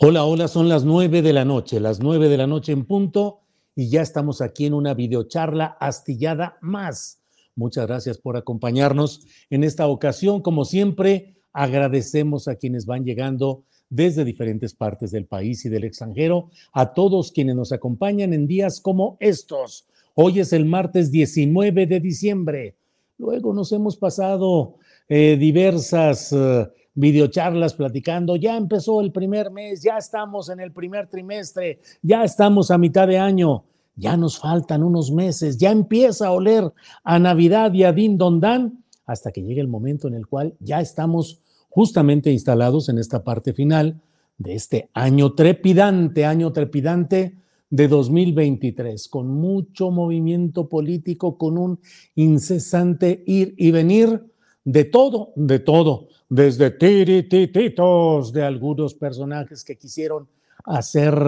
Hola, 0.00 0.24
hola, 0.24 0.48
son 0.48 0.68
las 0.68 0.84
nueve 0.84 1.22
de 1.22 1.32
la 1.32 1.44
noche, 1.44 1.80
las 1.80 2.00
nueve 2.00 2.28
de 2.28 2.36
la 2.36 2.46
noche 2.46 2.72
en 2.72 2.84
punto, 2.84 3.40
y 3.74 3.88
ya 3.88 4.00
estamos 4.00 4.40
aquí 4.40 4.66
en 4.66 4.74
una 4.74 4.94
videocharla 4.94 5.76
astillada 5.80 6.56
más 6.60 7.18
Muchas 7.58 7.88
gracias 7.88 8.18
por 8.18 8.36
acompañarnos 8.36 9.26
en 9.50 9.64
esta 9.64 9.88
ocasión. 9.88 10.42
Como 10.42 10.64
siempre, 10.64 11.34
agradecemos 11.52 12.46
a 12.46 12.54
quienes 12.54 12.86
van 12.86 13.04
llegando 13.04 13.64
desde 13.90 14.24
diferentes 14.24 14.74
partes 14.74 15.10
del 15.10 15.26
país 15.26 15.64
y 15.64 15.68
del 15.68 15.82
extranjero, 15.82 16.50
a 16.72 16.94
todos 16.94 17.32
quienes 17.32 17.56
nos 17.56 17.72
acompañan 17.72 18.32
en 18.32 18.46
días 18.46 18.80
como 18.80 19.16
estos. 19.18 19.88
Hoy 20.14 20.38
es 20.38 20.52
el 20.52 20.66
martes 20.66 21.10
19 21.10 21.86
de 21.86 21.98
diciembre. 21.98 22.76
Luego 23.16 23.52
nos 23.52 23.72
hemos 23.72 23.96
pasado 23.96 24.76
eh, 25.08 25.36
diversas 25.36 26.32
eh, 26.32 26.68
videocharlas 26.94 27.74
platicando. 27.74 28.36
Ya 28.36 28.56
empezó 28.56 29.00
el 29.00 29.12
primer 29.12 29.50
mes, 29.50 29.82
ya 29.82 29.98
estamos 29.98 30.48
en 30.48 30.60
el 30.60 30.72
primer 30.72 31.06
trimestre, 31.06 31.80
ya 32.02 32.24
estamos 32.24 32.70
a 32.70 32.78
mitad 32.78 33.06
de 33.06 33.18
año 33.18 33.64
ya 33.98 34.16
nos 34.16 34.38
faltan 34.38 34.82
unos 34.82 35.10
meses, 35.10 35.58
ya 35.58 35.72
empieza 35.72 36.28
a 36.28 36.32
oler 36.32 36.72
a 37.02 37.18
Navidad 37.18 37.74
y 37.74 37.82
a 37.82 37.92
Din 37.92 38.16
Don 38.16 38.40
Dan, 38.40 38.84
hasta 39.04 39.32
que 39.32 39.42
llegue 39.42 39.60
el 39.60 39.68
momento 39.68 40.06
en 40.06 40.14
el 40.14 40.26
cual 40.26 40.54
ya 40.60 40.80
estamos 40.80 41.42
justamente 41.68 42.30
instalados 42.30 42.88
en 42.88 42.98
esta 42.98 43.24
parte 43.24 43.52
final 43.52 44.00
de 44.38 44.54
este 44.54 44.88
año 44.94 45.34
trepidante, 45.34 46.24
año 46.24 46.52
trepidante 46.52 47.38
de 47.70 47.88
2023, 47.88 49.08
con 49.08 49.28
mucho 49.28 49.90
movimiento 49.90 50.68
político, 50.68 51.36
con 51.36 51.58
un 51.58 51.80
incesante 52.14 53.24
ir 53.26 53.54
y 53.58 53.72
venir 53.72 54.32
de 54.64 54.84
todo, 54.84 55.32
de 55.34 55.58
todo, 55.58 56.08
desde 56.28 56.70
tiritititos 56.70 58.32
de 58.32 58.42
algunos 58.42 58.94
personajes 58.94 59.64
que 59.64 59.76
quisieron 59.76 60.28
hacer 60.64 61.18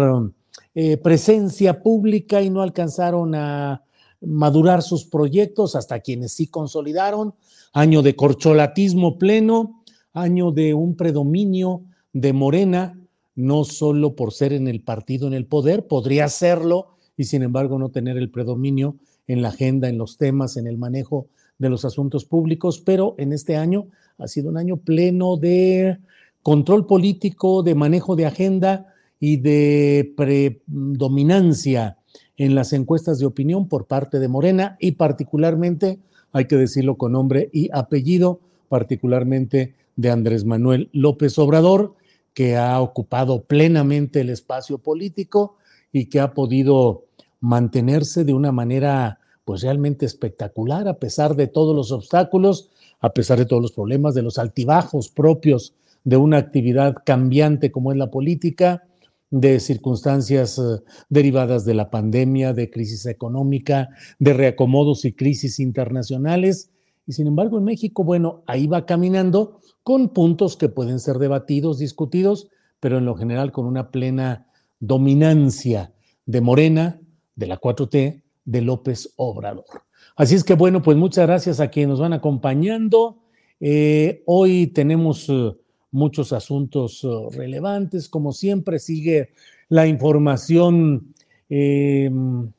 eh, 0.75 0.97
presencia 0.99 1.83
pública 1.83 2.43
y 2.43 2.51
no 2.51 2.63
alcanzaron 2.63 3.35
a 3.35 3.83
madurar 4.21 4.83
sus 4.83 5.07
proyectos, 5.07 5.75
hasta 5.75 6.01
quienes 6.01 6.33
sí 6.33 6.47
consolidaron, 6.47 7.35
año 7.73 8.03
de 8.03 8.15
corcholatismo 8.17 9.19
pleno, 9.19 9.83
año 10.13 10.51
de 10.51 10.75
un 10.75 10.97
predominio 10.97 11.83
de 12.13 12.33
Morena, 12.33 13.01
no 13.35 13.65
solo 13.65 14.15
por 14.17 14.33
ser 14.33 14.53
en 14.53 14.69
el 14.69 14.83
partido 14.83 15.27
en 15.27 15.33
el 15.33 15.47
poder, 15.47 15.87
podría 15.87 16.29
serlo 16.29 16.97
y 17.17 17.25
sin 17.25 17.43
embargo 17.43 17.79
no 17.79 17.91
tener 17.91 18.19
el 18.19 18.31
predominio 18.31 18.97
en 19.27 19.41
la 19.41 19.49
agenda, 19.49 19.89
en 19.89 19.97
los 19.97 20.19
temas, 20.19 20.57
en 20.57 20.67
el 20.67 20.77
manejo 20.77 21.29
de 21.61 21.71
los 21.71 21.85
asuntos 21.85 22.25
públicos, 22.25 22.83
pero 22.85 23.15
en 23.19 23.33
este 23.33 23.57
año 23.57 23.87
ha 24.19 24.27
sido 24.27 24.51
un 24.51 24.57
año 24.57 24.79
pleno 24.79 25.37
de 25.37 25.99
control 26.43 26.87
político, 26.87 27.63
de 27.63 27.77
manejo 27.77 28.17
de 28.17 28.27
agenda, 28.27 28.91
y 29.21 29.37
de 29.37 30.13
predominancia 30.17 31.99
en 32.39 32.55
las 32.55 32.73
encuestas 32.73 33.19
de 33.19 33.27
opinión 33.27 33.69
por 33.69 33.87
parte 33.87 34.19
de 34.19 34.29
Morena 34.29 34.77
y 34.81 34.93
particularmente, 34.93 36.01
hay 36.33 36.47
que 36.47 36.57
decirlo 36.57 36.97
con 36.97 37.13
nombre 37.13 37.51
y 37.53 37.69
apellido, 37.73 38.41
particularmente 38.71 39.75
de 39.97 40.11
Andrés 40.11 40.47
Manuel 40.47 40.89
López 40.93 41.39
Obrador, 41.39 41.95
que 42.33 42.57
ha 42.57 42.81
ocupado 42.81 43.45
plenamente 43.45 44.23
el 44.23 44.31
espacio 44.31 44.79
político 44.79 45.57
y 45.93 46.07
que 46.07 46.21
ha 46.21 46.33
podido 46.33 47.05
mantenerse 47.41 48.25
de 48.25 48.33
una 48.33 48.53
manera 48.53 49.20
pues 49.51 49.63
realmente 49.63 50.07
espectacular 50.07 50.87
a 50.87 51.01
pesar 51.01 51.35
de 51.35 51.49
todos 51.49 51.75
los 51.75 51.91
obstáculos, 51.91 52.71
a 53.01 53.13
pesar 53.13 53.37
de 53.37 53.47
todos 53.47 53.61
los 53.61 53.73
problemas, 53.73 54.15
de 54.15 54.23
los 54.23 54.39
altibajos 54.39 55.09
propios 55.09 55.75
de 56.05 56.17
una 56.17 56.37
actividad 56.37 56.95
cambiante 57.05 57.73
como 57.73 57.91
es 57.91 57.99
la 57.99 58.13
política, 58.13 58.85
de 59.29 59.59
circunstancias 59.59 60.57
eh, 60.61 60.85
derivadas 61.09 61.65
de 61.65 61.75
la 61.75 61.91
pandemia, 61.91 62.53
de 62.53 62.71
crisis 62.71 63.07
económica, 63.07 63.89
de 64.21 64.35
reacomodos 64.35 65.05
y 65.05 65.15
crisis 65.15 65.59
internacionales. 65.59 66.71
Y 67.05 67.15
sin 67.15 67.27
embargo, 67.27 67.59
en 67.59 67.65
México, 67.65 68.05
bueno, 68.05 68.45
ahí 68.47 68.69
va 68.69 68.87
caminando 68.87 69.59
con 69.83 70.11
puntos 70.11 70.57
que 70.57 70.69
pueden 70.69 71.01
ser 71.01 71.19
debatidos, 71.19 71.81
discutidos, 71.81 72.47
pero 72.79 72.99
en 72.99 73.05
lo 73.05 73.17
general 73.17 73.51
con 73.51 73.67
una 73.67 73.91
plena 73.91 74.47
dominancia 74.79 75.93
de 76.25 76.41
Morena, 76.41 77.01
de 77.35 77.49
la 77.49 77.61
4T, 77.61 78.23
de 78.51 78.63
López 78.63 79.13
Obrador. 79.17 79.83
Así 80.17 80.35
es 80.35 80.45
que 80.45 80.55
bueno, 80.55 80.83
pues 80.83 80.97
muchas 80.97 81.27
gracias 81.27 81.61
a 81.61 81.69
quienes 81.69 81.91
nos 81.91 82.01
van 82.01 82.13
acompañando. 82.13 83.19
Eh, 83.61 84.23
hoy 84.27 84.67
tenemos 84.69 85.29
eh, 85.29 85.53
muchos 85.93 86.33
asuntos 86.33 87.05
uh, 87.05 87.31
relevantes. 87.31 88.09
Como 88.09 88.33
siempre, 88.33 88.79
sigue 88.79 89.31
la 89.69 89.87
información 89.87 91.15
em, 91.49 92.51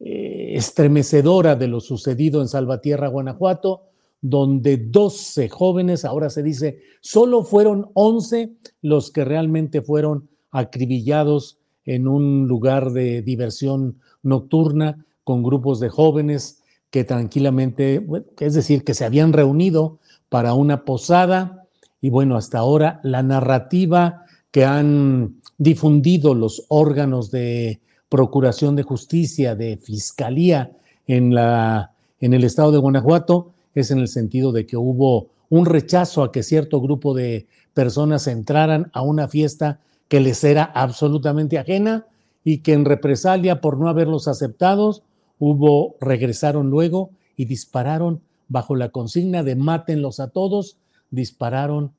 eh, 0.00 0.52
estremecedora 0.54 1.54
de 1.54 1.68
lo 1.68 1.80
sucedido 1.80 2.40
en 2.40 2.48
Salvatierra, 2.48 3.08
Guanajuato, 3.08 3.82
donde 4.22 4.78
12 4.78 5.48
jóvenes, 5.50 6.04
ahora 6.04 6.30
se 6.30 6.42
dice, 6.42 6.80
solo 7.00 7.44
fueron 7.44 7.90
11 7.94 8.52
los 8.82 9.10
que 9.10 9.24
realmente 9.24 9.82
fueron 9.82 10.28
acribillados 10.50 11.58
en 11.84 12.08
un 12.08 12.48
lugar 12.48 12.90
de 12.90 13.22
diversión 13.22 14.00
nocturna 14.22 15.05
con 15.26 15.42
grupos 15.42 15.80
de 15.80 15.88
jóvenes 15.88 16.62
que 16.88 17.02
tranquilamente, 17.02 18.06
es 18.38 18.54
decir, 18.54 18.84
que 18.84 18.94
se 18.94 19.04
habían 19.04 19.32
reunido 19.32 19.98
para 20.28 20.54
una 20.54 20.84
posada. 20.84 21.64
Y 22.00 22.10
bueno, 22.10 22.36
hasta 22.36 22.60
ahora 22.60 23.00
la 23.02 23.24
narrativa 23.24 24.22
que 24.52 24.64
han 24.64 25.40
difundido 25.58 26.36
los 26.36 26.64
órganos 26.68 27.32
de 27.32 27.80
Procuración 28.08 28.76
de 28.76 28.84
Justicia, 28.84 29.56
de 29.56 29.78
Fiscalía 29.78 30.70
en, 31.08 31.34
la, 31.34 31.90
en 32.20 32.32
el 32.32 32.44
estado 32.44 32.70
de 32.70 32.78
Guanajuato, 32.78 33.50
es 33.74 33.90
en 33.90 33.98
el 33.98 34.06
sentido 34.06 34.52
de 34.52 34.64
que 34.64 34.76
hubo 34.76 35.26
un 35.50 35.66
rechazo 35.66 36.22
a 36.22 36.30
que 36.30 36.44
cierto 36.44 36.80
grupo 36.80 37.14
de 37.14 37.48
personas 37.74 38.28
entraran 38.28 38.92
a 38.92 39.02
una 39.02 39.26
fiesta 39.26 39.80
que 40.06 40.20
les 40.20 40.44
era 40.44 40.62
absolutamente 40.62 41.58
ajena 41.58 42.06
y 42.44 42.58
que 42.58 42.74
en 42.74 42.84
represalia 42.84 43.60
por 43.60 43.76
no 43.76 43.88
haberlos 43.88 44.28
aceptados, 44.28 45.02
hubo, 45.38 45.96
regresaron 46.00 46.70
luego 46.70 47.10
y 47.36 47.44
dispararon 47.44 48.22
bajo 48.48 48.76
la 48.76 48.90
consigna 48.90 49.42
de 49.42 49.56
mátenlos 49.56 50.20
a 50.20 50.30
todos 50.30 50.78
dispararon 51.10 51.92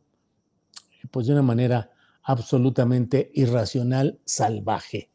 pues 1.12 1.28
de 1.28 1.34
una 1.34 1.42
manera 1.42 1.92
absolutamente 2.24 3.32
irracional, 3.34 4.20
salvaje. 4.26 5.10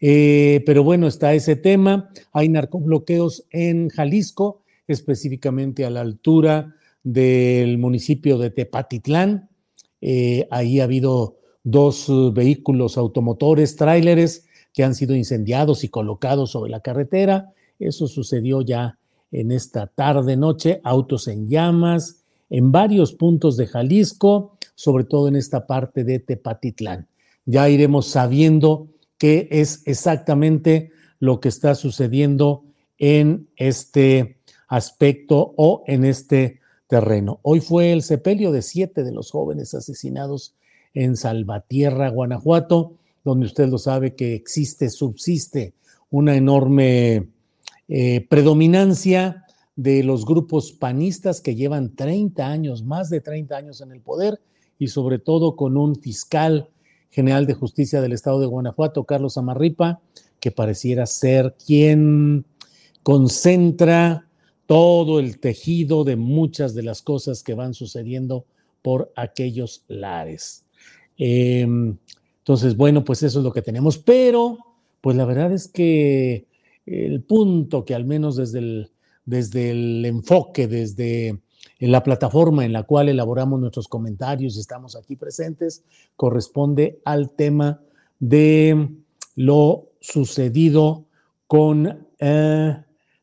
Eh, 0.00 0.62
pero 0.66 0.82
bueno, 0.82 1.06
está 1.06 1.34
ese 1.34 1.56
tema. 1.56 2.10
Hay 2.32 2.48
narcobloqueos 2.48 3.44
en 3.50 3.88
Jalisco, 3.88 4.62
específicamente 4.88 5.84
a 5.84 5.90
la 5.90 6.00
altura 6.00 6.74
del 7.02 7.78
municipio 7.78 8.38
de 8.38 8.50
Tepatitlán. 8.50 9.48
Eh, 10.00 10.48
ahí 10.50 10.80
ha 10.80 10.84
habido 10.84 11.38
dos 11.62 12.10
vehículos 12.32 12.98
automotores, 12.98 13.76
tráileres, 13.76 14.46
que 14.72 14.84
han 14.84 14.94
sido 14.94 15.14
incendiados 15.14 15.84
y 15.84 15.88
colocados 15.88 16.50
sobre 16.50 16.70
la 16.70 16.80
carretera. 16.80 17.52
Eso 17.78 18.08
sucedió 18.08 18.62
ya 18.62 18.98
en 19.30 19.52
esta 19.52 19.86
tarde 19.86 20.36
noche, 20.36 20.80
autos 20.84 21.28
en 21.28 21.48
llamas 21.48 22.22
en 22.50 22.72
varios 22.72 23.12
puntos 23.12 23.56
de 23.56 23.66
Jalisco, 23.66 24.56
sobre 24.74 25.04
todo 25.04 25.28
en 25.28 25.36
esta 25.36 25.66
parte 25.66 26.04
de 26.04 26.18
Tepatitlán. 26.18 27.08
Ya 27.44 27.68
iremos 27.68 28.06
sabiendo 28.06 28.88
qué 29.18 29.48
es 29.50 29.82
exactamente 29.86 30.90
lo 31.18 31.40
que 31.40 31.48
está 31.48 31.74
sucediendo 31.74 32.64
en 32.98 33.48
este 33.56 34.38
aspecto 34.68 35.54
o 35.56 35.82
en 35.86 36.04
este 36.04 36.60
terreno. 36.88 37.40
Hoy 37.42 37.60
fue 37.60 37.92
el 37.92 38.02
sepelio 38.02 38.52
de 38.52 38.62
siete 38.62 39.02
de 39.02 39.12
los 39.12 39.30
jóvenes 39.30 39.74
asesinados 39.74 40.54
en 40.94 41.16
Salvatierra, 41.16 42.10
Guanajuato, 42.10 42.94
donde 43.24 43.46
usted 43.46 43.68
lo 43.68 43.78
sabe 43.78 44.14
que 44.14 44.34
existe, 44.34 44.88
subsiste 44.88 45.74
una 46.10 46.36
enorme 46.36 47.28
eh, 47.88 48.26
predominancia 48.28 49.44
de 49.76 50.02
los 50.02 50.24
grupos 50.24 50.72
panistas 50.72 51.40
que 51.40 51.54
llevan 51.54 51.94
30 51.94 52.46
años, 52.46 52.82
más 52.82 53.10
de 53.10 53.20
30 53.20 53.56
años 53.56 53.80
en 53.80 53.92
el 53.92 54.00
poder 54.00 54.40
y 54.78 54.88
sobre 54.88 55.18
todo 55.18 55.54
con 55.54 55.76
un 55.76 55.96
fiscal 55.96 56.70
general 57.10 57.46
de 57.46 57.54
justicia 57.54 58.00
del 58.00 58.12
estado 58.12 58.40
de 58.40 58.46
Guanajuato, 58.46 59.04
Carlos 59.04 59.38
Amarripa, 59.38 60.00
que 60.40 60.50
pareciera 60.50 61.06
ser 61.06 61.54
quien 61.64 62.44
concentra 63.02 64.28
todo 64.66 65.20
el 65.20 65.38
tejido 65.38 66.04
de 66.04 66.16
muchas 66.16 66.74
de 66.74 66.82
las 66.82 67.02
cosas 67.02 67.42
que 67.42 67.54
van 67.54 67.72
sucediendo 67.72 68.46
por 68.82 69.12
aquellos 69.16 69.84
lares. 69.88 70.64
Em, 71.16 71.96
entonces, 72.38 72.76
bueno, 72.76 73.04
pues 73.04 73.22
eso 73.22 73.38
es 73.38 73.44
lo 73.44 73.52
que 73.52 73.62
tenemos, 73.62 73.98
pero 73.98 74.58
pues 75.00 75.16
la 75.16 75.24
verdad 75.24 75.52
es 75.52 75.68
que 75.68 76.46
el 76.86 77.22
punto 77.22 77.84
que 77.84 77.94
al 77.94 78.04
menos 78.04 78.36
desde 78.36 78.60
el, 78.60 78.90
desde 79.24 79.70
el 79.70 80.04
enfoque, 80.04 80.68
desde 80.68 81.40
la 81.80 82.02
plataforma 82.02 82.64
en 82.64 82.72
la 82.72 82.84
cual 82.84 83.08
elaboramos 83.08 83.60
nuestros 83.60 83.88
comentarios 83.88 84.56
y 84.56 84.60
estamos 84.60 84.96
aquí 84.96 85.16
presentes, 85.16 85.84
corresponde 86.14 87.00
al 87.04 87.32
tema 87.32 87.82
de 88.18 88.88
lo 89.34 89.90
sucedido 90.00 91.04
con 91.46 92.06
eh, 92.18 92.76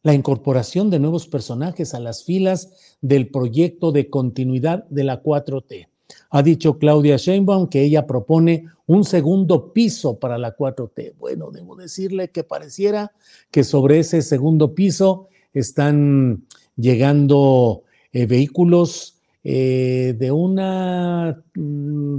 la 0.04 0.14
incorporación 0.14 0.90
de 0.90 1.00
nuevos 1.00 1.28
personajes 1.28 1.94
a 1.94 2.00
las 2.00 2.24
filas 2.24 2.98
del 3.02 3.30
proyecto 3.30 3.92
de 3.92 4.10
continuidad 4.10 4.86
de 4.90 5.04
la 5.06 5.24
4T. 5.24 5.88
Ha 6.30 6.44
dicho 6.44 6.78
Claudia 6.78 7.18
Sheinbaum 7.18 7.68
que 7.68 7.84
ella 7.84 8.06
propone 8.06 8.66
un 8.86 9.04
segundo 9.04 9.72
piso 9.72 10.20
para 10.20 10.38
la 10.38 10.56
4T. 10.56 11.16
Bueno, 11.18 11.52
debo 11.52 11.76
decirle 11.76 12.30
que 12.30 12.44
pareciera 12.44 13.12
que 13.52 13.64
sobre 13.64 14.00
ese 14.00 14.22
segundo 14.22 14.74
piso 14.74 15.28
están 15.54 16.44
llegando 16.76 17.84
eh, 18.12 18.26
vehículos 18.26 19.20
eh, 19.44 20.16
de 20.18 20.32
una 20.32 21.44
mm, 21.56 22.18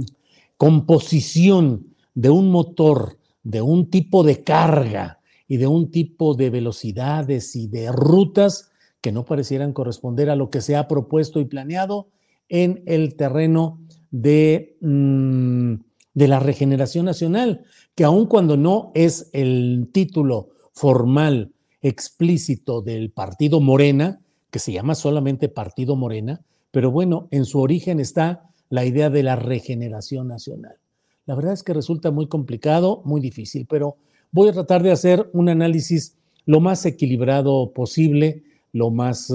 composición 0.57 1.95
de 2.13 2.29
un 2.29 2.49
motor, 2.49 3.17
de 3.43 3.61
un 3.61 3.89
tipo 3.89 4.23
de 4.23 4.43
carga 4.43 5.19
y 5.47 5.57
de 5.57 5.67
un 5.67 5.91
tipo 5.91 6.33
de 6.33 6.49
velocidades 6.49 7.55
y 7.55 7.67
de 7.67 7.91
rutas 7.91 8.71
que 9.01 9.11
no 9.11 9.25
parecieran 9.25 9.73
corresponder 9.73 10.29
a 10.29 10.35
lo 10.35 10.49
que 10.49 10.61
se 10.61 10.75
ha 10.75 10.87
propuesto 10.87 11.39
y 11.39 11.45
planeado 11.45 12.07
en 12.49 12.83
el 12.85 13.15
terreno 13.15 13.79
de, 14.21 14.77
mm, 14.79 15.73
de 16.13 16.27
la 16.27 16.39
regeneración 16.39 17.05
nacional, 17.05 17.65
que 17.95 18.05
aun 18.05 18.27
cuando 18.27 18.55
no 18.55 18.91
es 18.95 19.29
el 19.33 19.89
título 19.91 20.49
formal 20.71 21.51
explícito 21.81 22.81
del 22.81 23.11
partido 23.11 23.59
Morena, 23.59 24.21
que 24.49 24.59
se 24.59 24.71
llama 24.71 24.95
solamente 24.95 25.49
Partido 25.49 25.97
Morena, 25.97 26.41
pero 26.71 26.91
bueno, 26.91 27.27
en 27.31 27.43
su 27.45 27.59
origen 27.59 27.99
está 27.99 28.49
la 28.69 28.85
idea 28.85 29.09
de 29.09 29.23
la 29.23 29.35
regeneración 29.35 30.27
nacional. 30.29 30.77
La 31.25 31.35
verdad 31.35 31.53
es 31.53 31.63
que 31.63 31.73
resulta 31.73 32.11
muy 32.11 32.27
complicado, 32.27 33.01
muy 33.03 33.19
difícil, 33.19 33.65
pero 33.69 33.97
voy 34.31 34.49
a 34.49 34.53
tratar 34.53 34.81
de 34.81 34.91
hacer 34.91 35.29
un 35.33 35.49
análisis 35.49 36.15
lo 36.45 36.61
más 36.61 36.85
equilibrado 36.85 37.73
posible, 37.73 38.43
lo 38.71 38.91
más 38.91 39.33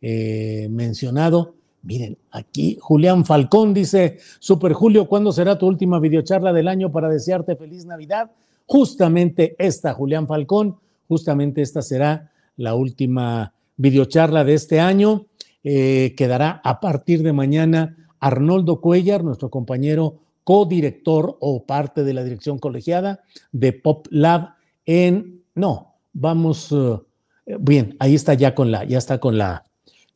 eh, 0.00 0.68
mencionado. 0.70 1.54
Miren, 1.84 2.18
aquí 2.30 2.78
Julián 2.80 3.24
Falcón 3.24 3.74
dice, 3.74 4.18
Super 4.38 4.72
Julio, 4.72 5.06
¿cuándo 5.06 5.32
será 5.32 5.58
tu 5.58 5.66
última 5.66 6.00
videocharla 6.00 6.52
del 6.52 6.68
año 6.68 6.90
para 6.90 7.08
desearte 7.08 7.56
feliz 7.56 7.84
Navidad? 7.84 8.30
Justamente 8.66 9.54
esta, 9.58 9.92
Julián 9.92 10.26
Falcón, 10.26 10.78
Justamente 11.08 11.62
esta 11.62 11.82
será 11.82 12.30
la 12.56 12.74
última 12.74 13.52
videocharla 13.76 14.44
de 14.44 14.54
este 14.54 14.80
año. 14.80 15.26
Eh, 15.62 16.14
quedará 16.16 16.60
a 16.64 16.80
partir 16.80 17.22
de 17.22 17.32
mañana 17.32 17.96
Arnoldo 18.20 18.80
Cuellar, 18.80 19.24
nuestro 19.24 19.50
compañero 19.50 20.20
codirector 20.44 21.36
o 21.40 21.64
parte 21.64 22.04
de 22.04 22.12
la 22.12 22.22
dirección 22.22 22.58
colegiada 22.58 23.22
de 23.52 23.72
Pop 23.72 24.06
Lab 24.10 24.54
en, 24.84 25.42
no, 25.54 25.94
vamos, 26.12 26.70
eh, 26.72 27.56
bien, 27.58 27.96
ahí 27.98 28.14
está 28.14 28.34
ya 28.34 28.54
con 28.54 28.70
la, 28.70 28.84
ya 28.84 28.98
está 28.98 29.18
con 29.18 29.38
la, 29.38 29.64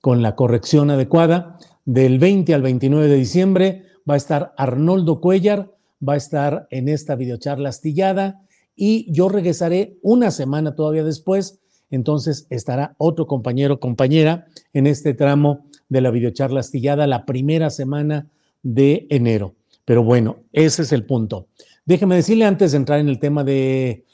con 0.00 0.22
la 0.22 0.34
corrección 0.34 0.90
adecuada. 0.90 1.58
Del 1.84 2.18
20 2.18 2.54
al 2.54 2.62
29 2.62 3.08
de 3.08 3.16
diciembre 3.16 3.82
va 4.08 4.14
a 4.14 4.18
estar 4.18 4.54
Arnoldo 4.56 5.20
Cuellar, 5.20 5.74
va 6.06 6.14
a 6.14 6.18
estar 6.18 6.66
en 6.70 6.88
esta 6.88 7.16
videocharla 7.16 7.70
astillada 7.70 8.42
y 8.76 9.10
yo 9.12 9.28
regresaré 9.28 9.98
una 10.02 10.30
semana 10.30 10.74
todavía 10.74 11.04
después. 11.04 11.60
Entonces 11.90 12.46
estará 12.50 12.94
otro 12.98 13.26
compañero, 13.26 13.80
compañera 13.80 14.46
en 14.72 14.86
este 14.86 15.14
tramo 15.14 15.66
de 15.88 16.00
la 16.00 16.10
videocharla 16.10 16.60
astillada 16.60 17.06
la 17.06 17.24
primera 17.24 17.70
semana 17.70 18.28
de 18.62 19.06
enero. 19.10 19.54
Pero 19.84 20.04
bueno, 20.04 20.36
ese 20.52 20.82
es 20.82 20.92
el 20.92 21.06
punto. 21.06 21.48
Déjeme 21.86 22.16
decirle 22.16 22.44
antes 22.44 22.72
de 22.72 22.76
entrar 22.76 23.00
en 23.00 23.08
el 23.08 23.18
tema 23.18 23.42
de, 23.42 24.04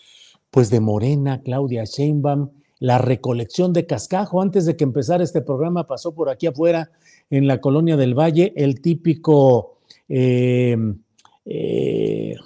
pues 0.51 0.71
de 0.71 0.79
Morena, 0.79 1.43
Claudia 1.43 1.85
Sheinbaum, 1.85 2.51
la 2.79 2.99
recolección 2.99 3.73
de 3.73 3.87
cascajo. 3.87 4.43
Antes 4.43 4.67
de 4.67 4.77
que 4.77 4.85
empezara 4.85 5.25
este 5.25 5.43
programa 5.43 5.87
pasó 5.87 6.15
por 6.15 6.29
aquí 6.29 6.47
afuera 6.47 6.91
en 7.31 7.47
la 7.47 7.61
colonia 7.61 7.97
del 7.97 8.19
Valle 8.19 8.53
el 8.57 8.81
típico 8.81 9.79
eh, 10.09 10.77
eh, 11.45 12.37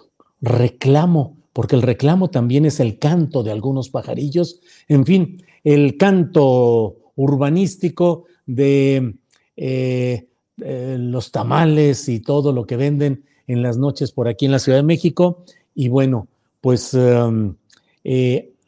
reclamo 0.41 1.39
porque 1.59 1.75
el 1.75 1.83
reclamo 1.83 2.31
también 2.31 2.67
es 2.67 2.79
el 2.79 3.01
canto 3.01 3.43
de 3.43 3.51
algunos 3.51 3.91
pajarillos, 3.91 4.61
en 4.87 5.05
fin, 5.05 5.43
el 5.65 5.97
canto 5.97 6.99
urbanístico 7.17 8.27
de 8.47 9.17
eh, 9.57 10.29
los 10.57 11.33
tamales 11.33 12.09
y 12.09 12.21
todo 12.21 12.53
lo 12.53 12.65
que 12.65 12.77
venden 12.77 13.25
en 13.49 13.63
las 13.63 13.77
noches 13.77 14.13
por 14.13 14.29
aquí 14.29 14.47
en 14.47 14.53
la 14.53 14.61
Ciudad 14.61 14.79
de 14.79 14.85
México. 14.85 15.43
Y 15.75 15.89
bueno, 15.89 16.29
pues 16.61 16.95
um, 16.95 17.57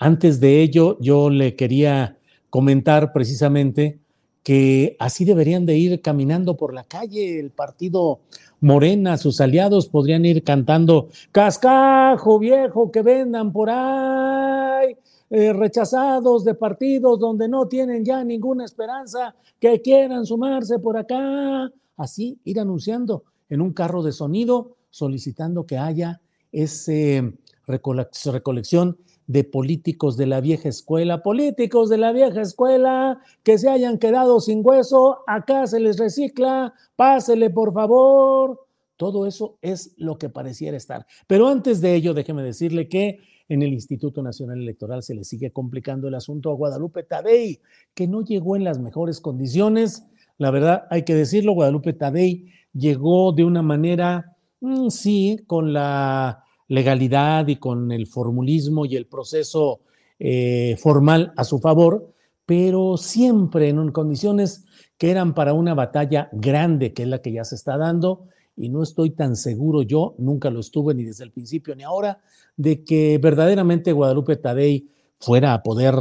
antes 0.00 0.40
de 0.40 0.62
ello 0.62 0.96
yo 0.98 1.30
le 1.30 1.54
quería 1.54 2.18
comentar 2.48 3.12
precisamente 3.12 4.00
que 4.42 4.96
así 4.98 5.24
deberían 5.24 5.66
de 5.66 5.76
ir 5.76 6.00
caminando 6.00 6.56
por 6.56 6.74
la 6.74 6.84
calle 6.84 7.38
el 7.38 7.50
partido 7.50 8.20
Morena, 8.60 9.16
sus 9.16 9.40
aliados 9.40 9.88
podrían 9.88 10.24
ir 10.24 10.42
cantando 10.42 11.08
cascajo 11.32 12.38
viejo 12.38 12.90
que 12.90 13.02
vendan 13.02 13.52
por 13.52 13.70
ahí, 13.70 14.96
eh, 15.30 15.52
rechazados 15.52 16.44
de 16.44 16.54
partidos 16.54 17.20
donde 17.20 17.48
no 17.48 17.68
tienen 17.68 18.04
ya 18.04 18.24
ninguna 18.24 18.64
esperanza, 18.64 19.34
que 19.58 19.80
quieran 19.80 20.26
sumarse 20.26 20.78
por 20.78 20.96
acá. 20.96 21.70
Así 21.96 22.38
ir 22.44 22.60
anunciando 22.60 23.24
en 23.48 23.60
un 23.60 23.72
carro 23.72 24.02
de 24.02 24.12
sonido, 24.12 24.76
solicitando 24.90 25.66
que 25.66 25.78
haya 25.78 26.20
esa 26.50 26.92
recolección 27.66 28.98
de 29.30 29.44
políticos 29.44 30.16
de 30.16 30.26
la 30.26 30.40
vieja 30.40 30.68
escuela, 30.68 31.22
políticos 31.22 31.88
de 31.88 31.98
la 31.98 32.10
vieja 32.10 32.40
escuela 32.40 33.20
que 33.44 33.58
se 33.58 33.68
hayan 33.68 33.98
quedado 33.98 34.40
sin 34.40 34.60
hueso, 34.66 35.18
acá 35.24 35.68
se 35.68 35.78
les 35.78 36.00
recicla, 36.00 36.74
pásele 36.96 37.48
por 37.48 37.72
favor. 37.72 38.66
Todo 38.96 39.28
eso 39.28 39.56
es 39.62 39.94
lo 39.98 40.18
que 40.18 40.30
pareciera 40.30 40.76
estar. 40.76 41.06
Pero 41.28 41.46
antes 41.46 41.80
de 41.80 41.94
ello, 41.94 42.12
déjeme 42.12 42.42
decirle 42.42 42.88
que 42.88 43.20
en 43.48 43.62
el 43.62 43.72
Instituto 43.72 44.20
Nacional 44.20 44.58
Electoral 44.58 45.04
se 45.04 45.14
le 45.14 45.22
sigue 45.22 45.52
complicando 45.52 46.08
el 46.08 46.16
asunto 46.16 46.50
a 46.50 46.54
Guadalupe 46.54 47.04
Tadei, 47.04 47.60
que 47.94 48.08
no 48.08 48.22
llegó 48.22 48.56
en 48.56 48.64
las 48.64 48.80
mejores 48.80 49.20
condiciones. 49.20 50.06
La 50.38 50.50
verdad, 50.50 50.88
hay 50.90 51.04
que 51.04 51.14
decirlo, 51.14 51.52
Guadalupe 51.52 51.92
Tadei 51.92 52.48
llegó 52.72 53.32
de 53.32 53.44
una 53.44 53.62
manera, 53.62 54.36
mm, 54.60 54.88
sí, 54.88 55.38
con 55.46 55.72
la 55.72 56.42
legalidad 56.70 57.48
y 57.48 57.56
con 57.56 57.90
el 57.90 58.06
formulismo 58.06 58.86
y 58.86 58.94
el 58.94 59.06
proceso 59.06 59.80
eh, 60.20 60.76
formal 60.78 61.32
a 61.36 61.42
su 61.42 61.58
favor, 61.58 62.14
pero 62.46 62.96
siempre 62.96 63.68
en 63.68 63.90
condiciones 63.90 64.64
que 64.96 65.10
eran 65.10 65.34
para 65.34 65.52
una 65.52 65.74
batalla 65.74 66.28
grande, 66.32 66.92
que 66.92 67.02
es 67.02 67.08
la 67.08 67.20
que 67.20 67.32
ya 67.32 67.44
se 67.44 67.56
está 67.56 67.76
dando, 67.76 68.28
y 68.56 68.68
no 68.68 68.84
estoy 68.84 69.10
tan 69.10 69.34
seguro 69.34 69.82
yo, 69.82 70.14
nunca 70.18 70.48
lo 70.48 70.60
estuve 70.60 70.94
ni 70.94 71.02
desde 71.02 71.24
el 71.24 71.32
principio 71.32 71.74
ni 71.74 71.82
ahora, 71.82 72.20
de 72.56 72.84
que 72.84 73.18
verdaderamente 73.18 73.92
Guadalupe 73.92 74.36
Tadei 74.36 74.88
fuera 75.18 75.54
a 75.54 75.62
poder 75.64 75.96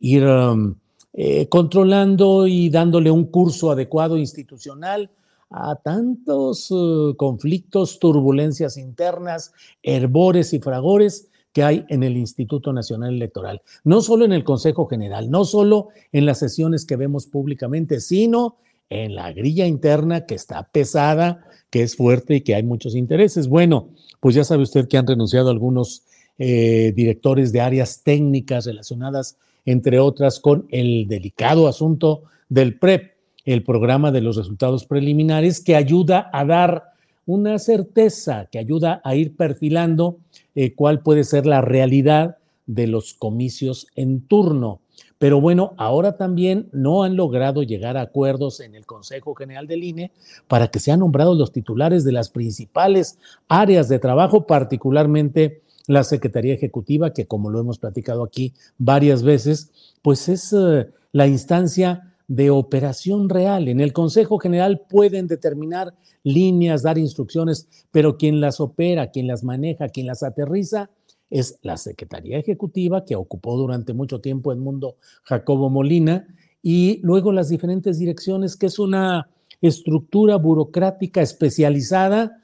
ir 0.00 0.24
um, 0.24 0.76
eh, 1.12 1.46
controlando 1.50 2.46
y 2.46 2.70
dándole 2.70 3.10
un 3.10 3.26
curso 3.26 3.70
adecuado 3.70 4.16
institucional 4.16 5.10
a 5.50 5.76
tantos 5.76 6.70
uh, 6.70 7.14
conflictos, 7.16 7.98
turbulencias 7.98 8.76
internas, 8.76 9.52
herbores 9.82 10.52
y 10.52 10.58
fragores 10.58 11.28
que 11.52 11.62
hay 11.62 11.84
en 11.88 12.02
el 12.02 12.16
Instituto 12.16 12.72
Nacional 12.72 13.14
Electoral. 13.14 13.62
No 13.82 14.02
solo 14.02 14.24
en 14.24 14.32
el 14.32 14.44
Consejo 14.44 14.86
General, 14.86 15.30
no 15.30 15.44
solo 15.44 15.88
en 16.12 16.26
las 16.26 16.38
sesiones 16.38 16.84
que 16.84 16.96
vemos 16.96 17.26
públicamente, 17.26 18.00
sino 18.00 18.58
en 18.90 19.14
la 19.14 19.32
grilla 19.32 19.66
interna 19.66 20.26
que 20.26 20.34
está 20.34 20.68
pesada, 20.70 21.44
que 21.70 21.82
es 21.82 21.96
fuerte 21.96 22.36
y 22.36 22.40
que 22.42 22.54
hay 22.54 22.62
muchos 22.62 22.94
intereses. 22.94 23.48
Bueno, 23.48 23.88
pues 24.20 24.34
ya 24.34 24.44
sabe 24.44 24.64
usted 24.64 24.86
que 24.86 24.98
han 24.98 25.06
renunciado 25.06 25.50
algunos 25.50 26.02
eh, 26.38 26.92
directores 26.94 27.52
de 27.52 27.62
áreas 27.62 28.02
técnicas 28.02 28.66
relacionadas, 28.66 29.38
entre 29.64 29.98
otras, 29.98 30.38
con 30.40 30.66
el 30.70 31.08
delicado 31.08 31.68
asunto 31.68 32.24
del 32.48 32.78
PREP, 32.78 33.15
el 33.46 33.62
programa 33.62 34.12
de 34.12 34.20
los 34.20 34.36
resultados 34.36 34.84
preliminares, 34.84 35.62
que 35.62 35.76
ayuda 35.76 36.28
a 36.32 36.44
dar 36.44 36.92
una 37.24 37.58
certeza, 37.58 38.46
que 38.50 38.58
ayuda 38.58 39.00
a 39.04 39.14
ir 39.14 39.34
perfilando 39.34 40.18
eh, 40.54 40.74
cuál 40.74 41.00
puede 41.00 41.24
ser 41.24 41.46
la 41.46 41.60
realidad 41.60 42.36
de 42.66 42.86
los 42.86 43.14
comicios 43.14 43.86
en 43.94 44.20
turno. 44.20 44.80
Pero 45.18 45.40
bueno, 45.40 45.72
ahora 45.78 46.16
también 46.16 46.68
no 46.72 47.02
han 47.02 47.16
logrado 47.16 47.62
llegar 47.62 47.96
a 47.96 48.02
acuerdos 48.02 48.60
en 48.60 48.74
el 48.74 48.84
Consejo 48.84 49.34
General 49.34 49.66
del 49.66 49.84
INE 49.84 50.12
para 50.46 50.68
que 50.68 50.78
sean 50.78 51.00
nombrados 51.00 51.38
los 51.38 51.52
titulares 51.52 52.04
de 52.04 52.12
las 52.12 52.28
principales 52.28 53.18
áreas 53.48 53.88
de 53.88 53.98
trabajo, 53.98 54.46
particularmente 54.46 55.62
la 55.86 56.04
Secretaría 56.04 56.54
Ejecutiva, 56.54 57.12
que 57.12 57.26
como 57.26 57.50
lo 57.50 57.60
hemos 57.60 57.78
platicado 57.78 58.24
aquí 58.24 58.52
varias 58.76 59.22
veces, 59.22 59.70
pues 60.02 60.28
es 60.28 60.52
eh, 60.52 60.88
la 61.12 61.26
instancia 61.26 62.12
de 62.28 62.50
operación 62.50 63.28
real. 63.28 63.68
En 63.68 63.80
el 63.80 63.92
Consejo 63.92 64.38
General 64.38 64.82
pueden 64.88 65.26
determinar 65.26 65.94
líneas, 66.22 66.82
dar 66.82 66.98
instrucciones, 66.98 67.68
pero 67.90 68.16
quien 68.16 68.40
las 68.40 68.60
opera, 68.60 69.10
quien 69.10 69.26
las 69.26 69.44
maneja, 69.44 69.88
quien 69.88 70.06
las 70.06 70.22
aterriza, 70.22 70.90
es 71.30 71.58
la 71.62 71.76
Secretaría 71.76 72.38
Ejecutiva, 72.38 73.04
que 73.04 73.16
ocupó 73.16 73.56
durante 73.56 73.92
mucho 73.92 74.20
tiempo 74.20 74.52
el 74.52 74.58
mundo 74.58 74.96
Jacobo 75.24 75.70
Molina, 75.70 76.26
y 76.62 77.00
luego 77.02 77.32
las 77.32 77.48
diferentes 77.48 77.98
direcciones, 77.98 78.56
que 78.56 78.66
es 78.66 78.78
una 78.78 79.28
estructura 79.60 80.36
burocrática 80.36 81.22
especializada 81.22 82.42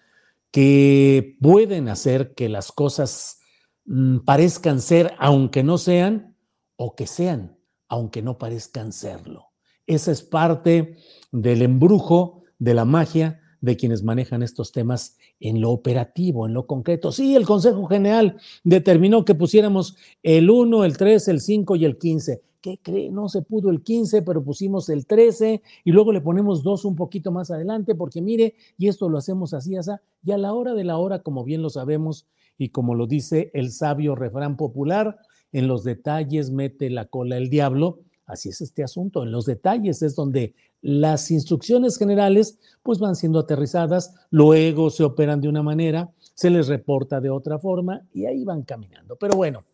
que 0.51 1.37
pueden 1.41 1.89
hacer 1.89 2.35
que 2.35 2.49
las 2.49 2.73
cosas 2.73 3.41
mm, 3.85 4.19
parezcan 4.19 4.81
ser, 4.81 5.13
aunque 5.19 5.63
no 5.63 5.79
sean, 5.79 6.37
o 6.77 6.95
que 6.95 7.07
sean, 7.07 7.57
aunque 7.89 8.23
no 8.23 8.39
parezcan 8.39 8.93
serlo. 8.93 9.52
Esa 9.87 10.13
es 10.13 10.23
parte 10.23 10.97
del 11.33 11.63
embrujo, 11.63 12.43
de 12.59 12.75
la 12.75 12.85
magia 12.85 13.41
de 13.61 13.77
quienes 13.77 14.03
manejan 14.03 14.43
estos 14.43 14.73
temas 14.73 15.17
en 15.41 15.61
lo 15.61 15.71
operativo, 15.71 16.47
en 16.47 16.55
lo 16.55 16.67
concreto. 16.67 17.13
Sí, 17.13 17.35
el 17.35 17.47
Consejo 17.47 17.87
General 17.87 18.37
determinó 18.65 19.25
que 19.25 19.35
pusiéramos 19.35 19.97
el 20.23 20.51
1, 20.51 20.85
el 20.85 20.97
3, 20.97 21.29
el 21.29 21.41
5 21.41 21.77
y 21.77 21.85
el 21.85 21.97
15. 21.97 22.43
¿Qué 22.61 22.79
cree? 22.81 23.11
No 23.11 23.29
se 23.29 23.43
pudo 23.43 23.71
el 23.71 23.83
15, 23.83 24.23
pero 24.23 24.45
pusimos 24.45 24.89
el 24.89 25.07
13 25.07 25.63
y 25.85 25.91
luego 25.91 26.13
le 26.13 26.21
ponemos 26.21 26.63
dos 26.63 26.85
un 26.85 26.95
poquito 26.95 27.33
más 27.33 27.51
adelante 27.51 27.97
porque 27.97 28.23
mire, 28.23 28.55
y 28.79 28.87
esto 28.87 29.09
lo 29.09 29.19
hacemos 29.19 29.53
así, 29.55 29.77
así, 29.77 29.91
y 30.25 30.31
a 30.31 30.39
la 30.39 30.53
hora 30.53 30.75
de 30.75 30.85
la 30.85 30.97
hora, 30.99 31.21
como 31.21 31.43
bien 31.43 31.63
lo 31.63 31.71
sabemos 31.71 32.29
y 32.59 32.69
como 32.69 32.95
lo 32.95 33.09
dice 33.09 33.51
el 33.55 33.73
sabio 33.73 34.15
refrán 34.15 34.57
popular, 34.57 35.19
en 35.51 35.67
los 35.67 35.83
detalles 35.83 36.51
mete 36.51 36.89
la 36.91 37.07
cola 37.07 37.37
el 37.37 37.51
diablo. 37.51 38.01
Así 38.27 38.49
es 38.49 38.61
este 38.61 38.85
asunto. 38.85 39.23
En 39.23 39.33
los 39.33 39.47
detalles 39.47 40.03
es 40.03 40.15
donde 40.15 40.55
las 40.81 41.31
instrucciones 41.31 41.99
generales 41.99 42.59
pues 42.83 42.99
van 42.99 43.17
siendo 43.17 43.39
aterrizadas, 43.39 44.15
luego 44.31 44.91
se 44.91 45.05
operan 45.05 45.41
de 45.41 45.49
una 45.49 45.63
manera, 45.63 46.11
se 46.35 46.51
les 46.51 46.69
reporta 46.69 47.21
de 47.21 47.31
otra 47.31 47.59
forma 47.59 48.03
y 48.13 48.27
ahí 48.27 48.45
van 48.45 48.63
caminando. 48.63 49.17
Pero 49.17 49.37
bueno, 49.37 49.65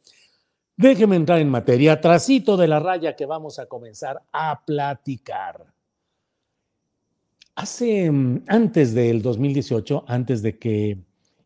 déjeme 0.77 1.17
entrar 1.17 1.41
en 1.41 1.49
materia, 1.49 2.01
trasito 2.01 2.57
de 2.57 2.69
la 2.69 2.79
raya 2.79 3.17
que 3.17 3.27
vamos 3.27 3.59
a 3.59 3.67
comenzar 3.67 4.23
a 4.33 4.65
platicar. 4.65 5.67
Hace, 7.55 8.11
mm, 8.11 8.45
antes 8.47 8.95
del 8.95 9.23
2018, 9.23 10.05
antes 10.07 10.43
de 10.43 10.59
que 10.59 10.99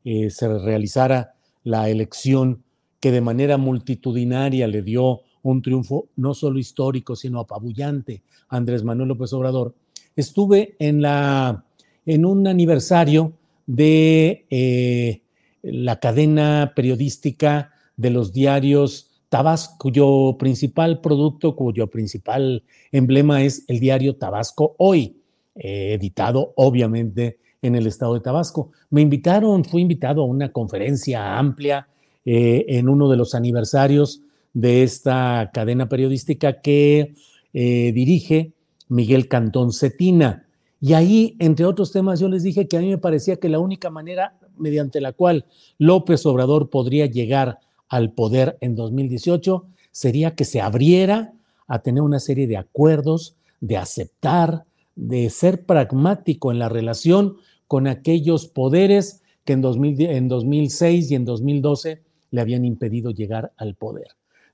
eh, 0.04 0.30
se 0.30 0.58
realizara 0.58 1.34
la 1.62 1.88
elección 1.88 2.64
que 3.00 3.12
de 3.12 3.20
manera 3.20 3.56
multitudinaria 3.56 4.66
le 4.66 4.82
dio 4.82 5.22
un 5.42 5.62
triunfo 5.62 6.08
no 6.16 6.34
solo 6.34 6.58
histórico, 6.58 7.16
sino 7.16 7.40
apabullante 7.40 8.22
Andrés 8.48 8.84
Manuel 8.84 9.08
López 9.08 9.32
Obrador, 9.32 9.74
estuve 10.16 10.76
en, 10.78 11.02
la, 11.02 11.64
en 12.06 12.24
un 12.24 12.46
aniversario 12.46 13.32
de 13.66 14.46
eh, 14.50 15.22
la 15.62 15.98
cadena 16.00 16.72
periodística 16.74 17.72
de 17.96 18.10
los 18.10 18.32
diarios 18.32 19.08
Tabasco, 19.28 19.76
cuyo 19.78 20.36
principal 20.38 21.00
producto, 21.00 21.56
cuyo 21.56 21.86
principal 21.86 22.64
emblema 22.90 23.42
es 23.42 23.64
el 23.66 23.80
diario 23.80 24.16
Tabasco 24.16 24.74
Hoy, 24.76 25.16
eh, 25.54 25.94
editado 25.94 26.52
obviamente 26.56 27.38
en 27.62 27.74
el 27.74 27.86
estado 27.86 28.12
de 28.12 28.20
Tabasco. 28.20 28.72
Me 28.90 29.00
invitaron, 29.00 29.64
fui 29.64 29.80
invitado 29.80 30.20
a 30.20 30.26
una 30.26 30.52
conferencia 30.52 31.38
amplia 31.38 31.88
eh, 32.26 32.66
en 32.68 32.90
uno 32.90 33.08
de 33.08 33.16
los 33.16 33.34
aniversarios 33.34 34.20
de 34.52 34.82
esta 34.82 35.50
cadena 35.52 35.88
periodística 35.88 36.60
que 36.60 37.14
eh, 37.52 37.92
dirige 37.92 38.52
Miguel 38.88 39.28
Cantón 39.28 39.72
Cetina. 39.72 40.46
Y 40.80 40.94
ahí, 40.94 41.36
entre 41.38 41.64
otros 41.64 41.92
temas, 41.92 42.20
yo 42.20 42.28
les 42.28 42.42
dije 42.42 42.68
que 42.68 42.76
a 42.76 42.80
mí 42.80 42.88
me 42.88 42.98
parecía 42.98 43.36
que 43.36 43.48
la 43.48 43.58
única 43.58 43.88
manera 43.88 44.34
mediante 44.58 45.00
la 45.00 45.12
cual 45.12 45.46
López 45.78 46.26
Obrador 46.26 46.70
podría 46.70 47.06
llegar 47.06 47.60
al 47.88 48.12
poder 48.12 48.58
en 48.60 48.74
2018 48.74 49.66
sería 49.90 50.34
que 50.34 50.44
se 50.44 50.60
abriera 50.60 51.32
a 51.66 51.80
tener 51.80 52.02
una 52.02 52.20
serie 52.20 52.46
de 52.46 52.56
acuerdos, 52.56 53.36
de 53.60 53.76
aceptar, 53.76 54.64
de 54.94 55.30
ser 55.30 55.64
pragmático 55.64 56.52
en 56.52 56.58
la 56.58 56.68
relación 56.68 57.36
con 57.66 57.86
aquellos 57.86 58.46
poderes 58.46 59.22
que 59.44 59.54
en, 59.54 59.64
en 59.64 60.28
2006 60.28 61.10
y 61.10 61.14
en 61.14 61.24
2012 61.24 62.02
le 62.30 62.40
habían 62.40 62.64
impedido 62.64 63.10
llegar 63.10 63.52
al 63.56 63.74
poder. 63.74 64.08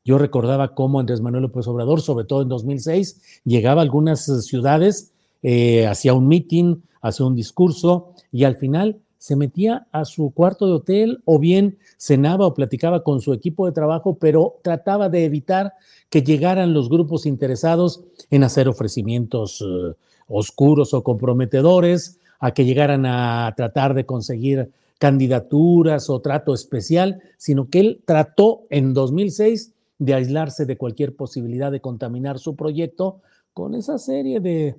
Yo 0.09 0.17
recordaba 0.17 0.75
cómo 0.75 1.00
Andrés 1.00 1.21
Manuel 1.21 1.43
López 1.43 1.69
Obrador, 1.69 2.00
sobre 2.00 2.25
todo 2.25 2.41
en 2.41 2.49
2006, 2.49 3.43
llegaba 3.45 3.83
a 3.83 3.85
algunas 3.85 4.25
ciudades, 4.43 5.12
eh, 5.43 5.87
hacía 5.87 6.15
un 6.15 6.27
meeting, 6.27 6.77
hacía 7.03 7.27
un 7.27 7.37
discurso 7.37 8.15
y 8.33 8.45
al 8.45 8.57
final 8.57 8.97
se 9.19 9.37
metía 9.37 9.87
a 9.93 10.07
su 10.07 10.31
cuarto 10.31 10.65
de 10.65 10.73
hotel 10.73 11.23
o 11.27 11.38
bien 11.38 11.77
cenaba 11.99 12.47
o 12.47 12.55
platicaba 12.55 13.05
con 13.05 13.21
su 13.21 13.35
equipo 13.35 13.67
de 13.67 13.73
trabajo, 13.73 14.17
pero 14.19 14.61
trataba 14.62 15.11
de 15.11 15.27
evitar 15.27 15.75
que 16.09 16.23
llegaran 16.23 16.73
los 16.73 16.88
grupos 16.88 17.27
interesados 17.27 18.03
en 18.31 18.45
hacer 18.45 18.67
ofrecimientos 18.67 19.61
eh, 19.61 19.93
oscuros 20.27 20.95
o 20.95 21.03
comprometedores, 21.03 22.19
a 22.41 22.53
que 22.53 22.65
llegaran 22.65 23.05
a 23.05 23.53
tratar 23.59 23.93
de 23.93 24.07
conseguir 24.07 24.71
candidaturas 24.99 26.09
o 26.09 26.21
trato 26.21 26.55
especial, 26.55 27.21
sino 27.37 27.69
que 27.69 27.81
él 27.81 28.00
trató 28.07 28.62
en 28.71 28.95
2006 28.95 29.75
de 29.99 30.14
aislarse 30.14 30.64
de 30.64 30.76
cualquier 30.76 31.17
posibilidad 31.17 31.73
de 31.73 31.81
contaminar 31.81 32.38
su 32.38 32.55
proyecto 32.57 33.21
con 33.52 33.75
esa 33.75 33.99
serie 33.99 34.40
de, 34.40 34.76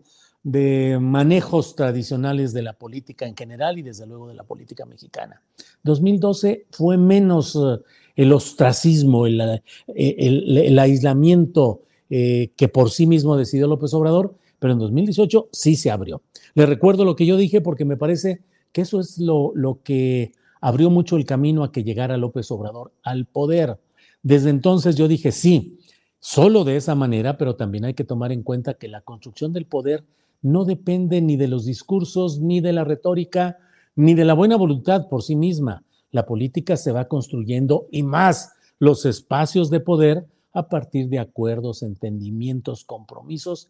manejos 1.01 1.75
tradicionales 1.75 2.53
de 2.53 2.61
la 2.61 2.73
política 2.73 3.27
en 3.27 3.35
general 3.35 3.77
y 3.77 3.81
desde 3.81 4.07
luego 4.07 4.29
de 4.29 4.35
la 4.35 4.45
política 4.45 4.85
mexicana. 4.85 5.41
2012 5.83 6.65
fue 6.71 6.97
menos 6.97 7.55
eh, 7.55 7.81
el 8.15 8.31
ostracismo, 8.31 9.27
el, 9.27 9.61
eh, 9.87 10.79
aislamiento 10.79 11.81
eh, 12.09 12.51
que 12.55 12.69
por 12.69 12.89
sí 12.89 13.05
mismo 13.05 13.35
decidió 13.35 13.67
López 13.67 13.93
Obrador, 13.93 14.35
pero 14.59 14.73
en 14.73 14.79
2018 14.79 15.49
sí 15.51 15.75
se 15.75 15.91
abrió. 15.91 16.21
Le 16.53 16.65
recuerdo 16.65 17.03
lo 17.03 17.17
que 17.17 17.25
yo 17.25 17.35
dije 17.35 17.59
porque 17.59 17.83
me 17.83 17.97
parece 17.97 18.41
que 18.71 18.81
eso 18.81 19.01
es 19.01 19.17
lo, 19.17 19.51
lo 19.55 19.81
que 19.83 20.31
abrió 20.61 20.89
mucho 20.89 21.17
el 21.17 21.25
camino 21.25 21.63
a 21.63 21.71
que 21.71 21.83
llegara 21.83 22.17
López 22.17 22.49
Obrador 22.51 22.93
al 23.03 23.25
poder. 23.25 23.77
Desde 24.21 24.49
entonces 24.49 24.95
yo 24.95 25.07
dije, 25.07 25.31
sí, 25.31 25.79
solo 26.19 26.63
de 26.63 26.75
esa 26.75 26.95
manera, 26.95 27.37
pero 27.37 27.55
también 27.55 27.85
hay 27.85 27.93
que 27.93 28.03
tomar 28.03 28.31
en 28.31 28.43
cuenta 28.43 28.73
que 28.73 28.87
la 28.87 29.01
construcción 29.01 29.53
del 29.53 29.65
poder 29.65 30.03
no 30.41 30.65
depende 30.65 31.21
ni 31.21 31.37
de 31.37 31.47
los 31.47 31.65
discursos, 31.65 32.39
ni 32.39 32.61
de 32.61 32.73
la 32.73 32.83
retórica, 32.83 33.57
ni 33.95 34.13
de 34.13 34.25
la 34.25 34.33
buena 34.33 34.55
voluntad 34.55 35.07
por 35.07 35.23
sí 35.23 35.35
misma. 35.35 35.83
La 36.11 36.25
política 36.25 36.77
se 36.77 36.91
va 36.91 37.07
construyendo 37.07 37.87
y 37.91 38.03
más 38.03 38.53
los 38.79 39.05
espacios 39.05 39.69
de 39.69 39.79
poder 39.79 40.25
a 40.53 40.67
partir 40.67 41.09
de 41.09 41.19
acuerdos, 41.19 41.83
entendimientos, 41.83 42.83
compromisos 42.83 43.69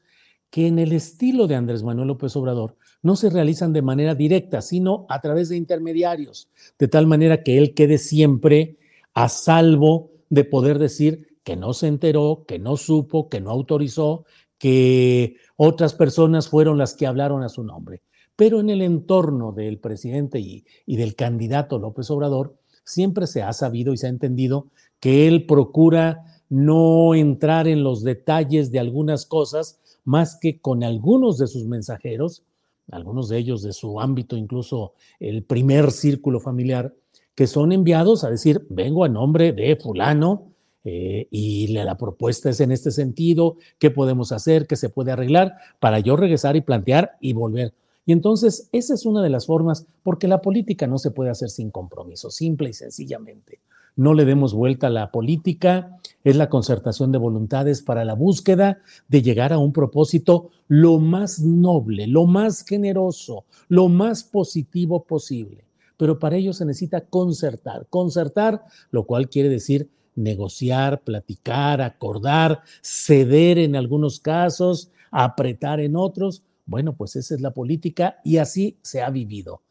que 0.49 0.67
en 0.67 0.79
el 0.79 0.93
estilo 0.93 1.47
de 1.47 1.55
Andrés 1.55 1.83
Manuel 1.83 2.07
López 2.07 2.35
Obrador 2.35 2.75
no 3.03 3.15
se 3.15 3.29
realizan 3.29 3.71
de 3.71 3.81
manera 3.81 4.15
directa, 4.15 4.61
sino 4.61 5.05
a 5.09 5.21
través 5.21 5.49
de 5.49 5.57
intermediarios, 5.57 6.49
de 6.77 6.87
tal 6.87 7.05
manera 7.05 7.43
que 7.43 7.57
él 7.57 7.73
quede 7.73 7.97
siempre 7.97 8.77
a 9.13 9.29
salvo 9.29 10.11
de 10.29 10.43
poder 10.43 10.79
decir 10.79 11.37
que 11.43 11.55
no 11.55 11.73
se 11.73 11.87
enteró, 11.87 12.45
que 12.47 12.59
no 12.59 12.77
supo, 12.77 13.29
que 13.29 13.41
no 13.41 13.49
autorizó, 13.49 14.25
que 14.57 15.37
otras 15.55 15.93
personas 15.93 16.49
fueron 16.49 16.77
las 16.77 16.93
que 16.93 17.07
hablaron 17.07 17.43
a 17.43 17.49
su 17.49 17.63
nombre. 17.63 18.01
Pero 18.35 18.59
en 18.59 18.69
el 18.69 18.81
entorno 18.81 19.51
del 19.51 19.79
presidente 19.79 20.39
y, 20.39 20.65
y 20.85 20.97
del 20.97 21.15
candidato 21.15 21.79
López 21.79 22.09
Obrador, 22.11 22.55
siempre 22.83 23.27
se 23.27 23.43
ha 23.43 23.53
sabido 23.53 23.93
y 23.93 23.97
se 23.97 24.07
ha 24.07 24.09
entendido 24.09 24.67
que 24.99 25.27
él 25.27 25.45
procura 25.45 26.41
no 26.49 27.13
entrar 27.13 27.67
en 27.67 27.83
los 27.83 28.03
detalles 28.03 28.71
de 28.71 28.79
algunas 28.79 29.25
cosas 29.25 29.79
más 30.03 30.37
que 30.39 30.59
con 30.59 30.83
algunos 30.83 31.37
de 31.37 31.47
sus 31.47 31.65
mensajeros, 31.65 32.43
algunos 32.91 33.29
de 33.29 33.37
ellos 33.37 33.61
de 33.61 33.73
su 33.73 33.99
ámbito, 33.99 34.35
incluso 34.35 34.93
el 35.19 35.43
primer 35.43 35.91
círculo 35.91 36.39
familiar, 36.39 36.93
que 37.39 37.47
son 37.47 37.71
enviados 37.71 38.25
a 38.25 38.29
decir, 38.29 38.67
vengo 38.69 39.05
a 39.05 39.07
nombre 39.07 39.53
de 39.53 39.77
fulano 39.77 40.51
eh, 40.83 41.29
y 41.31 41.67
la 41.67 41.97
propuesta 41.97 42.49
es 42.49 42.59
en 42.59 42.73
este 42.73 42.91
sentido, 42.91 43.55
qué 43.77 43.91
podemos 43.91 44.33
hacer, 44.33 44.67
qué 44.67 44.75
se 44.75 44.89
puede 44.89 45.13
arreglar, 45.13 45.53
para 45.79 45.99
yo 46.01 46.17
regresar 46.17 46.57
y 46.57 46.61
plantear 46.61 47.15
y 47.21 47.31
volver. 47.31 47.73
Y 48.05 48.11
entonces 48.11 48.67
esa 48.73 48.93
es 48.93 49.05
una 49.05 49.23
de 49.23 49.29
las 49.29 49.45
formas, 49.45 49.87
porque 50.03 50.27
la 50.27 50.41
política 50.41 50.85
no 50.85 50.97
se 50.97 51.11
puede 51.11 51.29
hacer 51.29 51.49
sin 51.49 51.71
compromiso, 51.71 52.29
simple 52.29 52.71
y 52.71 52.73
sencillamente 52.73 53.61
no 53.95 54.13
le 54.13 54.25
demos 54.25 54.53
vuelta 54.53 54.87
a 54.87 54.89
la 54.89 55.09
política, 55.09 55.97
es 56.25 56.35
la 56.35 56.49
concertación 56.49 57.13
de 57.13 57.19
voluntades 57.19 57.81
para 57.81 58.03
la 58.03 58.15
búsqueda 58.15 58.79
de 59.07 59.21
llegar 59.21 59.53
a 59.53 59.59
un 59.59 59.71
propósito 59.71 60.49
lo 60.67 60.99
más 60.99 61.39
noble, 61.39 62.05
lo 62.05 62.25
más 62.25 62.65
generoso, 62.65 63.45
lo 63.69 63.87
más 63.87 64.25
positivo 64.25 65.03
posible. 65.05 65.68
Pero 65.99 66.17
para 66.17 66.37
ello 66.37 66.53
se 66.53 66.63
necesita 66.63 67.01
concertar, 67.01 67.85
concertar, 67.89 68.63
lo 68.89 69.03
cual 69.03 69.27
quiere 69.27 69.49
decir 69.49 69.89
negociar, 70.15 71.01
platicar, 71.01 71.81
acordar, 71.81 72.61
ceder 72.81 73.57
en 73.57 73.75
algunos 73.75 74.21
casos, 74.21 74.91
apretar 75.11 75.81
en 75.81 75.97
otros. 75.97 76.41
Bueno, 76.65 76.95
pues 76.95 77.17
esa 77.17 77.35
es 77.35 77.41
la 77.41 77.51
política 77.51 78.21
y 78.23 78.37
así 78.37 78.77
se 78.81 79.01
ha 79.01 79.09
vivido. 79.09 79.61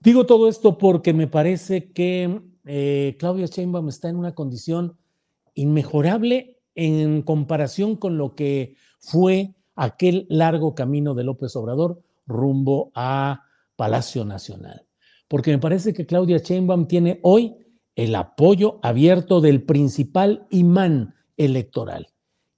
Digo 0.00 0.26
todo 0.26 0.48
esto 0.48 0.78
porque 0.78 1.12
me 1.12 1.28
parece 1.28 1.92
que 1.92 2.42
eh, 2.64 3.14
Claudia 3.16 3.46
Sheinbaum 3.46 3.88
está 3.88 4.08
en 4.08 4.16
una 4.16 4.34
condición 4.34 4.96
inmejorable 5.54 6.58
en 6.74 7.22
comparación 7.22 7.94
con 7.94 8.18
lo 8.18 8.34
que 8.34 8.74
fue 8.98 9.54
aquel 9.76 10.26
largo 10.28 10.74
camino 10.74 11.14
de 11.14 11.22
López 11.22 11.54
Obrador 11.54 12.02
rumbo 12.26 12.90
a 12.96 13.44
Palacio 13.76 14.24
Nacional. 14.24 14.85
Porque 15.28 15.50
me 15.50 15.58
parece 15.58 15.92
que 15.92 16.06
Claudia 16.06 16.38
Sheinbaum 16.38 16.86
tiene 16.86 17.20
hoy 17.22 17.56
el 17.96 18.14
apoyo 18.14 18.78
abierto 18.82 19.40
del 19.40 19.62
principal 19.62 20.46
imán 20.50 21.14
electoral. 21.36 22.08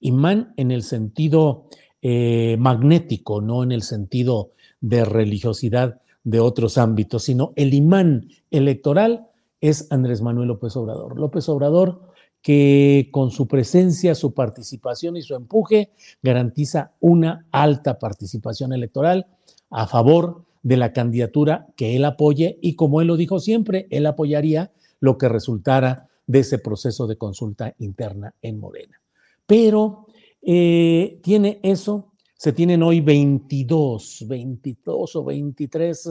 Imán 0.00 0.52
en 0.56 0.70
el 0.70 0.82
sentido 0.82 1.68
eh, 2.02 2.56
magnético, 2.58 3.40
no 3.40 3.62
en 3.62 3.72
el 3.72 3.82
sentido 3.82 4.52
de 4.80 5.04
religiosidad 5.04 6.00
de 6.24 6.40
otros 6.40 6.78
ámbitos, 6.78 7.24
sino 7.24 7.52
el 7.56 7.72
imán 7.74 8.28
electoral 8.50 9.28
es 9.60 9.90
Andrés 9.90 10.20
Manuel 10.20 10.48
López 10.48 10.76
Obrador. 10.76 11.18
López 11.18 11.48
Obrador 11.48 12.08
que 12.42 13.08
con 13.12 13.30
su 13.30 13.48
presencia, 13.48 14.14
su 14.14 14.32
participación 14.32 15.16
y 15.16 15.22
su 15.22 15.34
empuje 15.34 15.92
garantiza 16.22 16.92
una 17.00 17.46
alta 17.50 17.98
participación 17.98 18.72
electoral 18.72 19.26
a 19.70 19.86
favor 19.86 20.44
de 20.62 20.76
la 20.76 20.92
candidatura 20.92 21.66
que 21.76 21.96
él 21.96 22.04
apoye 22.04 22.58
y 22.60 22.74
como 22.74 23.00
él 23.00 23.08
lo 23.08 23.16
dijo 23.16 23.38
siempre, 23.40 23.86
él 23.90 24.06
apoyaría 24.06 24.72
lo 25.00 25.18
que 25.18 25.28
resultara 25.28 26.08
de 26.26 26.40
ese 26.40 26.58
proceso 26.58 27.06
de 27.06 27.16
consulta 27.16 27.74
interna 27.78 28.34
en 28.42 28.58
Morena. 28.58 29.00
Pero 29.46 30.06
eh, 30.42 31.20
tiene 31.22 31.60
eso, 31.62 32.12
se 32.36 32.52
tienen 32.52 32.82
hoy 32.82 33.00
22, 33.00 34.26
22 34.28 35.16
o 35.16 35.24
23 35.24 36.06
eh, 36.06 36.10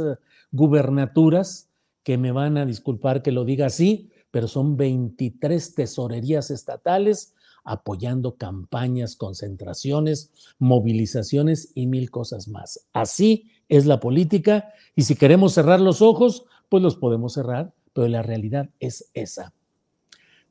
gubernaturas 0.52 1.70
que 2.04 2.18
me 2.18 2.32
van 2.32 2.58
a 2.58 2.66
disculpar 2.66 3.22
que 3.22 3.32
lo 3.32 3.46
diga 3.46 3.68
así, 3.68 4.10
pero 4.32 4.48
son 4.48 4.76
23 4.76 5.76
tesorerías 5.76 6.52
estatales 6.52 7.34
apoyando 7.64 8.38
campañas, 8.38 9.18
concentraciones, 9.18 10.32
movilizaciones 10.58 11.72
y 11.76 11.86
mil 11.88 12.10
cosas 12.10 12.48
más. 12.48 12.88
Así 12.94 13.52
es 13.70 13.86
la 13.86 14.00
política 14.00 14.70
y 14.96 15.04
si 15.04 15.16
queremos 15.16 15.54
cerrar 15.54 15.80
los 15.80 16.02
ojos, 16.02 16.46
pues 16.70 16.84
los 16.84 16.96
podemos 16.96 17.34
cerrar, 17.34 17.74
pero 17.94 18.08
la 18.08 18.22
realidad 18.22 18.70
es 18.80 19.10
esa. 19.14 19.54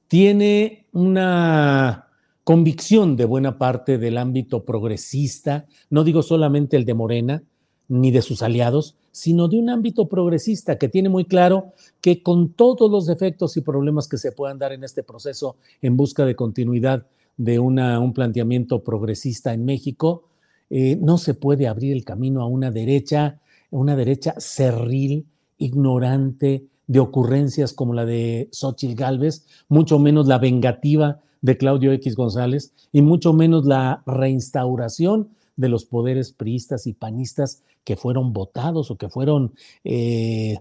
Tiene 0.09 0.87
una 0.93 2.09
convicción 2.45 3.17
de 3.17 3.25
buena 3.25 3.59
parte 3.59 3.99
del 3.99 4.19
ámbito 4.19 4.65
progresista, 4.65 5.67
no 5.91 6.05
digo 6.05 6.23
solamente 6.23 6.77
el 6.77 6.85
de 6.85 6.95
Morena, 6.95 7.43
ni 7.89 8.11
de 8.11 8.23
sus 8.23 8.43
aliados, 8.43 8.97
sino 9.11 9.49
de 9.49 9.59
un 9.59 9.71
ámbito 9.71 10.09
progresista 10.09 10.79
que 10.79 10.89
tiene 10.89 11.09
muy 11.09 11.25
claro 11.25 11.73
que 12.01 12.23
con 12.23 12.53
todos 12.53 12.91
los 12.91 13.07
defectos 13.07 13.57
y 13.57 13.63
problemas 13.63 14.09
que 14.09 14.19
se 14.19 14.31
puedan 14.33 14.59
dar 14.59 14.73
en 14.73 14.85
este 14.85 15.03
proceso 15.03 15.57
en 15.81 15.97
busca 15.97 16.25
de 16.25 16.37
continuidad 16.37 17.07
de 17.37 17.59
una, 17.59 17.99
un 17.99 18.13
planteamiento 18.13 18.85
progresista 18.85 19.53
en 19.53 19.65
México, 19.65 20.29
eh, 20.71 20.97
no 21.01 21.19
se 21.19 21.35
puede 21.35 21.69
abrir 21.69 21.93
el 21.93 22.05
camino 22.05 22.43
a 22.43 22.47
una 22.47 22.71
derecha, 22.71 23.41
una 23.71 23.97
derecha 23.97 24.35
cerril, 24.39 25.27
ignorante, 25.59 26.67
de 26.87 27.01
ocurrencias 27.01 27.73
como 27.73 27.95
la 27.95 28.05
de 28.05 28.49
Xochitl 28.53 28.95
Gálvez, 28.95 29.47
mucho 29.69 29.99
menos 29.99 30.27
la 30.27 30.39
vengativa 30.39 31.21
de 31.41 31.57
Claudio 31.57 31.93
X 31.93 32.15
González 32.15 32.73
y 32.93 33.03
mucho 33.03 33.33
menos 33.33 33.67
la 33.67 34.03
reinstauración 34.07 35.31
de 35.57 35.69
los 35.69 35.85
poderes 35.85 36.33
priistas 36.33 36.87
y 36.87 36.93
panistas 36.93 37.63
que 37.85 37.97
fueron 37.97 38.33
votados 38.33 38.91
o 38.91 38.97
que 38.97 39.09
fueron 39.09 39.55
eh, 39.85 40.59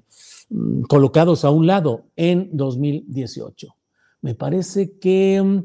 mm, 0.50 0.84
colocados 0.84 1.44
a 1.44 1.52
un 1.52 1.68
lado 1.68 2.04
en 2.15 2.50
2018. 2.54 3.76
Me 4.22 4.36
parece 4.36 4.98
que 4.98 5.41
mm, 5.44 5.63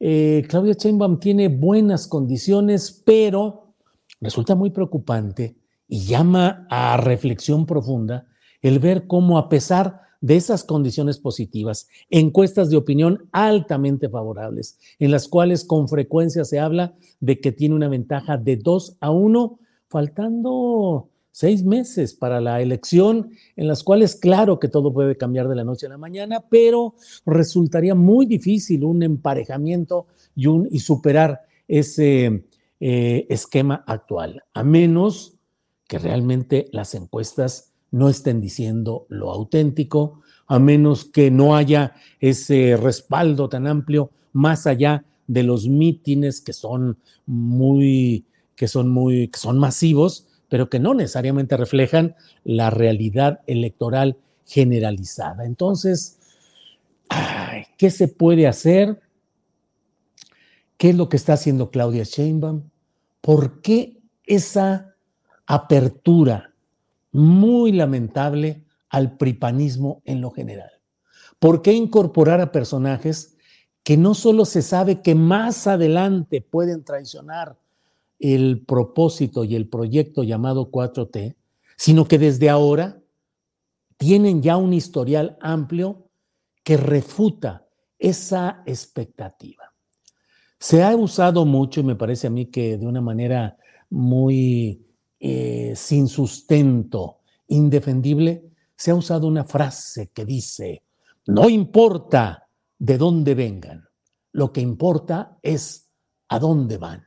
eh, 0.00 0.44
Claudia 0.48 0.74
Sheinbaum 0.74 1.20
tiene 1.20 1.48
buenas 1.48 2.08
condiciones, 2.08 3.02
pero 3.04 3.61
resulta 4.22 4.54
muy 4.54 4.70
preocupante 4.70 5.56
y 5.86 6.06
llama 6.06 6.66
a 6.70 6.96
reflexión 6.96 7.66
profunda 7.66 8.26
el 8.62 8.78
ver 8.78 9.06
cómo 9.06 9.36
a 9.36 9.48
pesar 9.48 10.00
de 10.22 10.36
esas 10.36 10.62
condiciones 10.62 11.18
positivas, 11.18 11.88
encuestas 12.08 12.70
de 12.70 12.76
opinión 12.76 13.28
altamente 13.32 14.08
favorables, 14.08 14.78
en 15.00 15.10
las 15.10 15.26
cuales 15.26 15.64
con 15.64 15.88
frecuencia 15.88 16.44
se 16.44 16.60
habla 16.60 16.94
de 17.18 17.40
que 17.40 17.50
tiene 17.50 17.74
una 17.74 17.88
ventaja 17.88 18.38
de 18.38 18.56
2 18.56 18.98
a 19.00 19.10
1, 19.10 19.58
faltando 19.88 21.08
seis 21.32 21.64
meses 21.64 22.14
para 22.14 22.40
la 22.40 22.60
elección, 22.60 23.30
en 23.56 23.66
las 23.66 23.82
cuales 23.82 24.14
claro 24.14 24.60
que 24.60 24.68
todo 24.68 24.92
puede 24.92 25.16
cambiar 25.16 25.48
de 25.48 25.56
la 25.56 25.64
noche 25.64 25.86
a 25.86 25.90
la 25.90 25.98
mañana, 25.98 26.44
pero 26.48 26.94
resultaría 27.26 27.96
muy 27.96 28.26
difícil 28.26 28.84
un 28.84 29.02
emparejamiento 29.02 30.06
y, 30.36 30.46
un, 30.46 30.68
y 30.70 30.78
superar 30.78 31.40
ese 31.66 32.44
eh, 32.84 33.28
esquema 33.30 33.84
actual, 33.86 34.42
a 34.54 34.64
menos 34.64 35.34
que 35.86 36.00
realmente 36.00 36.66
las 36.72 36.96
encuestas 36.96 37.74
no 37.92 38.08
estén 38.08 38.40
diciendo 38.40 39.06
lo 39.08 39.30
auténtico, 39.30 40.20
a 40.48 40.58
menos 40.58 41.04
que 41.04 41.30
no 41.30 41.54
haya 41.54 41.94
ese 42.18 42.76
respaldo 42.76 43.48
tan 43.48 43.68
amplio 43.68 44.10
más 44.32 44.66
allá 44.66 45.04
de 45.28 45.44
los 45.44 45.68
mítines 45.68 46.40
que 46.40 46.52
son 46.52 46.98
muy, 47.24 48.26
que 48.56 48.66
son 48.66 48.90
muy, 48.90 49.28
que 49.28 49.38
son 49.38 49.60
masivos, 49.60 50.26
pero 50.48 50.68
que 50.68 50.80
no 50.80 50.92
necesariamente 50.92 51.56
reflejan 51.56 52.16
la 52.42 52.70
realidad 52.70 53.42
electoral 53.46 54.16
generalizada. 54.44 55.44
Entonces, 55.44 56.18
¿qué 57.78 57.90
se 57.92 58.08
puede 58.08 58.48
hacer? 58.48 59.00
¿Qué 60.76 60.90
es 60.90 60.96
lo 60.96 61.08
que 61.08 61.16
está 61.16 61.34
haciendo 61.34 61.70
Claudia 61.70 62.02
Sheinbaum? 62.02 62.71
¿Por 63.22 63.62
qué 63.62 64.02
esa 64.26 64.94
apertura 65.46 66.52
muy 67.12 67.72
lamentable 67.72 68.64
al 68.88 69.16
pripanismo 69.16 70.02
en 70.04 70.20
lo 70.20 70.30
general. 70.30 70.70
¿Por 71.38 71.62
qué 71.62 71.72
incorporar 71.72 72.40
a 72.40 72.52
personajes 72.52 73.36
que 73.82 73.96
no 73.96 74.14
solo 74.14 74.44
se 74.44 74.62
sabe 74.62 75.02
que 75.02 75.14
más 75.14 75.66
adelante 75.66 76.40
pueden 76.40 76.84
traicionar 76.84 77.58
el 78.20 78.64
propósito 78.64 79.42
y 79.42 79.56
el 79.56 79.68
proyecto 79.68 80.22
llamado 80.22 80.70
4T, 80.70 81.34
sino 81.76 82.06
que 82.06 82.18
desde 82.18 82.48
ahora 82.48 83.00
tienen 83.96 84.42
ya 84.42 84.56
un 84.56 84.72
historial 84.72 85.36
amplio 85.40 86.08
que 86.62 86.76
refuta 86.76 87.66
esa 87.98 88.62
expectativa. 88.66 89.71
Se 90.62 90.80
ha 90.84 90.94
usado 90.94 91.44
mucho, 91.44 91.80
y 91.80 91.82
me 91.82 91.96
parece 91.96 92.28
a 92.28 92.30
mí 92.30 92.46
que 92.46 92.78
de 92.78 92.86
una 92.86 93.00
manera 93.00 93.56
muy 93.90 94.86
eh, 95.18 95.72
sin 95.74 96.06
sustento, 96.06 97.18
indefendible, 97.48 98.44
se 98.76 98.92
ha 98.92 98.94
usado 98.94 99.26
una 99.26 99.42
frase 99.42 100.12
que 100.14 100.24
dice, 100.24 100.84
no 101.26 101.48
importa 101.48 102.46
de 102.78 102.96
dónde 102.96 103.34
vengan, 103.34 103.88
lo 104.30 104.52
que 104.52 104.60
importa 104.60 105.36
es 105.42 105.88
a 106.28 106.38
dónde 106.38 106.78
van. 106.78 107.02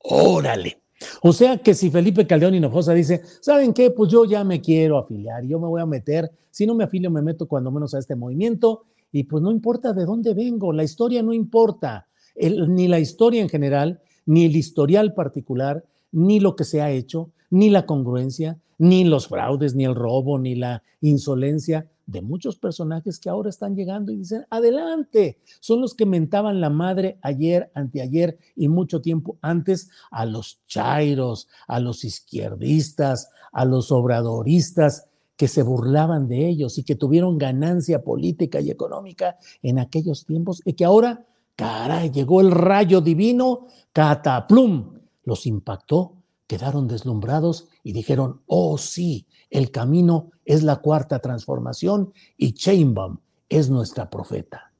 Órale. 0.00 0.82
O 1.22 1.32
sea 1.32 1.56
que 1.56 1.72
si 1.72 1.90
Felipe 1.90 2.26
Caldeón 2.26 2.56
Hinojosa 2.56 2.92
dice, 2.92 3.22
¿saben 3.40 3.72
qué? 3.72 3.90
Pues 3.90 4.12
yo 4.12 4.26
ya 4.26 4.44
me 4.44 4.60
quiero 4.60 4.98
afiliar, 4.98 5.44
yo 5.44 5.58
me 5.58 5.66
voy 5.66 5.80
a 5.80 5.86
meter, 5.86 6.30
si 6.50 6.66
no 6.66 6.74
me 6.74 6.84
afilio 6.84 7.10
me 7.10 7.22
meto 7.22 7.48
cuando 7.48 7.70
menos 7.70 7.94
a 7.94 8.00
este 8.00 8.16
movimiento 8.16 8.84
y 9.10 9.24
pues 9.24 9.42
no 9.42 9.50
importa 9.50 9.94
de 9.94 10.04
dónde 10.04 10.34
vengo, 10.34 10.74
la 10.74 10.84
historia 10.84 11.22
no 11.22 11.32
importa, 11.32 12.07
ni 12.40 12.88
la 12.88 13.00
historia 13.00 13.42
en 13.42 13.48
general, 13.48 14.00
ni 14.26 14.44
el 14.44 14.56
historial 14.56 15.14
particular, 15.14 15.84
ni 16.12 16.40
lo 16.40 16.56
que 16.56 16.64
se 16.64 16.80
ha 16.80 16.90
hecho, 16.90 17.30
ni 17.50 17.70
la 17.70 17.86
congruencia, 17.86 18.58
ni 18.78 19.04
los 19.04 19.28
fraudes, 19.28 19.74
ni 19.74 19.84
el 19.84 19.94
robo, 19.94 20.38
ni 20.38 20.54
la 20.54 20.82
insolencia 21.00 21.88
de 22.06 22.22
muchos 22.22 22.56
personajes 22.56 23.18
que 23.18 23.28
ahora 23.28 23.50
están 23.50 23.76
llegando 23.76 24.12
y 24.12 24.16
dicen, 24.16 24.46
adelante, 24.48 25.38
son 25.60 25.82
los 25.82 25.94
que 25.94 26.06
mentaban 26.06 26.60
la 26.60 26.70
madre 26.70 27.18
ayer, 27.20 27.70
anteayer 27.74 28.38
y 28.56 28.68
mucho 28.68 29.02
tiempo 29.02 29.36
antes 29.42 29.90
a 30.10 30.24
los 30.24 30.64
chairos, 30.66 31.48
a 31.66 31.80
los 31.80 32.04
izquierdistas, 32.04 33.28
a 33.52 33.66
los 33.66 33.92
obradoristas 33.92 35.08
que 35.36 35.48
se 35.48 35.62
burlaban 35.62 36.28
de 36.28 36.48
ellos 36.48 36.78
y 36.78 36.82
que 36.82 36.96
tuvieron 36.96 37.36
ganancia 37.36 38.02
política 38.02 38.60
y 38.60 38.70
económica 38.70 39.36
en 39.62 39.78
aquellos 39.78 40.24
tiempos 40.24 40.62
y 40.64 40.72
que 40.72 40.86
ahora, 40.86 41.26
caray, 41.58 42.10
llegó 42.10 42.40
el 42.40 42.52
rayo 42.52 43.00
divino, 43.00 43.66
cataplum, 43.92 44.94
los 45.24 45.44
impactó 45.44 46.18
quedaron 46.48 46.88
deslumbrados 46.88 47.68
y 47.84 47.92
dijeron, 47.92 48.40
oh 48.46 48.78
sí, 48.78 49.26
el 49.50 49.70
camino 49.70 50.32
es 50.44 50.64
la 50.64 50.76
cuarta 50.76 51.20
transformación 51.20 52.12
y 52.36 52.54
Chainbaum 52.54 53.18
es 53.48 53.70
nuestra 53.70 54.10
profeta. 54.10 54.72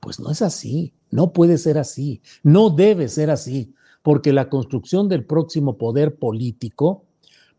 Pues 0.00 0.20
no 0.20 0.30
es 0.30 0.42
así, 0.42 0.92
no 1.10 1.32
puede 1.32 1.58
ser 1.58 1.78
así, 1.78 2.20
no 2.42 2.70
debe 2.70 3.08
ser 3.08 3.30
así, 3.30 3.72
porque 4.02 4.32
la 4.32 4.50
construcción 4.50 5.08
del 5.08 5.24
próximo 5.24 5.78
poder 5.78 6.18
político 6.18 7.04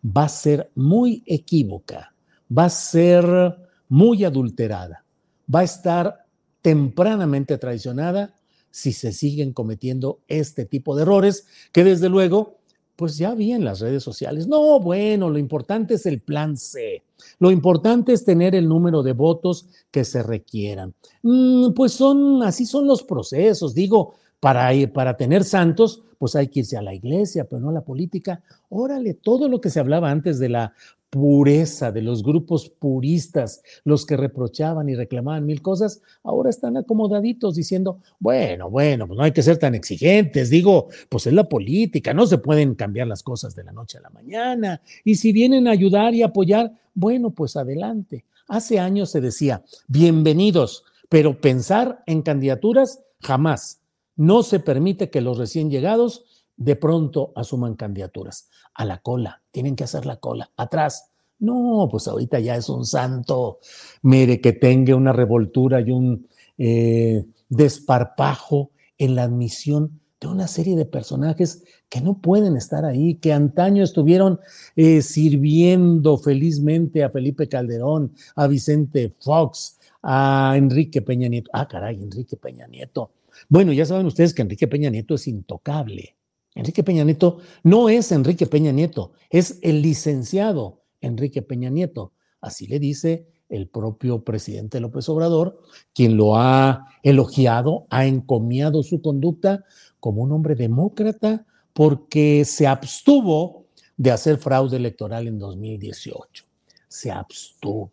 va 0.05 0.25
a 0.25 0.29
ser 0.29 0.69
muy 0.75 1.23
equívoca, 1.25 2.13
va 2.55 2.65
a 2.65 2.69
ser 2.69 3.57
muy 3.87 4.25
adulterada, 4.25 5.05
va 5.53 5.61
a 5.61 5.63
estar 5.63 6.25
tempranamente 6.61 7.57
traicionada 7.57 8.35
si 8.77 8.93
se 8.93 9.11
siguen 9.11 9.53
cometiendo 9.53 10.19
este 10.27 10.63
tipo 10.63 10.95
de 10.95 11.01
errores 11.01 11.47
que 11.71 11.83
desde 11.83 12.09
luego 12.09 12.59
pues 12.95 13.17
ya 13.17 13.33
vi 13.33 13.51
en 13.51 13.65
las 13.65 13.79
redes 13.79 14.03
sociales. 14.03 14.47
No, 14.47 14.79
bueno, 14.79 15.29
lo 15.29 15.39
importante 15.39 15.95
es 15.95 16.05
el 16.05 16.19
plan 16.19 16.57
C. 16.57 17.03
Lo 17.39 17.49
importante 17.49 18.13
es 18.13 18.23
tener 18.23 18.53
el 18.53 18.67
número 18.67 19.01
de 19.01 19.13
votos 19.13 19.67
que 19.89 20.03
se 20.03 20.21
requieran. 20.21 20.93
Mm, 21.23 21.73
pues 21.73 21.93
son, 21.93 22.43
así 22.43 22.67
son 22.67 22.87
los 22.87 23.01
procesos. 23.03 23.73
Digo, 23.73 24.13
para, 24.39 24.69
para 24.93 25.17
tener 25.17 25.43
santos, 25.43 26.03
pues 26.19 26.35
hay 26.35 26.47
que 26.47 26.59
irse 26.59 26.77
a 26.77 26.81
la 26.83 26.93
iglesia, 26.93 27.45
pero 27.45 27.59
no 27.59 27.69
a 27.69 27.73
la 27.73 27.85
política. 27.85 28.43
Órale, 28.69 29.15
todo 29.15 29.47
lo 29.47 29.59
que 29.59 29.71
se 29.71 29.79
hablaba 29.79 30.11
antes 30.11 30.37
de 30.37 30.49
la 30.49 30.73
pureza 31.09 31.91
de 31.91 32.01
los 32.01 32.23
grupos 32.23 32.69
puristas, 32.69 33.61
los 33.83 34.05
que 34.05 34.17
reprochaban 34.17 34.89
y 34.89 34.95
reclamaban 34.95 35.45
mil 35.45 35.61
cosas, 35.61 36.01
ahora 36.23 36.49
están 36.49 36.77
acomodaditos 36.77 37.55
diciendo, 37.55 37.99
bueno, 38.19 38.69
bueno, 38.69 39.07
pues 39.07 39.17
no 39.17 39.23
hay 39.23 39.31
que 39.31 39.43
ser 39.43 39.57
tan 39.57 39.75
exigentes, 39.75 40.49
digo, 40.49 40.87
pues 41.09 41.27
es 41.27 41.33
la 41.33 41.47
política, 41.47 42.13
no 42.13 42.27
se 42.27 42.37
pueden 42.37 42.75
cambiar 42.75 43.07
las 43.07 43.23
cosas 43.23 43.55
de 43.55 43.63
la 43.63 43.71
noche 43.71 43.97
a 43.97 44.01
la 44.01 44.09
mañana, 44.09 44.81
y 45.03 45.15
si 45.15 45.31
vienen 45.31 45.67
a 45.67 45.71
ayudar 45.71 46.13
y 46.13 46.23
apoyar, 46.23 46.73
bueno, 46.93 47.31
pues 47.31 47.55
adelante. 47.55 48.25
Hace 48.47 48.79
años 48.79 49.11
se 49.11 49.21
decía, 49.21 49.63
bienvenidos, 49.87 50.83
pero 51.09 51.39
pensar 51.39 52.03
en 52.05 52.21
candidaturas 52.21 53.01
jamás. 53.21 53.79
No 54.15 54.41
se 54.41 54.59
permite 54.59 55.09
que 55.09 55.21
los 55.21 55.37
recién 55.37 55.69
llegados 55.69 56.25
de 56.57 56.75
pronto 56.75 57.31
asuman 57.35 57.75
candidaturas. 57.75 58.49
A 58.73 58.85
la 58.85 58.99
cola, 58.99 59.41
tienen 59.51 59.75
que 59.75 59.85
hacer 59.85 60.05
la 60.05 60.17
cola, 60.17 60.51
atrás. 60.57 61.11
No, 61.39 61.87
pues 61.89 62.07
ahorita 62.07 62.39
ya 62.39 62.55
es 62.55 62.67
un 62.67 62.85
santo, 62.85 63.59
mire, 64.01 64.41
que 64.41 64.53
tenga 64.53 64.95
una 64.95 65.13
revoltura 65.13 65.79
y 65.81 65.91
un 65.91 66.27
eh, 66.57 67.25
desparpajo 67.47 68.71
en 68.97 69.15
la 69.15 69.23
admisión 69.23 70.01
de 70.19 70.27
una 70.27 70.47
serie 70.47 70.75
de 70.75 70.85
personajes 70.85 71.63
que 71.89 72.01
no 72.01 72.19
pueden 72.19 72.57
estar 72.57 72.85
ahí, 72.85 73.15
que 73.15 73.33
antaño 73.33 73.83
estuvieron 73.83 74.39
eh, 74.75 75.03
sirviendo 75.03 76.17
felizmente 76.17 77.03
a 77.03 77.11
Felipe 77.11 77.47
Calderón, 77.47 78.13
a 78.35 78.47
Vicente 78.47 79.13
Fox, 79.19 79.77
a 80.01 80.55
Enrique 80.57 81.03
Peña 81.03 81.27
Nieto. 81.27 81.51
Ah, 81.53 81.67
caray, 81.67 82.01
Enrique 82.01 82.35
Peña 82.35 82.67
Nieto. 82.67 83.11
Bueno, 83.47 83.71
ya 83.73 83.85
saben 83.85 84.07
ustedes 84.07 84.33
que 84.33 84.41
Enrique 84.41 84.67
Peña 84.67 84.89
Nieto 84.89 85.13
es 85.13 85.27
intocable. 85.27 86.15
Enrique 86.57 86.83
Peña 86.83 87.03
Nieto 87.03 87.37
no 87.61 87.87
es 87.87 88.11
Enrique 88.11 88.47
Peña 88.47 88.71
Nieto, 88.71 89.11
es 89.29 89.59
el 89.61 89.83
licenciado 89.83 90.81
Enrique 91.01 91.43
Peña 91.43 91.69
Nieto. 91.69 92.13
Así 92.41 92.65
le 92.65 92.79
dice 92.79 93.27
el 93.47 93.69
propio 93.69 94.23
presidente 94.23 94.79
López 94.79 95.07
Obrador, 95.07 95.61
quien 95.93 96.17
lo 96.17 96.35
ha 96.35 96.87
elogiado, 97.03 97.85
ha 97.91 98.07
encomiado 98.07 98.81
su 98.81 99.03
conducta 99.03 99.65
como 99.99 100.23
un 100.23 100.31
hombre 100.31 100.55
demócrata 100.55 101.45
porque 101.73 102.43
se 102.43 102.65
abstuvo 102.65 103.67
de 103.95 104.09
hacer 104.09 104.39
fraude 104.39 104.77
electoral 104.77 105.27
en 105.27 105.37
2018. 105.37 106.43
Se 106.87 107.11
abstuvo. 107.11 107.91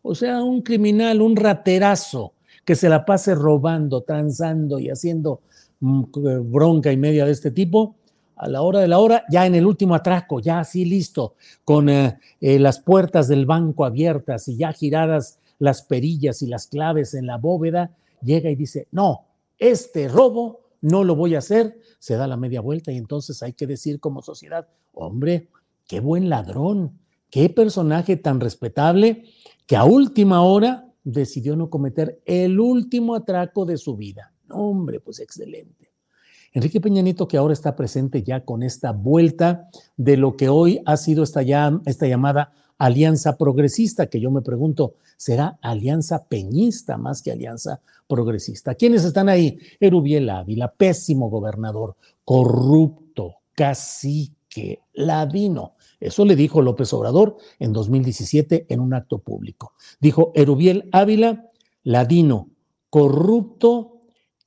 O 0.00 0.14
sea, 0.14 0.42
un 0.42 0.62
criminal, 0.62 1.20
un 1.20 1.36
raterazo 1.36 2.32
que 2.64 2.74
se 2.74 2.88
la 2.88 3.04
pase 3.04 3.34
robando, 3.34 4.00
transando 4.00 4.78
y 4.78 4.88
haciendo 4.88 5.42
bronca 5.80 6.92
y 6.92 6.96
media 6.96 7.24
de 7.24 7.32
este 7.32 7.50
tipo, 7.50 7.96
a 8.36 8.48
la 8.48 8.62
hora 8.62 8.80
de 8.80 8.88
la 8.88 8.98
hora, 8.98 9.24
ya 9.30 9.46
en 9.46 9.54
el 9.54 9.66
último 9.66 9.94
atraco, 9.94 10.40
ya 10.40 10.60
así 10.60 10.84
listo, 10.84 11.34
con 11.64 11.88
eh, 11.88 12.18
eh, 12.40 12.58
las 12.58 12.78
puertas 12.78 13.26
del 13.28 13.46
banco 13.46 13.84
abiertas 13.84 14.46
y 14.48 14.56
ya 14.56 14.72
giradas 14.72 15.38
las 15.58 15.82
perillas 15.82 16.40
y 16.42 16.46
las 16.46 16.68
claves 16.68 17.14
en 17.14 17.26
la 17.26 17.36
bóveda, 17.36 17.96
llega 18.22 18.48
y 18.50 18.54
dice, 18.54 18.86
no, 18.92 19.26
este 19.58 20.08
robo 20.08 20.60
no 20.80 21.02
lo 21.02 21.16
voy 21.16 21.34
a 21.34 21.38
hacer, 21.38 21.80
se 21.98 22.14
da 22.14 22.28
la 22.28 22.36
media 22.36 22.60
vuelta 22.60 22.92
y 22.92 22.96
entonces 22.96 23.42
hay 23.42 23.52
que 23.52 23.66
decir 23.66 23.98
como 23.98 24.22
sociedad, 24.22 24.68
hombre, 24.94 25.48
qué 25.88 25.98
buen 25.98 26.28
ladrón, 26.28 26.98
qué 27.30 27.48
personaje 27.48 28.16
tan 28.16 28.38
respetable 28.38 29.24
que 29.66 29.76
a 29.76 29.84
última 29.84 30.42
hora 30.42 30.86
decidió 31.02 31.56
no 31.56 31.70
cometer 31.70 32.20
el 32.24 32.60
último 32.60 33.16
atraco 33.16 33.64
de 33.64 33.78
su 33.78 33.96
vida. 33.96 34.32
Hombre, 34.50 35.00
pues 35.00 35.20
excelente. 35.20 35.92
Enrique 36.52 36.80
Peña 36.80 37.02
Nieto, 37.02 37.28
que 37.28 37.36
ahora 37.36 37.52
está 37.52 37.76
presente 37.76 38.22
ya 38.22 38.44
con 38.44 38.62
esta 38.62 38.92
vuelta 38.92 39.68
de 39.96 40.16
lo 40.16 40.36
que 40.36 40.48
hoy 40.48 40.80
ha 40.86 40.96
sido 40.96 41.22
esta, 41.22 41.42
esta 41.84 42.06
llamada 42.06 42.52
alianza 42.78 43.36
progresista, 43.36 44.06
que 44.06 44.20
yo 44.20 44.30
me 44.30 44.40
pregunto, 44.40 44.94
¿será 45.16 45.58
alianza 45.60 46.24
peñista 46.24 46.96
más 46.96 47.22
que 47.22 47.32
alianza 47.32 47.80
progresista? 48.06 48.74
¿Quiénes 48.74 49.04
están 49.04 49.28
ahí? 49.28 49.58
Erubiel 49.80 50.30
Ávila, 50.30 50.72
pésimo 50.72 51.28
gobernador, 51.28 51.96
corrupto, 52.24 53.36
cacique, 53.54 54.80
ladino. 54.94 55.74
Eso 56.00 56.24
le 56.24 56.36
dijo 56.36 56.62
López 56.62 56.92
Obrador 56.92 57.36
en 57.58 57.72
2017 57.72 58.66
en 58.68 58.80
un 58.80 58.94
acto 58.94 59.18
público. 59.18 59.72
Dijo 60.00 60.30
Erubiel 60.34 60.88
Ávila, 60.92 61.48
ladino, 61.82 62.50
corrupto 62.88 63.97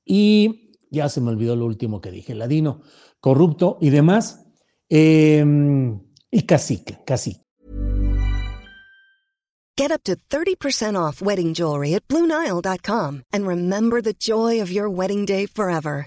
y 0.04 0.76
ya 0.90 1.08
se 1.08 1.20
me 1.20 1.30
olvidó 1.30 1.56
lo 1.56 1.66
último 1.66 2.00
que 2.00 2.10
dije, 2.10 2.34
ladino, 2.34 2.82
corrupto 3.20 3.78
y 3.80 3.90
demás, 3.90 4.46
eh, 4.88 5.44
y 6.30 6.42
cacique, 6.42 6.98
cacique. 7.06 7.42
Get 9.74 9.90
up 9.90 10.02
to 10.04 10.16
30% 10.28 10.96
off 10.96 11.22
wedding 11.22 11.54
jewelry 11.54 11.94
at 11.94 12.06
BlueNile.com 12.06 13.22
and 13.32 13.46
remember 13.46 14.02
the 14.02 14.12
joy 14.12 14.60
of 14.60 14.70
your 14.70 14.90
wedding 14.90 15.24
day 15.24 15.46
forever. 15.46 16.06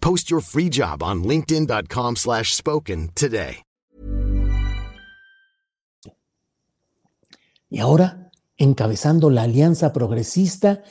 Post 0.00 0.30
your 0.30 0.42
free 0.42 0.68
job 0.68 1.02
on 1.02 1.22
linkedin.com/spoken 1.22 2.16
slash 2.16 2.52
spoken 2.52 3.10
today. 3.14 3.62
Y 7.70 7.78
ahora, 7.78 8.32
encabezando 8.56 9.30
la 9.30 9.42
alianza 9.42 9.92
progresista, 9.92 10.82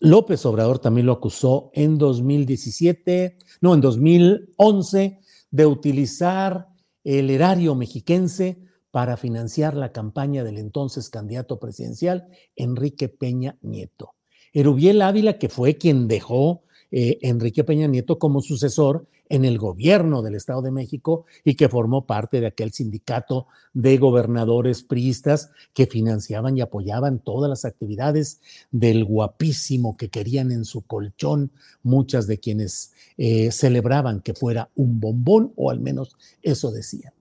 López 0.00 0.46
Obrador 0.46 0.78
también 0.78 1.06
lo 1.06 1.12
acusó 1.12 1.70
en 1.74 1.98
2017, 1.98 3.36
no, 3.60 3.74
en 3.74 3.80
2011, 3.80 5.20
de 5.50 5.66
utilizar 5.66 6.68
el 7.04 7.30
erario 7.30 7.74
mexiquense 7.74 8.62
para 8.90 9.16
financiar 9.16 9.74
la 9.74 9.92
campaña 9.92 10.42
del 10.42 10.58
entonces 10.58 11.10
candidato 11.10 11.58
presidencial, 11.58 12.28
Enrique 12.56 13.08
Peña 13.08 13.58
Nieto. 13.60 14.14
Erubiel 14.52 15.02
Ávila, 15.02 15.38
que 15.38 15.48
fue 15.48 15.76
quien 15.76 16.08
dejó 16.08 16.64
eh, 16.90 17.18
Enrique 17.22 17.64
Peña 17.64 17.86
Nieto 17.86 18.18
como 18.18 18.40
sucesor 18.40 19.06
en 19.28 19.44
el 19.44 19.58
gobierno 19.58 20.22
del 20.22 20.34
Estado 20.34 20.62
de 20.62 20.70
México 20.70 21.26
y 21.44 21.54
que 21.54 21.68
formó 21.68 22.06
parte 22.06 22.40
de 22.40 22.46
aquel 22.46 22.72
sindicato 22.72 23.46
de 23.74 23.98
gobernadores 23.98 24.82
priistas 24.82 25.50
que 25.74 25.86
financiaban 25.86 26.56
y 26.56 26.60
apoyaban 26.60 27.18
todas 27.18 27.48
las 27.48 27.64
actividades 27.64 28.40
del 28.70 29.04
guapísimo 29.04 29.96
que 29.96 30.08
querían 30.08 30.50
en 30.50 30.64
su 30.64 30.82
colchón 30.82 31.50
muchas 31.82 32.26
de 32.26 32.38
quienes 32.38 32.92
eh, 33.16 33.50
celebraban 33.50 34.20
que 34.20 34.34
fuera 34.34 34.70
un 34.74 35.00
bombón, 35.00 35.52
o 35.56 35.70
al 35.70 35.80
menos 35.80 36.16
eso 36.42 36.70
decían. 36.70 37.12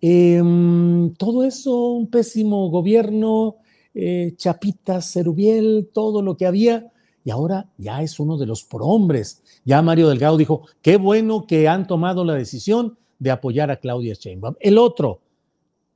Em, 0.00 1.12
todo 1.14 1.44
eso, 1.44 1.92
un 1.92 2.06
pésimo 2.06 2.70
gobierno, 2.70 3.56
eh, 3.94 4.34
Chapitas, 4.36 5.12
Cerubiel, 5.12 5.90
todo 5.92 6.22
lo 6.22 6.36
que 6.36 6.46
había, 6.46 6.90
y 7.24 7.30
ahora 7.30 7.70
ya 7.78 8.02
es 8.02 8.18
uno 8.20 8.38
de 8.38 8.46
los 8.46 8.64
prohombres. 8.64 9.42
Ya 9.64 9.82
Mario 9.82 10.08
Delgado 10.08 10.36
dijo, 10.36 10.66
qué 10.82 10.96
bueno 10.96 11.46
que 11.46 11.68
han 11.68 11.86
tomado 11.86 12.24
la 12.24 12.34
decisión 12.34 12.98
de 13.18 13.30
apoyar 13.30 13.70
a 13.70 13.76
Claudia 13.76 14.14
Sheinbaum. 14.14 14.54
El 14.60 14.78
otro, 14.78 15.20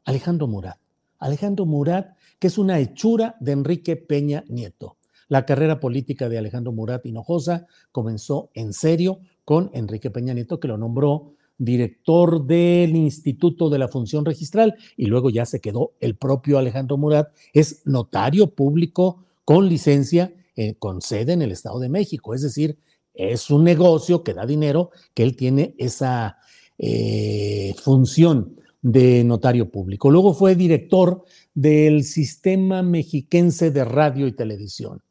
Alejandro 0.05 0.47
Murat. 0.47 0.79
Alejandro 1.19 1.65
Murat, 1.65 2.17
que 2.39 2.49
es 2.49 2.59
una 2.59 2.79
hechura 2.79 3.37
de 3.41 3.53
Enrique 3.53 3.97
Peña 3.97 4.45
Nieto. 4.49 4.99
La 5.29 5.47
carrera 5.47 5.81
política 5.81 6.29
de 6.29 6.37
Alejandro 6.37 6.73
Murat 6.73 7.07
Hinojosa 7.07 7.67
comenzó 7.93 8.51
en 8.53 8.73
serio 8.73 9.21
con 9.45 9.71
Enrique 9.73 10.11
Peña 10.11 10.35
Nieto, 10.35 10.61
que 10.61 10.69
lo 10.69 10.77
nombró 10.77 11.33
director 11.57 12.45
del 12.45 12.97
Instituto 12.97 13.71
de 13.71 13.79
la 13.79 13.89
Función 13.89 14.25
Registral 14.25 14.75
y 14.97 15.07
luego 15.07 15.31
ya 15.31 15.47
se 15.47 15.61
quedó 15.61 15.93
el 16.01 16.17
propio 16.17 16.59
Alejandro 16.59 16.97
Murat, 16.97 17.33
es 17.53 17.83
notario 17.87 18.55
público 18.55 19.25
con 19.45 19.69
licencia, 19.69 20.33
eh, 20.57 20.75
con 20.79 21.01
sede 21.01 21.33
en 21.33 21.43
el 21.43 21.53
Estado 21.53 21.79
de 21.79 21.89
México, 21.89 22.35
es 22.35 22.43
decir, 22.43 22.79
es 23.15 23.51
un 23.51 23.65
negocio 23.65 24.23
que 24.25 24.35
da 24.35 24.45
dinero, 24.45 24.91
que 25.15 25.23
él 25.23 25.37
tiene 25.37 25.75
esa 25.79 26.39
eh, 26.79 27.75
función 27.83 28.57
de 28.83 29.25
notario 29.25 29.71
público. 29.71 30.11
Luego 30.11 30.35
fue 30.35 30.57
director 30.57 31.25
del 31.55 32.05
Sistema 32.05 32.83
Mexiquense 32.83 33.71
de 33.71 33.85
Radio 33.85 34.27
y 34.27 34.33
Televisión. 34.33 35.03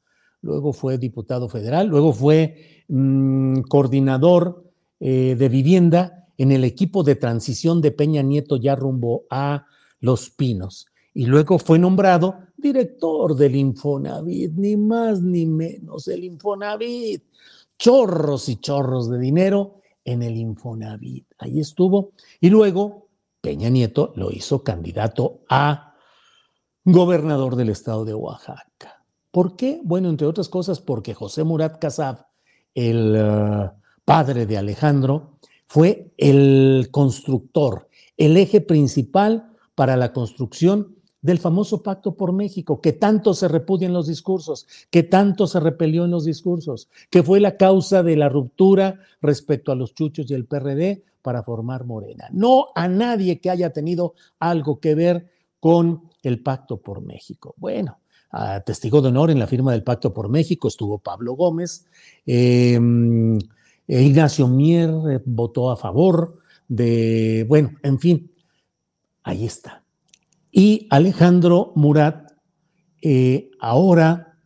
Luego 0.41 0.73
fue 0.73 0.97
diputado 0.97 1.47
federal, 1.47 1.87
luego 1.87 2.11
fue 2.13 2.83
mmm, 2.89 3.61
coordinador 3.61 4.69
eh, 4.99 5.35
de 5.39 5.49
vivienda 5.49 6.27
en 6.37 6.51
el 6.51 6.63
equipo 6.65 7.03
de 7.03 7.15
transición 7.15 7.81
de 7.81 7.91
Peña 7.91 8.21
Nieto 8.21 8.57
ya 8.57 8.75
rumbo 8.75 9.23
a 9.29 9.65
Los 9.99 10.29
Pinos. 10.29 10.87
Y 11.13 11.25
luego 11.25 11.59
fue 11.59 11.79
nombrado 11.79 12.39
director 12.63 13.35
del 13.35 13.55
Infonavit, 13.55 14.53
ni 14.53 14.75
más 14.75 15.21
ni 15.21 15.45
menos, 15.45 16.07
el 16.07 16.23
Infonavit. 16.23 17.23
Chorros 17.77 18.49
y 18.49 18.55
chorros 18.55 19.09
de 19.09 19.19
dinero 19.19 19.81
en 20.05 20.23
el 20.23 20.37
Infonavit. 20.37 21.27
Ahí 21.37 21.59
estuvo. 21.59 22.13
Y 22.39 22.49
luego 22.49 23.09
Peña 23.41 23.69
Nieto 23.69 24.13
lo 24.15 24.31
hizo 24.31 24.63
candidato 24.63 25.41
a 25.49 25.95
gobernador 26.85 27.55
del 27.55 27.69
estado 27.69 28.05
de 28.05 28.13
Oaxaca. 28.13 29.03
¿Por 29.31 29.55
qué? 29.55 29.81
Bueno, 29.83 30.09
entre 30.09 30.27
otras 30.27 30.47
cosas, 30.47 30.79
porque 30.79 31.13
José 31.13 31.43
Murat 31.43 31.79
Casab, 31.79 32.25
el 32.73 33.15
uh, 33.15 33.71
padre 34.05 34.45
de 34.45 34.57
Alejandro, 34.57 35.39
fue 35.65 36.13
el 36.17 36.89
constructor, 36.91 37.89
el 38.15 38.37
eje 38.37 38.61
principal 38.61 39.51
para 39.75 39.97
la 39.97 40.13
construcción 40.13 40.95
del 41.23 41.39
famoso 41.39 41.81
Pacto 41.81 42.15
por 42.15 42.33
México, 42.33 42.79
que 42.79 42.93
tanto 42.93 43.33
se 43.33 43.47
repudia 43.47 43.87
en 43.87 43.93
los 43.93 44.07
discursos, 44.07 44.67
que 44.91 45.03
tanto 45.03 45.47
se 45.47 45.59
repelió 45.59 46.05
en 46.05 46.11
los 46.11 46.25
discursos, 46.25 46.89
que 47.09 47.23
fue 47.23 47.39
la 47.39 47.57
causa 47.57 48.03
de 48.03 48.15
la 48.15 48.29
ruptura 48.29 48.99
respecto 49.21 49.71
a 49.71 49.75
los 49.75 49.95
chuchos 49.95 50.29
y 50.29 50.33
el 50.35 50.45
PRD 50.45 51.03
para 51.21 51.41
formar 51.41 51.85
Morena. 51.85 52.27
No 52.31 52.67
a 52.75 52.87
nadie 52.89 53.39
que 53.39 53.49
haya 53.49 53.71
tenido 53.71 54.13
algo 54.37 54.79
que 54.79 54.93
ver 54.93 55.31
con 55.59 56.09
el 56.21 56.43
Pacto 56.43 56.77
por 56.81 57.01
México. 57.01 57.55
Bueno, 57.57 57.99
a 58.29 58.59
testigo 58.59 59.01
de 59.01 59.07
honor 59.07 59.31
en 59.31 59.39
la 59.39 59.47
firma 59.47 59.71
del 59.71 59.83
Pacto 59.83 60.13
por 60.13 60.27
México 60.27 60.67
estuvo 60.67 60.99
Pablo 60.99 61.33
Gómez. 61.33 61.85
Eh, 62.25 62.77
eh, 63.87 64.01
Ignacio 64.01 64.47
Mier 64.49 64.89
eh, 65.09 65.21
votó 65.25 65.71
a 65.71 65.77
favor 65.77 66.39
de, 66.67 67.45
bueno, 67.47 67.71
en 67.81 67.99
fin, 67.99 68.31
ahí 69.23 69.45
está. 69.45 69.82
Y 70.55 70.87
Alejandro 70.91 71.71
Murat, 71.75 72.31
eh, 73.01 73.49
ahora 73.59 74.37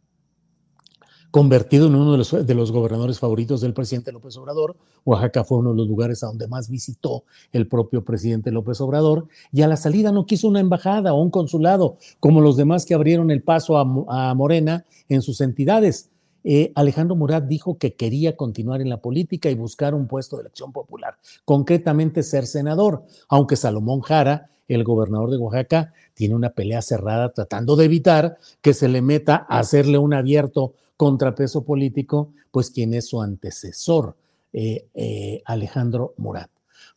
convertido 1.31 1.87
en 1.87 1.95
uno 1.95 2.13
de 2.13 2.53
los, 2.55 2.71
gobernadores 2.71 3.19
favoritos 3.19 3.59
del 3.59 3.73
presidente 3.73 4.13
López 4.13 4.37
Obrador. 4.37 4.77
Oaxaca 5.03 5.43
fue 5.43 5.57
uno 5.57 5.71
de 5.71 5.75
los 5.75 5.87
lugares 5.87 6.23
a 6.23 6.27
donde 6.27 6.47
más 6.47 6.69
visitó 6.69 7.25
el 7.51 7.67
propio 7.67 8.05
presidente 8.05 8.51
López 8.51 8.79
Obrador 8.79 9.27
y 9.51 9.63
a 9.63 9.67
la 9.67 9.75
salida 9.75 10.13
no 10.13 10.25
quiso 10.25 10.47
una 10.47 10.61
embajada 10.61 11.13
o 11.13 11.21
un 11.21 11.29
consulado 11.29 11.97
como 12.21 12.39
los 12.39 12.55
demás 12.55 12.85
que 12.85 12.93
abrieron 12.93 13.29
el 13.29 13.43
paso 13.43 13.77
a 13.77 14.33
Morena 14.33 14.85
en 15.09 15.21
sus 15.21 15.41
entidades 15.41 16.09
eh, 16.49 16.71
Alejandro 16.75 17.17
Murat 17.17 17.43
dijo 17.43 17.77
que 17.77 17.95
quería 17.95 18.37
continuar 18.37 18.79
en 18.79 18.89
la 18.89 19.01
política 19.01 19.49
y 19.49 19.53
buscar 19.53 19.93
un 19.93 20.07
puesto 20.07 20.37
de 20.37 20.43
elección 20.43 20.71
popular, 20.71 21.17
concretamente 21.43 22.23
ser 22.23 22.47
senador, 22.47 23.03
aunque 23.27 23.57
Salomón 23.57 23.99
Jara, 23.99 24.49
el 24.69 24.85
gobernador 24.85 25.29
de 25.29 25.35
Oaxaca, 25.35 25.91
tiene 26.13 26.35
una 26.35 26.51
pelea 26.51 26.81
cerrada 26.81 27.27
tratando 27.33 27.75
de 27.75 27.83
evitar 27.83 28.37
que 28.61 28.73
se 28.73 28.87
le 28.87 29.01
meta 29.01 29.45
a 29.49 29.59
hacerle 29.59 29.97
un 29.97 30.13
abierto 30.13 30.73
contrapeso 30.95 31.65
político, 31.65 32.31
pues 32.49 32.71
quien 32.71 32.93
es 32.93 33.07
su 33.07 33.21
antecesor, 33.21 34.15
eh, 34.53 34.87
eh, 34.93 35.41
Alejandro 35.43 36.13
Murat. 36.15 36.49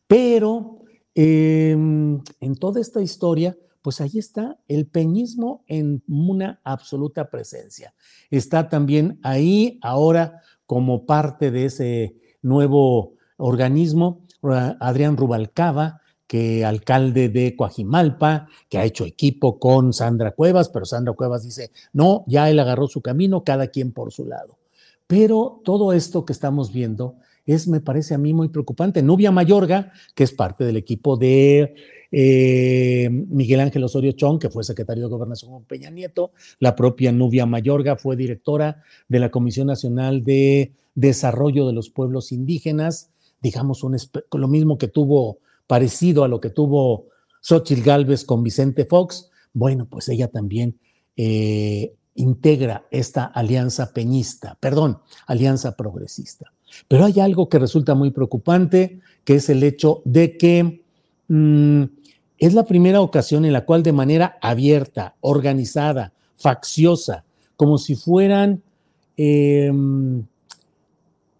Pero 0.07 0.77
eh, 1.13 1.71
en 1.71 2.55
toda 2.57 2.79
esta 2.79 3.01
historia, 3.01 3.57
pues 3.81 4.01
ahí 4.01 4.17
está 4.17 4.59
el 4.67 4.87
peñismo 4.87 5.63
en 5.67 6.03
una 6.07 6.61
absoluta 6.63 7.29
presencia. 7.29 7.93
Está 8.29 8.69
también 8.69 9.19
ahí 9.23 9.79
ahora 9.81 10.41
como 10.65 11.05
parte 11.05 11.51
de 11.51 11.65
ese 11.65 12.15
nuevo 12.41 13.15
organismo 13.37 14.21
Adrián 14.43 15.17
Rubalcaba, 15.17 16.01
que 16.27 16.63
alcalde 16.63 17.27
de 17.27 17.55
Coajimalpa, 17.55 18.47
que 18.69 18.77
ha 18.77 18.85
hecho 18.85 19.05
equipo 19.05 19.59
con 19.59 19.91
Sandra 19.91 20.31
Cuevas, 20.31 20.69
pero 20.69 20.85
Sandra 20.85 21.13
Cuevas 21.13 21.43
dice, 21.43 21.71
no, 21.91 22.23
ya 22.25 22.49
él 22.49 22.59
agarró 22.59 22.87
su 22.87 23.01
camino, 23.01 23.43
cada 23.43 23.67
quien 23.67 23.91
por 23.91 24.13
su 24.13 24.25
lado. 24.25 24.57
Pero 25.07 25.61
todo 25.65 25.91
esto 25.91 26.23
que 26.23 26.31
estamos 26.31 26.71
viendo 26.71 27.17
es, 27.45 27.67
me 27.67 27.81
parece 27.81 28.13
a 28.13 28.17
mí, 28.17 28.33
muy 28.33 28.47
preocupante. 28.47 29.03
Nubia 29.03 29.29
Mayorga, 29.31 29.91
que 30.15 30.23
es 30.23 30.31
parte 30.31 30.63
del 30.63 30.77
equipo 30.77 31.17
de 31.17 31.75
eh, 32.11 33.09
Miguel 33.09 33.61
Ángel 33.61 33.83
Osorio 33.83 34.11
Chong, 34.11 34.39
que 34.39 34.49
fue 34.49 34.63
secretario 34.63 35.03
de 35.03 35.09
Gobernación 35.09 35.51
con 35.51 35.63
Peña 35.63 35.89
Nieto, 35.89 36.31
la 36.59 36.75
propia 36.75 37.11
Nubia 37.11 37.45
Mayorga 37.45 37.95
fue 37.95 38.15
directora 38.15 38.83
de 39.07 39.19
la 39.19 39.31
Comisión 39.31 39.67
Nacional 39.67 40.23
de 40.23 40.73
Desarrollo 40.95 41.67
de 41.67 41.73
los 41.73 41.89
Pueblos 41.89 42.31
Indígenas, 42.31 43.11
digamos, 43.41 43.83
un, 43.83 43.97
lo 44.33 44.47
mismo 44.47 44.77
que 44.77 44.87
tuvo, 44.87 45.39
parecido 45.67 46.25
a 46.25 46.27
lo 46.27 46.41
que 46.41 46.49
tuvo 46.49 47.07
Xochitl 47.41 47.81
Galvez 47.81 48.25
con 48.25 48.43
Vicente 48.43 48.85
Fox, 48.85 49.31
bueno, 49.53 49.85
pues 49.85 50.09
ella 50.09 50.27
también 50.27 50.77
eh, 51.15 51.93
integra 52.15 52.85
esta 52.91 53.25
alianza 53.25 53.93
peñista, 53.93 54.57
perdón, 54.59 54.99
alianza 55.27 55.75
progresista. 55.75 56.51
Pero 56.87 57.05
hay 57.05 57.19
algo 57.19 57.49
que 57.49 57.59
resulta 57.59 57.95
muy 57.95 58.11
preocupante, 58.11 58.99
que 59.23 59.35
es 59.35 59.49
el 59.49 59.63
hecho 59.63 60.01
de 60.05 60.37
que 60.37 60.83
mm, 61.27 61.83
es 62.41 62.55
la 62.55 62.65
primera 62.65 63.01
ocasión 63.01 63.45
en 63.45 63.53
la 63.53 63.65
cual 63.65 63.83
de 63.83 63.93
manera 63.93 64.39
abierta, 64.41 65.15
organizada, 65.21 66.11
facciosa, 66.35 67.23
como 67.55 67.77
si 67.77 67.95
fueran 67.95 68.63
em, 69.15 70.25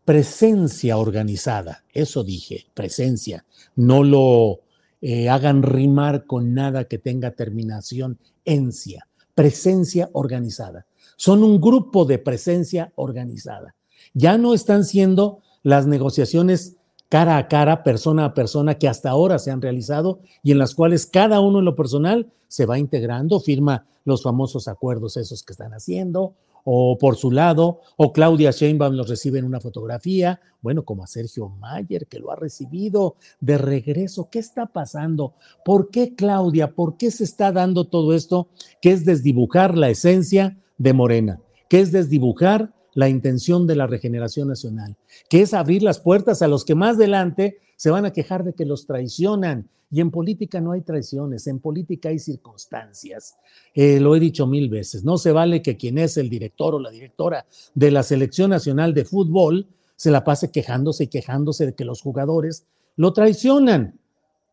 presencia 0.05 0.97
organizada, 0.97 1.83
eso 1.91 2.23
dije, 2.23 2.67
presencia, 2.75 3.45
no 3.75 4.03
lo 4.03 4.59
eh, 5.01 5.27
hagan 5.27 5.63
rimar 5.63 6.27
con 6.27 6.53
nada 6.53 6.83
que 6.83 6.99
tenga 6.99 7.31
terminación 7.31 8.19
encia, 8.45 9.07
presencia 9.33 10.07
organizada. 10.13 10.85
Son 11.15 11.43
un 11.43 11.59
grupo 11.59 12.05
de 12.05 12.19
presencia 12.19 12.93
organizada. 12.93 13.73
Ya 14.13 14.37
no 14.37 14.53
están 14.53 14.85
siendo 14.85 15.39
las 15.63 15.87
negociaciones 15.87 16.75
cara 17.11 17.35
a 17.35 17.49
cara, 17.49 17.83
persona 17.83 18.23
a 18.23 18.33
persona, 18.33 18.75
que 18.75 18.87
hasta 18.87 19.09
ahora 19.09 19.37
se 19.37 19.51
han 19.51 19.61
realizado 19.61 20.21
y 20.41 20.53
en 20.53 20.57
las 20.57 20.73
cuales 20.73 21.05
cada 21.05 21.41
uno 21.41 21.59
en 21.59 21.65
lo 21.65 21.75
personal 21.75 22.31
se 22.47 22.65
va 22.65 22.79
integrando, 22.79 23.41
firma 23.41 23.85
los 24.05 24.23
famosos 24.23 24.69
acuerdos 24.69 25.17
esos 25.17 25.43
que 25.43 25.51
están 25.51 25.73
haciendo, 25.73 26.35
o 26.63 26.97
por 26.97 27.17
su 27.17 27.29
lado, 27.29 27.81
o 27.97 28.13
Claudia 28.13 28.51
Sheinbaum 28.51 28.95
los 28.95 29.09
recibe 29.09 29.39
en 29.39 29.45
una 29.45 29.59
fotografía, 29.59 30.39
bueno, 30.61 30.85
como 30.85 31.03
a 31.03 31.07
Sergio 31.07 31.49
Mayer, 31.49 32.07
que 32.07 32.19
lo 32.19 32.31
ha 32.31 32.37
recibido 32.37 33.17
de 33.41 33.57
regreso. 33.57 34.29
¿Qué 34.31 34.39
está 34.39 34.67
pasando? 34.67 35.33
¿Por 35.65 35.89
qué 35.89 36.15
Claudia? 36.15 36.73
¿Por 36.75 36.95
qué 36.95 37.11
se 37.11 37.25
está 37.25 37.51
dando 37.51 37.87
todo 37.87 38.13
esto 38.13 38.47
que 38.81 38.91
es 38.91 39.03
desdibujar 39.03 39.77
la 39.77 39.89
esencia 39.89 40.57
de 40.77 40.93
Morena? 40.93 41.41
que 41.71 41.79
es 41.79 41.93
desdibujar 41.93 42.73
la 42.93 43.09
intención 43.09 43.67
de 43.67 43.75
la 43.75 43.87
regeneración 43.87 44.47
nacional? 44.47 44.95
que 45.29 45.41
es 45.41 45.53
abrir 45.53 45.83
las 45.83 45.99
puertas 45.99 46.41
a 46.41 46.47
los 46.47 46.65
que 46.65 46.75
más 46.75 46.95
adelante 46.95 47.59
se 47.75 47.89
van 47.89 48.05
a 48.05 48.13
quejar 48.13 48.43
de 48.43 48.53
que 48.53 48.65
los 48.65 48.85
traicionan 48.85 49.69
y 49.89 49.99
en 49.99 50.09
política 50.09 50.61
no 50.61 50.71
hay 50.71 50.81
traiciones, 50.81 51.47
en 51.47 51.59
política 51.59 52.09
hay 52.09 52.19
circunstancias. 52.19 53.35
Eh, 53.73 53.99
lo 53.99 54.15
he 54.15 54.19
dicho 54.19 54.47
mil 54.47 54.69
veces, 54.69 55.03
no 55.03 55.17
se 55.17 55.31
vale 55.31 55.61
que 55.61 55.75
quien 55.77 55.97
es 55.97 56.15
el 56.17 56.29
director 56.29 56.75
o 56.75 56.79
la 56.79 56.91
directora 56.91 57.45
de 57.75 57.91
la 57.91 58.03
Selección 58.03 58.49
Nacional 58.49 58.93
de 58.93 59.03
Fútbol 59.03 59.67
se 59.95 60.11
la 60.11 60.23
pase 60.23 60.49
quejándose 60.49 61.03
y 61.03 61.07
quejándose 61.07 61.65
de 61.65 61.75
que 61.75 61.85
los 61.85 62.01
jugadores 62.01 62.65
lo 62.95 63.13
traicionan. 63.13 63.99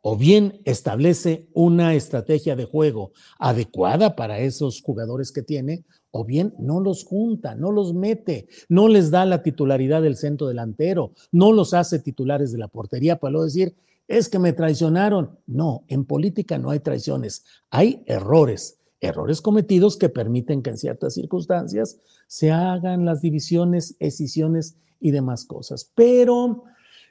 O 0.01 0.17
bien 0.17 0.61
establece 0.65 1.49
una 1.55 1.95
estrategia 1.95 2.57
de 2.57 2.65
juego 2.65 3.13
adecuada 3.39 4.17
para 4.17 4.39
esos 4.39 4.81
jugadores 4.81 5.33
que 5.33 5.43
tiene, 5.43 5.85
o 6.11 6.25
bien 6.25 6.55
no 6.59 6.81
los 6.81 7.05
junta, 7.05 7.55
no 7.55 7.73
los 7.73 7.95
mete, 7.95 8.49
no 8.69 8.89
les 8.89 9.11
da 9.11 9.25
la 9.25 9.43
titularidad 9.43 10.03
del 10.03 10.17
centro 10.17 10.47
delantero, 10.47 11.13
no 11.33 11.53
los 11.53 11.75
hace 11.75 11.99
titulares 11.99 12.53
de 12.53 12.59
la 12.59 12.69
portería 12.69 13.19
para 13.19 13.33
luego 13.33 13.45
decir, 13.47 13.75
es 14.07 14.29
que 14.29 14.39
me 14.39 14.53
traicionaron. 14.53 15.39
No, 15.47 15.85
en 15.89 16.05
política 16.05 16.59
no 16.59 16.71
hay 16.71 16.81
traiciones, 16.81 17.45
hay 17.71 18.03
errores, 18.07 18.79
errores 19.01 19.41
cometidos 19.41 19.97
que 19.97 20.09
permiten 20.09 20.63
que 20.63 20.71
en 20.71 20.79
ciertas 20.79 21.15
circunstancias 21.15 21.99
se 22.27 22.51
hagan 22.51 23.05
las 23.05 23.21
divisiones, 23.21 23.97
escisiones 24.01 24.77
y 25.01 25.11
demás 25.11 25.45
cosas. 25.45 25.93
Pero 25.95 26.65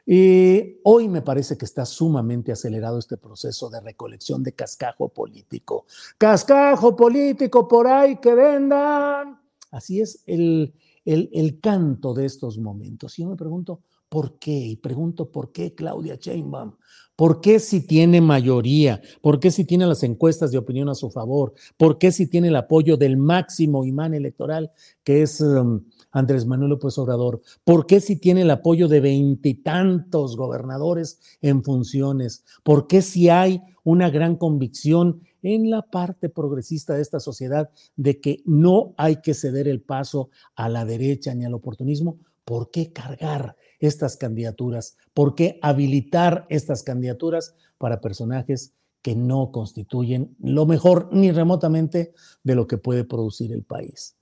eh, 0.07 0.79
hoy 0.83 1.09
me 1.09 1.21
parece 1.21 1.57
que 1.57 1.65
está 1.65 1.85
sumamente 1.85 2.51
acelerado 2.51 2.97
este 2.97 3.17
proceso 3.17 3.69
de 3.69 3.81
recolección 3.81 4.41
de 4.41 4.53
cascajo 4.53 5.09
político. 5.09 5.85
Cascajo 6.17 6.95
político 6.95 7.67
por 7.67 7.87
ahí 7.87 8.15
que 8.15 8.33
vendan. 8.33 9.39
Así 9.69 9.99
es 9.99 10.23
el, 10.25 10.73
el, 11.03 11.29
el 11.33 11.59
canto 11.59 12.13
de 12.13 12.25
estos 12.25 12.57
momentos. 12.57 13.19
Y 13.19 13.23
yo 13.23 13.29
me 13.29 13.35
pregunto, 13.35 13.81
¿Por 14.09 14.39
qué? 14.39 14.51
Y 14.51 14.75
pregunto, 14.77 15.31
¿por 15.31 15.51
qué 15.51 15.75
Claudia 15.75 16.15
Sheinbaum? 16.15 16.73
¿Por 17.17 17.41
qué 17.41 17.59
si 17.59 17.81
tiene 17.81 18.21
mayoría? 18.21 19.01
¿Por 19.21 19.39
qué 19.39 19.49
si 19.49 19.65
tiene 19.65 19.87
las 19.87 20.03
encuestas 20.03 20.51
de 20.51 20.59
opinión 20.59 20.87
a 20.87 20.93
su 20.93 21.09
favor? 21.09 21.55
¿Por 21.75 21.97
qué 21.97 22.11
si 22.11 22.27
tiene 22.27 22.49
el 22.49 22.55
apoyo 22.55 22.95
del 22.95 23.17
máximo 23.17 23.85
imán 23.85 24.13
electoral 24.13 24.71
que 25.03 25.23
es 25.23 25.41
um, 25.41 25.83
Andrés 26.11 26.45
Manuel 26.45 26.69
López 26.69 26.95
Obrador? 26.99 27.41
¿Por 27.63 27.87
qué 27.87 28.01
si 28.01 28.17
tiene 28.17 28.43
el 28.43 28.51
apoyo 28.51 28.87
de 28.87 28.99
veintitantos 28.99 30.37
gobernadores 30.37 31.19
en 31.41 31.63
funciones? 31.63 32.45
¿Por 32.61 32.85
qué 32.85 33.01
si 33.01 33.29
hay 33.29 33.63
una 33.83 34.11
gran 34.11 34.35
convicción 34.35 35.23
en 35.41 35.71
la 35.71 35.81
parte 35.81 36.29
progresista 36.29 36.93
de 36.93 37.01
esta 37.01 37.19
sociedad 37.19 37.71
de 37.95 38.21
que 38.21 38.43
no 38.45 38.93
hay 38.95 39.21
que 39.23 39.33
ceder 39.33 39.67
el 39.67 39.81
paso 39.81 40.29
a 40.55 40.69
la 40.69 40.85
derecha 40.85 41.33
ni 41.33 41.45
al 41.45 41.55
oportunismo? 41.55 42.19
¿Por 42.45 42.69
qué 42.69 42.93
cargar 42.93 43.55
estas 43.79 44.17
candidaturas? 44.17 44.97
¿Por 45.13 45.35
qué 45.35 45.59
habilitar 45.61 46.45
estas 46.49 46.83
candidaturas 46.83 47.55
para 47.77 48.01
personajes 48.01 48.73
que 49.01 49.15
no 49.15 49.51
constituyen 49.51 50.35
lo 50.39 50.65
mejor 50.65 51.09
ni 51.11 51.31
remotamente 51.31 52.13
de 52.43 52.55
lo 52.55 52.67
que 52.67 52.77
puede 52.77 53.03
producir 53.03 53.51
el 53.51 53.63
país? 53.63 54.15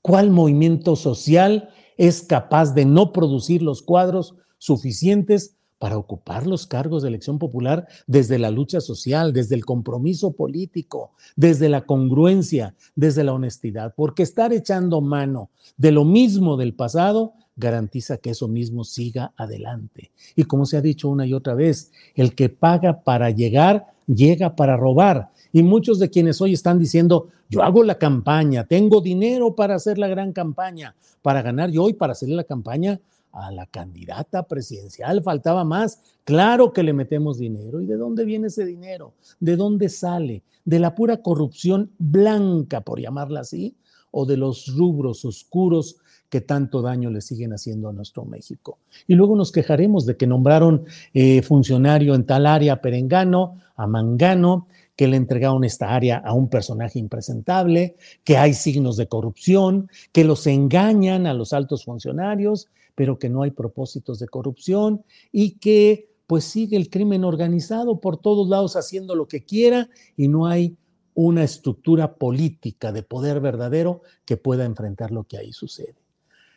¿Cuál 0.00 0.30
movimiento 0.30 0.96
social 0.96 1.70
es 1.96 2.22
capaz 2.22 2.74
de 2.74 2.84
no 2.84 3.12
producir 3.12 3.62
los 3.62 3.82
cuadros 3.82 4.36
suficientes 4.58 5.56
para 5.82 5.96
ocupar 5.96 6.46
los 6.46 6.68
cargos 6.68 7.02
de 7.02 7.08
elección 7.08 7.40
popular 7.40 7.88
desde 8.06 8.38
la 8.38 8.52
lucha 8.52 8.80
social, 8.80 9.32
desde 9.32 9.56
el 9.56 9.64
compromiso 9.64 10.36
político, 10.36 11.10
desde 11.34 11.68
la 11.68 11.86
congruencia, 11.86 12.76
desde 12.94 13.24
la 13.24 13.32
honestidad, 13.32 13.92
porque 13.96 14.22
estar 14.22 14.52
echando 14.52 15.00
mano 15.00 15.50
de 15.76 15.90
lo 15.90 16.04
mismo 16.04 16.56
del 16.56 16.74
pasado 16.74 17.34
garantiza 17.56 18.16
que 18.16 18.30
eso 18.30 18.48
mismo 18.48 18.84
siga 18.84 19.32
adelante. 19.36 20.10
Y 20.36 20.44
como 20.44 20.66
se 20.66 20.76
ha 20.76 20.80
dicho 20.80 21.08
una 21.08 21.26
y 21.26 21.34
otra 21.34 21.54
vez, 21.54 21.92
el 22.14 22.34
que 22.34 22.48
paga 22.48 23.02
para 23.02 23.30
llegar, 23.30 23.86
llega 24.06 24.56
para 24.56 24.76
robar. 24.76 25.30
Y 25.52 25.62
muchos 25.62 25.98
de 25.98 26.10
quienes 26.10 26.40
hoy 26.40 26.54
están 26.54 26.78
diciendo, 26.78 27.28
yo 27.48 27.62
hago 27.62 27.84
la 27.84 27.98
campaña, 27.98 28.64
tengo 28.64 29.00
dinero 29.00 29.54
para 29.54 29.74
hacer 29.74 29.98
la 29.98 30.08
gran 30.08 30.32
campaña, 30.32 30.96
para 31.20 31.42
ganar 31.42 31.70
yo 31.70 31.84
hoy, 31.84 31.92
para 31.92 32.12
hacer 32.12 32.30
la 32.30 32.44
campaña 32.44 33.00
a 33.32 33.50
la 33.50 33.66
candidata 33.66 34.42
presidencial, 34.44 35.22
faltaba 35.22 35.64
más. 35.64 36.00
Claro 36.24 36.72
que 36.72 36.82
le 36.82 36.92
metemos 36.92 37.38
dinero. 37.38 37.80
¿Y 37.80 37.86
de 37.86 37.96
dónde 37.96 38.24
viene 38.24 38.48
ese 38.48 38.64
dinero? 38.64 39.14
¿De 39.40 39.56
dónde 39.56 39.88
sale? 39.88 40.42
¿De 40.64 40.78
la 40.78 40.94
pura 40.94 41.22
corrupción 41.22 41.90
blanca, 41.98 42.82
por 42.82 43.00
llamarla 43.00 43.40
así? 43.40 43.74
¿O 44.10 44.26
de 44.26 44.36
los 44.36 44.74
rubros 44.76 45.24
oscuros 45.24 45.96
que 46.32 46.40
tanto 46.40 46.80
daño 46.80 47.10
le 47.10 47.20
siguen 47.20 47.52
haciendo 47.52 47.90
a 47.90 47.92
nuestro 47.92 48.24
México. 48.24 48.78
Y 49.06 49.16
luego 49.16 49.36
nos 49.36 49.52
quejaremos 49.52 50.06
de 50.06 50.16
que 50.16 50.26
nombraron 50.26 50.86
eh, 51.12 51.42
funcionario 51.42 52.14
en 52.14 52.24
tal 52.24 52.46
área 52.46 52.80
Perengano, 52.80 53.58
a 53.76 53.86
Mangano, 53.86 54.66
que 54.96 55.08
le 55.08 55.18
entregaron 55.18 55.62
esta 55.62 55.94
área 55.94 56.16
a 56.16 56.32
un 56.32 56.48
personaje 56.48 56.98
impresentable, 56.98 57.96
que 58.24 58.38
hay 58.38 58.54
signos 58.54 58.96
de 58.96 59.08
corrupción, 59.08 59.90
que 60.10 60.24
los 60.24 60.46
engañan 60.46 61.26
a 61.26 61.34
los 61.34 61.52
altos 61.52 61.84
funcionarios, 61.84 62.70
pero 62.94 63.18
que 63.18 63.28
no 63.28 63.42
hay 63.42 63.50
propósitos 63.50 64.18
de 64.18 64.28
corrupción 64.28 65.04
y 65.32 65.58
que 65.58 66.08
pues 66.26 66.44
sigue 66.44 66.78
el 66.78 66.88
crimen 66.88 67.24
organizado 67.24 68.00
por 68.00 68.16
todos 68.16 68.48
lados 68.48 68.74
haciendo 68.76 69.14
lo 69.16 69.28
que 69.28 69.44
quiera 69.44 69.90
y 70.16 70.28
no 70.28 70.46
hay 70.46 70.78
una 71.12 71.44
estructura 71.44 72.14
política 72.14 72.90
de 72.90 73.02
poder 73.02 73.40
verdadero 73.40 74.00
que 74.24 74.38
pueda 74.38 74.64
enfrentar 74.64 75.10
lo 75.10 75.24
que 75.24 75.36
ahí 75.36 75.52
sucede. 75.52 76.01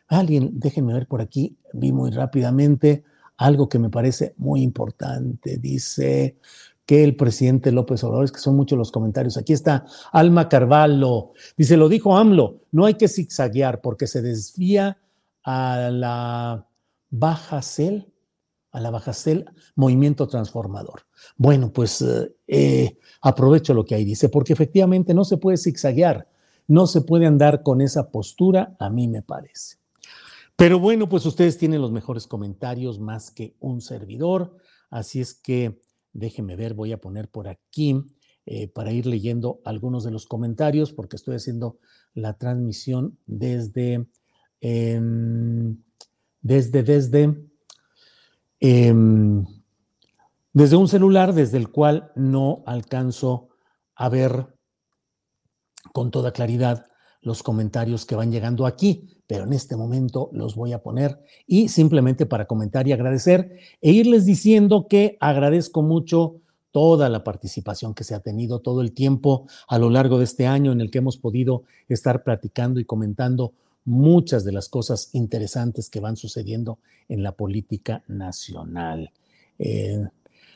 Alguien, 0.08 0.52
déjenme 0.60 0.94
ver 0.94 1.08
por 1.08 1.22
aquí, 1.22 1.58
vi 1.74 1.92
muy 1.92 2.12
rápidamente 2.12 3.04
algo 3.38 3.68
que 3.70 3.80
me 3.80 3.90
parece 3.90 4.34
muy 4.38 4.62
importante. 4.62 5.58
Dice 5.58 6.38
que 6.86 7.04
el 7.04 7.16
presidente 7.16 7.72
López 7.72 8.04
Obrador, 8.04 8.26
es 8.26 8.32
que 8.32 8.40
son 8.40 8.56
muchos 8.56 8.78
los 8.78 8.92
comentarios. 8.92 9.38
Aquí 9.38 9.54
está 9.54 9.86
Alma 10.12 10.48
Carvalho. 10.48 11.32
Dice, 11.58 11.78
lo 11.78 11.90
dijo 11.90 12.16
AMLO, 12.16 12.62
no 12.72 12.86
hay 12.86 12.94
que 12.94 13.08
zigzaguear 13.08 13.82
porque 13.82 14.08
se 14.08 14.22
desvía 14.22 15.00
a 15.44 15.90
la 15.92 16.68
baja 17.10 17.62
cel, 17.62 18.12
a 18.72 18.80
la 18.80 18.92
baja 18.92 19.14
cel 19.14 19.46
movimiento 19.76 20.28
transformador. 20.28 21.02
Bueno, 21.38 21.72
pues 21.72 22.02
eh, 22.02 22.36
eh, 22.48 22.98
aprovecho 23.22 23.74
lo 23.74 23.86
que 23.86 23.96
ahí 23.96 24.06
dice, 24.06 24.30
porque 24.30 24.54
efectivamente 24.54 25.14
no 25.14 25.26
se 25.26 25.38
puede 25.38 25.58
zigzaguear, 25.58 26.28
no 26.68 26.86
se 26.88 27.02
puede 27.02 27.26
andar 27.26 27.64
con 27.64 27.82
esa 27.82 28.12
postura, 28.12 28.76
a 28.80 28.90
mí 28.90 29.08
me 29.08 29.22
parece. 29.22 29.78
Pero 30.56 30.80
bueno, 30.80 31.10
pues 31.10 31.26
ustedes 31.26 31.58
tienen 31.58 31.82
los 31.82 31.92
mejores 31.92 32.28
comentarios 32.28 33.00
más 33.00 33.30
que 33.32 33.56
un 33.60 33.82
servidor. 33.82 34.56
Así 34.90 35.20
es 35.20 35.34
que 35.34 35.82
déjenme 36.14 36.56
ver, 36.56 36.74
voy 36.74 36.94
a 36.94 37.02
poner 37.02 37.30
por 37.30 37.48
aquí 37.50 38.02
eh, 38.46 38.68
para 38.70 38.92
ir 38.92 39.06
leyendo 39.06 39.60
algunos 39.66 40.04
de 40.04 40.12
los 40.12 40.26
comentarios, 40.26 40.94
porque 40.94 41.18
estoy 41.18 41.36
haciendo 41.36 41.80
la 42.14 42.38
transmisión 42.38 43.18
desde, 43.26 44.08
em, 44.62 45.78
desde, 46.42 46.84
desde, 46.84 47.36
em, 48.62 49.46
desde 50.54 50.76
un 50.78 50.88
celular 50.88 51.34
desde 51.34 51.58
el 51.58 51.70
cual 51.70 52.12
no 52.16 52.64
alcanzo 52.66 53.50
a 53.96 54.08
ver 54.08 54.56
con 55.92 56.12
toda 56.12 56.32
claridad 56.32 56.86
los 57.26 57.44
comentarios 57.44 58.06
que 58.06 58.16
van 58.16 58.32
llegando 58.32 58.66
aquí 58.66 59.10
pero 59.28 59.46
en 59.46 59.54
este 59.54 59.76
momento 59.76 60.30
los 60.34 60.56
voy 60.56 60.74
a 60.74 60.84
poner 60.84 61.20
y 61.48 61.70
simplemente 61.70 62.26
para 62.26 62.46
comentar 62.46 62.88
y 62.88 62.92
agradecer 62.92 63.58
e 63.82 63.92
irles 63.92 64.26
diciendo 64.26 64.88
que 64.88 65.18
agradezco 65.20 65.82
mucho 65.82 66.42
toda 66.72 67.10
la 67.10 67.24
participación 67.24 67.94
que 67.94 68.04
se 68.04 68.16
ha 68.16 68.20
tenido, 68.20 68.60
todo 68.60 68.82
el 68.82 68.92
tiempo 68.92 69.48
a 69.68 69.80
lo 69.80 69.90
largo 69.90 70.18
de 70.18 70.26
este 70.26 70.46
año 70.46 70.72
en 70.72 70.82
el 70.82 70.92
que 70.92 70.98
hemos 71.00 71.18
podido 71.18 71.64
estar 71.88 72.24
platicando 72.24 72.80
y 72.80 72.86
comentando 72.86 73.54
muchas 73.86 74.44
de 74.44 74.52
las 74.52 74.68
cosas 74.68 75.10
interesantes 75.14 75.90
que 75.90 76.00
van 76.00 76.18
sucediendo 76.18 76.80
en 77.08 77.24
la 77.24 77.32
política 77.32 78.04
nacional. 78.08 79.12
Eh, 79.58 80.04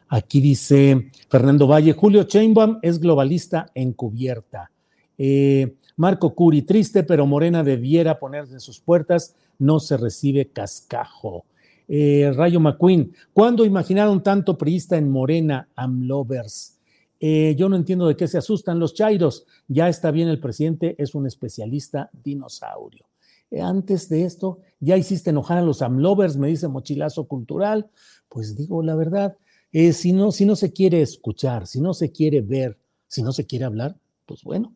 aquí 0.09 0.41
dice 0.41 1.09
Fernando 1.29 1.67
Valle, 1.67 1.93
Julio 1.93 2.23
Chainbaum 2.23 2.79
es 2.81 2.99
globalista 2.99 3.71
encubierta. 3.73 4.71
Eh, 5.17 5.75
Marco 5.99 6.33
Curi, 6.33 6.61
triste, 6.61 7.03
pero 7.03 7.27
Morena 7.27 7.61
debiera 7.61 8.19
ponerse 8.19 8.53
en 8.53 8.61
sus 8.61 8.79
puertas, 8.79 9.35
no 9.57 9.81
se 9.81 9.97
recibe 9.97 10.47
cascajo. 10.47 11.43
Eh, 11.89 12.31
Rayo 12.33 12.61
McQueen, 12.61 13.13
¿cuándo 13.33 13.65
imaginaron 13.65 14.23
tanto 14.23 14.57
priista 14.57 14.95
en 14.95 15.11
Morena, 15.11 15.67
Amlovers? 15.75 16.79
Eh, 17.19 17.53
yo 17.57 17.67
no 17.67 17.75
entiendo 17.75 18.07
de 18.07 18.15
qué 18.15 18.29
se 18.29 18.37
asustan 18.37 18.79
los 18.79 18.93
chairos. 18.93 19.45
Ya 19.67 19.89
está 19.89 20.09
bien, 20.11 20.29
el 20.29 20.39
presidente 20.39 20.95
es 20.97 21.15
un 21.15 21.27
especialista 21.27 22.09
dinosaurio. 22.13 23.09
Eh, 23.51 23.59
antes 23.59 24.07
de 24.07 24.23
esto, 24.23 24.59
ya 24.79 24.95
hiciste 24.95 25.31
enojar 25.31 25.57
a 25.57 25.63
los 25.63 25.81
Amlovers, 25.81 26.37
me 26.37 26.47
dice 26.47 26.69
mochilazo 26.69 27.25
cultural. 27.25 27.89
Pues 28.29 28.55
digo 28.55 28.81
la 28.83 28.95
verdad, 28.95 29.35
si, 29.73 30.13
no, 30.13 30.31
si 30.31 30.45
no 30.45 30.55
se 30.55 30.71
quiere 30.71 31.01
escuchar, 31.01 31.67
si 31.67 31.81
no 31.81 31.93
se 31.93 32.09
quiere 32.13 32.39
ver, 32.39 32.77
si 33.09 33.21
no 33.21 33.33
se 33.33 33.45
quiere 33.45 33.65
hablar, 33.65 33.97
pues 34.25 34.43
bueno, 34.43 34.73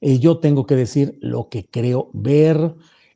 yo 0.00 0.38
tengo 0.38 0.66
que 0.66 0.76
decir 0.76 1.18
lo 1.20 1.48
que 1.48 1.66
creo 1.66 2.10
ver. 2.12 2.74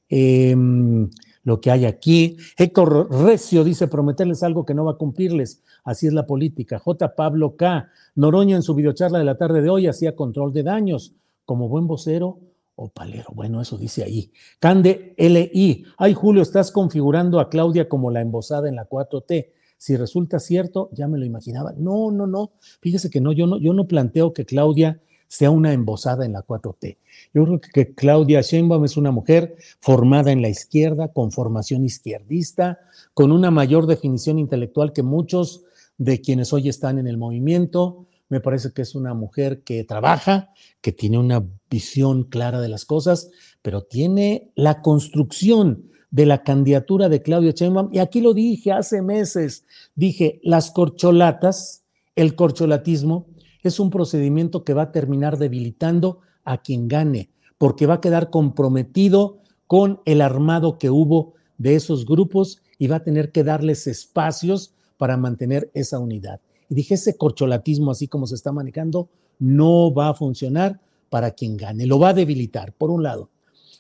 Em, 0.09 1.11
lo 1.49 1.61
que 1.62 1.70
hay 1.70 1.87
aquí. 1.87 2.37
Héctor 2.59 3.09
Recio 3.11 3.64
dice 3.64 3.89
prometerles 3.89 4.43
algo 4.43 4.66
que 4.66 4.74
no 4.74 4.85
va 4.85 4.93
a 4.93 4.97
cumplirles. 4.99 5.62
Así 5.83 6.07
es 6.07 6.12
la 6.12 6.26
política. 6.26 6.79
J. 6.79 7.16
Pablo 7.16 7.57
K. 7.57 7.89
Noroña 8.14 8.55
en 8.55 8.62
su 8.62 8.74
videocharla 8.74 9.18
de 9.18 9.24
la 9.24 9.39
tarde 9.39 9.62
de 9.62 9.70
hoy 9.70 9.87
hacía 9.87 10.14
control 10.14 10.53
de 10.53 10.62
daños. 10.62 11.16
Como 11.47 11.68
buen 11.68 11.87
vocero 11.87 12.39
o 12.76 12.91
palero. 12.91 13.29
Bueno, 13.35 13.62
eso 13.62 13.79
dice 13.79 14.05
ahí. 14.05 14.31
Cande 14.61 15.14
LI. 15.16 15.87
Ay, 15.97 16.12
Julio, 16.12 16.43
estás 16.43 16.70
configurando 16.70 17.41
a 17.41 17.49
Claudia 17.49 17.89
como 17.89 18.11
la 18.11 18.20
embosada 18.20 18.68
en 18.68 18.76
la 18.76 18.87
4T. 18.87 19.49
Si 19.79 19.97
resulta 19.97 20.41
cierto, 20.41 20.91
ya 20.93 21.09
me 21.09 21.16
lo 21.16 21.24
imaginaba. 21.24 21.72
No, 21.79 22.11
no, 22.11 22.26
no. 22.26 22.53
Fíjese 22.83 23.09
que 23.09 23.22
no, 23.22 23.33
yo 23.33 23.47
no, 23.47 23.59
yo 23.59 23.72
no 23.72 23.89
planteo 23.89 24.35
que 24.35 24.45
Claudia 24.45 25.01
sea 25.29 25.51
una 25.51 25.72
embosada 25.72 26.24
en 26.24 26.33
la 26.33 26.45
4T. 26.45 26.97
Yo 27.35 27.45
creo 27.45 27.61
que 27.61 27.95
Claudia 27.95 28.41
Sheinbaum 28.41 28.85
es 28.85 28.97
una 28.97 29.11
mujer 29.11 29.57
formada 29.79 30.33
en 30.33 30.43
la 30.43 30.49
izquierda, 30.49 31.12
con 31.12 31.31
formación 31.31 31.85
izquierdista, 31.85 32.81
con 33.14 33.31
una 33.31 33.51
mayor 33.51 33.87
definición 33.87 34.39
intelectual 34.39 34.93
que 34.93 35.03
muchos 35.03 35.62
de 35.99 36.20
quienes 36.20 36.53
hoy 36.53 36.68
están 36.68 36.99
en 36.99 37.07
el 37.07 37.18
movimiento. 37.18 38.07
Me 38.29 38.41
parece 38.41 38.72
que 38.72 38.83
es 38.83 38.95
una 38.95 39.14
mujer 39.14 39.62
que 39.62 39.85
trabaja, 39.85 40.51
que 40.81 40.93
tiene 40.93 41.18
una 41.18 41.45
visión 41.70 42.24
clara 42.24 42.61
de 42.61 42.68
las 42.68 42.85
cosas, 42.85 43.31
pero 43.62 43.83
tiene 43.83 44.51
la 44.55 44.81
construcción 44.81 45.85
de 46.11 46.26
la 46.26 46.43
candidatura 46.43 47.09
de 47.09 47.22
Claudia 47.22 47.53
Sheinbaum. 47.53 47.91
Y 47.93 47.99
aquí 47.99 48.20
lo 48.20 48.33
dije 48.33 48.72
hace 48.72 49.03
meses, 49.03 49.64
dije, 49.95 50.41
las 50.43 50.70
corcholatas, 50.70 51.83
el 52.16 52.35
corcholatismo, 52.35 53.26
es 53.68 53.80
un 53.80 53.90
procedimiento 53.90 54.64
que 54.64 54.74
va 54.74 54.82
a 54.82 54.92
terminar 54.92 55.38
debilitando 55.38 56.20
a 56.44 56.58
quien 56.62 56.88
gane, 56.88 57.30
porque 57.58 57.86
va 57.86 57.94
a 57.94 58.00
quedar 58.00 58.30
comprometido 58.30 59.38
con 59.66 60.00
el 60.04 60.20
armado 60.20 60.78
que 60.78 60.90
hubo 60.90 61.34
de 61.58 61.74
esos 61.74 62.06
grupos 62.06 62.62
y 62.78 62.86
va 62.86 62.96
a 62.96 63.04
tener 63.04 63.32
que 63.32 63.44
darles 63.44 63.86
espacios 63.86 64.74
para 64.96 65.16
mantener 65.16 65.70
esa 65.74 65.98
unidad. 65.98 66.40
Y 66.68 66.74
dije, 66.74 66.94
ese 66.94 67.16
corcholatismo 67.16 67.90
así 67.90 68.08
como 68.08 68.26
se 68.26 68.34
está 68.34 68.52
manejando 68.52 69.08
no 69.38 69.92
va 69.92 70.08
a 70.08 70.14
funcionar 70.14 70.80
para 71.10 71.30
quien 71.30 71.56
gane, 71.56 71.86
lo 71.86 71.98
va 71.98 72.10
a 72.10 72.14
debilitar, 72.14 72.72
por 72.72 72.90
un 72.90 73.02
lado. 73.02 73.30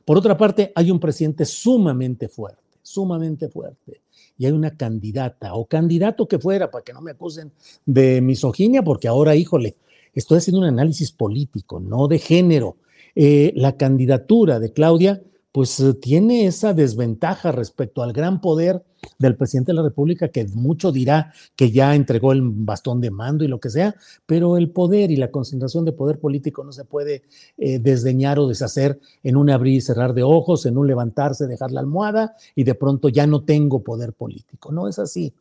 Por 0.04 0.16
otra 0.16 0.36
parte, 0.36 0.72
hay 0.74 0.90
un 0.90 0.98
presidente 0.98 1.44
sumamente 1.44 2.28
fuerte, 2.28 2.62
sumamente 2.82 3.48
fuerte. 3.48 4.00
Y 4.38 4.46
hay 4.46 4.52
una 4.52 4.76
candidata 4.76 5.54
o 5.54 5.66
candidato 5.66 6.28
que 6.28 6.38
fuera, 6.38 6.70
para 6.70 6.84
que 6.84 6.92
no 6.92 7.02
me 7.02 7.10
acusen 7.10 7.52
de 7.84 8.20
misoginia, 8.20 8.82
porque 8.82 9.08
ahora, 9.08 9.34
híjole, 9.34 9.76
estoy 10.14 10.38
haciendo 10.38 10.60
un 10.60 10.66
análisis 10.66 11.12
político, 11.12 11.80
no 11.80 12.08
de 12.08 12.18
género. 12.18 12.76
Eh, 13.14 13.52
la 13.56 13.76
candidatura 13.76 14.60
de 14.60 14.72
Claudia, 14.72 15.20
pues 15.58 15.80
eh, 15.80 15.92
tiene 15.94 16.46
esa 16.46 16.72
desventaja 16.72 17.50
respecto 17.50 18.04
al 18.04 18.12
gran 18.12 18.40
poder 18.40 18.84
del 19.18 19.34
presidente 19.34 19.72
de 19.72 19.74
la 19.74 19.82
República, 19.82 20.28
que 20.28 20.46
mucho 20.54 20.92
dirá 20.92 21.32
que 21.56 21.72
ya 21.72 21.96
entregó 21.96 22.30
el 22.30 22.42
bastón 22.44 23.00
de 23.00 23.10
mando 23.10 23.42
y 23.42 23.48
lo 23.48 23.58
que 23.58 23.68
sea, 23.68 23.96
pero 24.24 24.56
el 24.56 24.70
poder 24.70 25.10
y 25.10 25.16
la 25.16 25.32
concentración 25.32 25.84
de 25.84 25.90
poder 25.90 26.20
político 26.20 26.62
no 26.62 26.70
se 26.70 26.84
puede 26.84 27.24
eh, 27.56 27.80
desdeñar 27.80 28.38
o 28.38 28.46
deshacer 28.46 29.00
en 29.24 29.36
un 29.36 29.50
abrir 29.50 29.74
y 29.74 29.80
cerrar 29.80 30.14
de 30.14 30.22
ojos, 30.22 30.64
en 30.64 30.78
un 30.78 30.86
levantarse, 30.86 31.48
dejar 31.48 31.72
la 31.72 31.80
almohada 31.80 32.36
y 32.54 32.62
de 32.62 32.76
pronto 32.76 33.08
ya 33.08 33.26
no 33.26 33.42
tengo 33.42 33.82
poder 33.82 34.12
político. 34.12 34.70
No 34.70 34.86
es 34.86 35.00
así. 35.00 35.34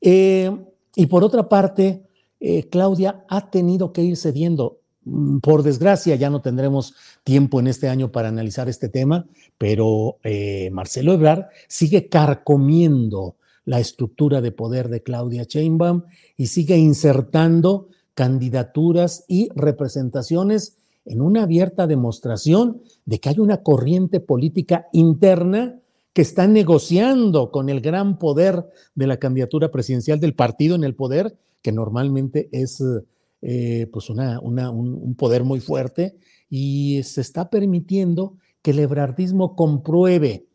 y 0.00 1.06
por 1.10 1.24
otra 1.24 1.46
parte, 1.46 2.08
eh, 2.40 2.68
Claudia 2.70 3.24
ha 3.28 3.50
tenido 3.50 3.92
que 3.92 4.02
ir 4.02 4.16
cediendo. 4.16 4.77
Mm, 5.08 5.38
por 5.38 5.62
desgracia, 5.62 6.16
ya 6.16 6.28
no 6.28 6.42
tendremos 6.42 6.94
tiempo 7.24 7.60
en 7.60 7.66
este 7.68 7.88
año 7.88 8.12
para 8.12 8.28
analizar 8.28 8.68
este 8.68 8.88
tema, 8.88 9.26
pero 9.56 10.18
eh, 10.22 10.70
Marcelo 10.70 11.14
Ebrard 11.14 11.46
sigue 11.66 12.08
carcomiendo 12.08 13.36
la 13.64 13.80
estructura 13.80 14.40
de 14.40 14.52
poder 14.52 14.88
de 14.88 15.02
Claudia 15.02 15.44
Sheinbaum 15.44 16.02
y 16.36 16.46
sigue 16.46 16.76
insertando 16.76 17.88
candidaturas 18.14 19.24
y 19.28 19.48
representaciones 19.54 20.76
en 21.04 21.22
una 21.22 21.44
abierta 21.44 21.86
demostración 21.86 22.82
de 23.06 23.18
que 23.18 23.30
hay 23.30 23.38
una 23.38 23.62
corriente 23.62 24.20
política 24.20 24.88
interna 24.92 25.78
que 26.12 26.22
está 26.22 26.46
negociando 26.46 27.50
con 27.50 27.68
el 27.68 27.80
gran 27.80 28.18
poder 28.18 28.66
de 28.94 29.06
la 29.06 29.18
candidatura 29.18 29.70
presidencial 29.70 30.20
del 30.20 30.34
partido 30.34 30.74
en 30.74 30.84
el 30.84 30.94
poder 30.94 31.36
que 31.62 31.72
normalmente 31.72 32.48
es 32.52 32.82
eh, 33.40 33.88
pues 33.92 34.10
una, 34.10 34.40
un, 34.40 35.14
poder 35.14 35.44
muy 35.44 35.60
fuerte 35.60 36.16
y 36.50 37.02
se 37.04 37.20
está 37.20 37.50
permitiendo 37.50 38.36
que 38.62 38.72
el 38.72 38.80
ebrardismo 38.80 39.54
compruebe 39.54 40.46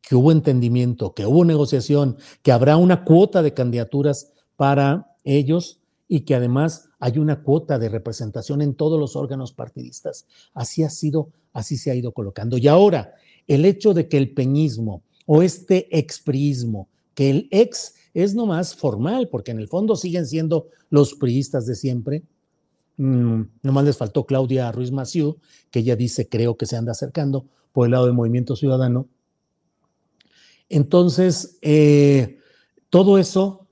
que 0.00 0.16
hubo 0.16 0.32
entendimiento, 0.32 1.14
que 1.14 1.26
hubo 1.26 1.44
negociación, 1.44 2.16
que 2.42 2.52
habrá 2.52 2.76
una 2.76 3.04
cuota 3.04 3.42
de 3.42 3.54
candidaturas 3.54 4.32
para 4.56 5.14
ellos 5.24 5.80
y 6.08 6.20
que 6.20 6.34
además 6.34 6.88
hay 6.98 7.18
una 7.18 7.42
cuota 7.42 7.78
de 7.78 7.88
representación 7.88 8.62
en 8.62 8.74
todos 8.74 8.98
los 8.98 9.16
órganos 9.16 9.52
partidistas. 9.52 10.26
Así 10.52 10.82
ha 10.82 10.90
sido, 10.90 11.30
así 11.52 11.76
se 11.76 11.90
ha 11.90 11.94
ido 11.94 12.12
colocando. 12.12 12.58
Y 12.58 12.68
ahora, 12.68 13.14
el 13.46 13.64
hecho 13.64 13.94
de 13.94 14.08
que 14.08 14.16
el 14.16 14.32
peñismo 14.32 15.02
o 15.26 15.42
este 15.42 15.98
expriismo, 15.98 16.88
que 17.14 17.30
el 17.30 17.48
ex 17.50 17.94
es 18.14 18.34
nomás 18.34 18.74
formal, 18.74 19.28
porque 19.28 19.50
en 19.50 19.58
el 19.58 19.68
fondo 19.68 19.96
siguen 19.96 20.26
siendo 20.26 20.68
los 20.88 21.14
priistas 21.14 21.66
de 21.66 21.74
siempre. 21.74 22.22
Mm, 22.96 23.42
nomás 23.62 23.84
les 23.84 23.96
faltó 23.96 24.24
Claudia 24.24 24.70
Ruiz 24.70 24.92
Maciú, 24.92 25.38
que 25.70 25.80
ella 25.80 25.96
dice, 25.96 26.28
creo 26.28 26.56
que 26.56 26.66
se 26.66 26.76
anda 26.76 26.92
acercando 26.92 27.46
por 27.72 27.86
el 27.86 27.90
lado 27.90 28.06
del 28.06 28.14
movimiento 28.14 28.54
ciudadano. 28.54 29.08
Entonces, 30.68 31.58
eh, 31.60 32.38
todo 32.88 33.18
eso, 33.18 33.66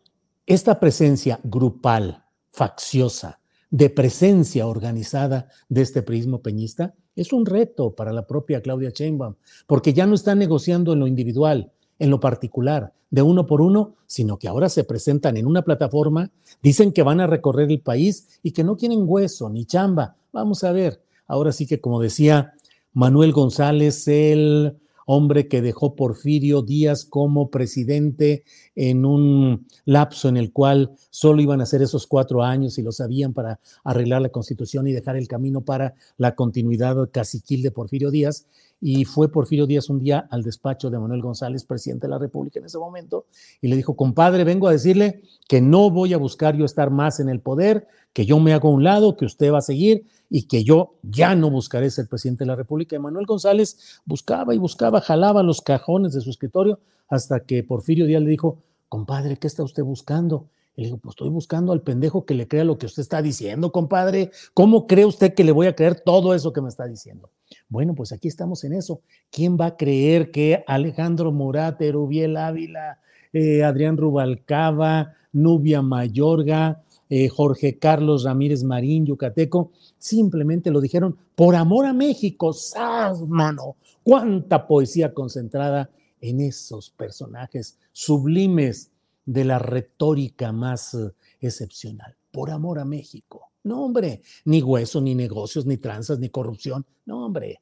esta 0.45 0.81
presencia 0.81 1.41
grupal, 1.45 2.25
facciosa, 2.51 3.39
de 3.71 3.89
presencia 3.89 4.67
organizada 4.67 5.49
de 5.69 5.81
este 5.81 6.03
prismo 6.03 6.43
peñista, 6.43 6.95
es 7.15 7.33
un 7.33 7.47
reto 7.47 7.95
para 7.95 8.13
la 8.13 8.27
propia 8.27 8.61
Claudia 8.61 8.91
Sheinbaum, 8.91 9.37
porque 9.67 9.93
ya 9.93 10.07
no 10.07 10.15
está 10.15 10.35
negociando 10.35 10.93
en 10.93 11.01
lo 11.01 11.07
individual, 11.07 11.73
en 12.03 12.11
lo 12.11 12.19
particular, 12.19 12.93
de 13.11 13.23
uno 13.23 13.47
por 13.47 13.61
uno, 13.61 13.95
sino 14.07 14.37
que 14.39 14.49
ahora 14.49 14.69
se 14.69 14.83
presentan 14.83 15.37
en 15.37 15.47
una 15.47 15.63
plataforma, 15.63 16.33
dicen 16.63 16.93
que 16.93 17.05
van 17.05 17.21
a 17.21 17.29
recorrer 17.29 17.71
el 17.71 17.81
país 17.81 18.41
y 18.43 18.51
que 18.51 18.65
no 18.65 18.77
tienen 18.77 19.05
hueso 19.07 19.49
ni 19.49 19.67
chamba. 19.67 20.17
Vamos 20.33 20.65
a 20.65 20.73
ver, 20.73 21.01
ahora 21.29 21.53
sí 21.53 21.65
que 21.65 21.81
como 21.81 22.01
decía 22.01 22.55
Manuel 22.93 23.33
González, 23.33 24.09
el 24.09 24.77
hombre 25.07 25.47
que 25.47 25.63
dejó 25.63 25.95
Porfirio 25.95 26.63
Díaz 26.63 27.05
como 27.05 27.51
presidente 27.51 28.43
en 28.75 29.05
un 29.05 29.67
lapso 29.85 30.29
en 30.29 30.37
el 30.37 30.53
cual 30.53 30.93
solo 31.11 31.41
iban 31.41 31.61
a 31.61 31.67
ser 31.67 31.83
esos 31.83 32.09
cuatro 32.09 32.43
años 32.43 32.79
y 32.79 32.83
lo 32.83 32.91
sabían 32.91 33.33
para 33.33 33.61
arreglar 33.85 34.23
la 34.23 34.31
constitución 34.31 34.89
y 34.89 34.93
dejar 34.93 35.17
el 35.17 35.29
camino 35.29 35.61
para 35.61 35.95
la 36.17 36.35
continuidad 36.35 36.97
caciquil 37.13 37.63
de 37.63 37.71
Porfirio 37.71 38.11
Díaz. 38.11 38.47
Y 38.85 39.05
fue 39.05 39.31
Porfirio 39.31 39.69
Díaz 39.69 39.89
un 39.91 40.01
día 40.01 40.27
al 40.29 40.43
despacho 40.43 40.91
de 40.91 40.99
Manuel 40.99 41.23
González, 41.23 41.65
presidente 41.65 42.09
de 42.09 42.11
la 42.11 42.19
República 42.19 42.59
en 42.59 42.67
ese 42.67 42.79
momento, 42.79 43.27
y 43.61 43.69
le 43.69 43.77
dijo, 43.77 43.95
compadre, 43.95 44.43
vengo 44.43 44.67
a 44.67 44.73
decirle 44.73 45.23
que 45.49 45.61
no 45.61 45.89
voy 45.89 46.13
a 46.15 46.19
buscar 46.19 46.57
yo 46.57 46.65
estar 46.65 46.91
más 46.91 47.21
en 47.21 47.29
el 47.29 47.39
poder, 47.39 47.87
que 48.13 48.27
yo 48.27 48.41
me 48.41 48.53
hago 48.53 48.69
a 48.69 48.73
un 48.73 48.83
lado, 48.83 49.17
que 49.17 49.25
usted 49.25 49.53
va 49.53 49.59
a 49.59 49.63
seguir 49.63 50.05
y 50.29 50.49
que 50.49 50.65
yo 50.65 50.97
ya 51.03 51.37
no 51.37 51.49
buscaré 51.49 51.91
ser 51.91 52.09
presidente 52.09 52.43
de 52.43 52.49
la 52.49 52.57
República. 52.57 52.99
Manuel 52.99 53.25
González 53.25 54.01
buscaba 54.05 54.53
y 54.53 54.59
buscaba, 54.59 55.01
jalaba 55.01 55.45
los 55.45 55.61
cajones 55.61 56.13
de 56.13 56.21
su 56.21 56.31
escritorio 56.31 56.81
hasta 57.09 57.45
que 57.45 57.63
Porfirio 57.63 58.07
Díaz 58.07 58.23
le 58.23 58.31
dijo, 58.31 58.59
compadre, 58.89 59.37
¿qué 59.37 59.47
está 59.47 59.63
usted 59.63 59.85
buscando? 59.85 60.49
Y 60.75 60.83
le 60.83 60.87
digo, 60.87 60.99
pues 60.99 61.13
estoy 61.13 61.29
buscando 61.29 61.73
al 61.73 61.83
pendejo 61.83 62.25
que 62.25 62.35
le 62.35 62.49
crea 62.49 62.65
lo 62.65 62.79
que 62.79 62.87
usted 62.87 63.03
está 63.03 63.21
diciendo, 63.21 63.73
compadre. 63.73 64.31
¿Cómo 64.55 64.87
cree 64.87 65.05
usted 65.05 65.35
que 65.35 65.45
le 65.45 65.53
voy 65.53 65.67
a 65.67 65.75
creer 65.75 66.01
todo 66.01 66.35
eso 66.35 66.53
que 66.53 66.63
me 66.63 66.69
está 66.69 66.87
diciendo? 66.87 67.31
Bueno, 67.69 67.95
pues 67.95 68.13
aquí 68.13 68.29
estamos 68.29 68.65
en 68.65 68.73
eso. 68.73 69.03
¿Quién 69.31 69.59
va 69.61 69.67
a 69.67 69.77
creer 69.77 70.31
que 70.31 70.65
Alejandro 70.67 71.31
Murat, 71.31 71.81
Erubiel 71.83 72.37
Ávila, 72.39 73.01
eh, 73.33 73.63
Adrián 73.65 73.97
Rubalcaba, 73.99 75.15
Nubia 75.33 75.83
Mayorga, 75.83 76.83
eh, 77.09 77.29
Jorge 77.29 77.79
Carlos 77.79 78.25
Ramírez 78.25 78.65
Marín, 78.65 79.05
yucateco, 79.05 79.73
simplemente 79.99 80.71
lo 80.71 80.81
dijeron 80.81 81.19
por 81.35 81.55
amor 81.55 81.85
a 81.85 81.93
México, 81.93 82.55
¡sas, 82.55 83.21
mano! 83.29 83.77
¡Cuánta 84.03 84.67
poesía 84.67 85.13
concentrada 85.13 85.91
en 86.23 86.41
esos 86.41 86.89
personajes 86.89 87.79
sublimes 87.93 88.92
de 89.25 89.45
la 89.45 89.59
retórica 89.59 90.53
más 90.53 90.95
eh, 90.95 91.13
excepcional! 91.41 92.17
Por 92.31 92.51
amor 92.51 92.79
a 92.79 92.85
México. 92.85 93.53
No, 93.65 93.85
hombre, 93.85 94.23
ni 94.45 94.63
hueso, 94.63 95.01
ni 95.01 95.15
negocios, 95.15 95.67
ni 95.67 95.77
tranzas, 95.77 96.19
ni 96.19 96.31
corrupción. 96.31 96.85
No, 97.07 97.27
hombre, 97.27 97.61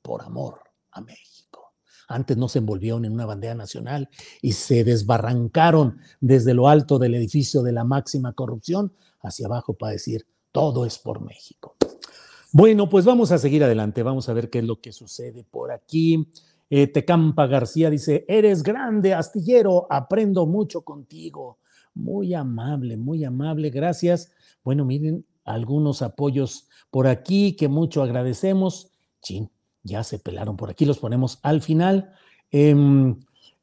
por 0.00 0.22
amor 0.22 0.60
a 0.92 1.00
México. 1.00 1.74
Antes 2.08 2.36
no 2.36 2.48
se 2.48 2.58
envolvieron 2.58 3.04
en 3.04 3.12
una 3.12 3.26
bandera 3.26 3.54
nacional 3.54 4.08
y 4.40 4.52
se 4.52 4.84
desbarrancaron 4.84 5.98
desde 6.20 6.54
lo 6.54 6.68
alto 6.68 6.98
del 6.98 7.14
edificio 7.14 7.62
de 7.62 7.72
la 7.72 7.84
máxima 7.84 8.32
corrupción 8.32 8.92
hacia 9.20 9.46
abajo 9.46 9.74
para 9.74 9.92
decir, 9.92 10.26
todo 10.50 10.84
es 10.84 10.98
por 10.98 11.22
México. 11.22 11.76
Bueno, 12.54 12.88
pues 12.90 13.06
vamos 13.06 13.32
a 13.32 13.38
seguir 13.38 13.64
adelante, 13.64 14.02
vamos 14.02 14.28
a 14.28 14.34
ver 14.34 14.50
qué 14.50 14.58
es 14.58 14.64
lo 14.64 14.80
que 14.80 14.92
sucede 14.92 15.42
por 15.42 15.72
aquí. 15.72 16.28
Eh, 16.74 16.86
Tecampa 16.86 17.46
García 17.46 17.90
dice, 17.90 18.24
eres 18.26 18.62
grande, 18.62 19.12
astillero, 19.12 19.86
aprendo 19.90 20.46
mucho 20.46 20.80
contigo. 20.80 21.58
Muy 21.92 22.32
amable, 22.32 22.96
muy 22.96 23.24
amable, 23.24 23.68
gracias. 23.68 24.32
Bueno, 24.64 24.86
miren, 24.86 25.26
algunos 25.44 26.00
apoyos 26.00 26.70
por 26.90 27.08
aquí 27.08 27.56
que 27.56 27.68
mucho 27.68 28.02
agradecemos. 28.02 28.90
Chin, 29.20 29.50
ya 29.82 30.02
se 30.02 30.18
pelaron 30.18 30.56
por 30.56 30.70
aquí, 30.70 30.86
los 30.86 30.98
ponemos 30.98 31.40
al 31.42 31.60
final. 31.60 32.14
Eh, 32.50 32.74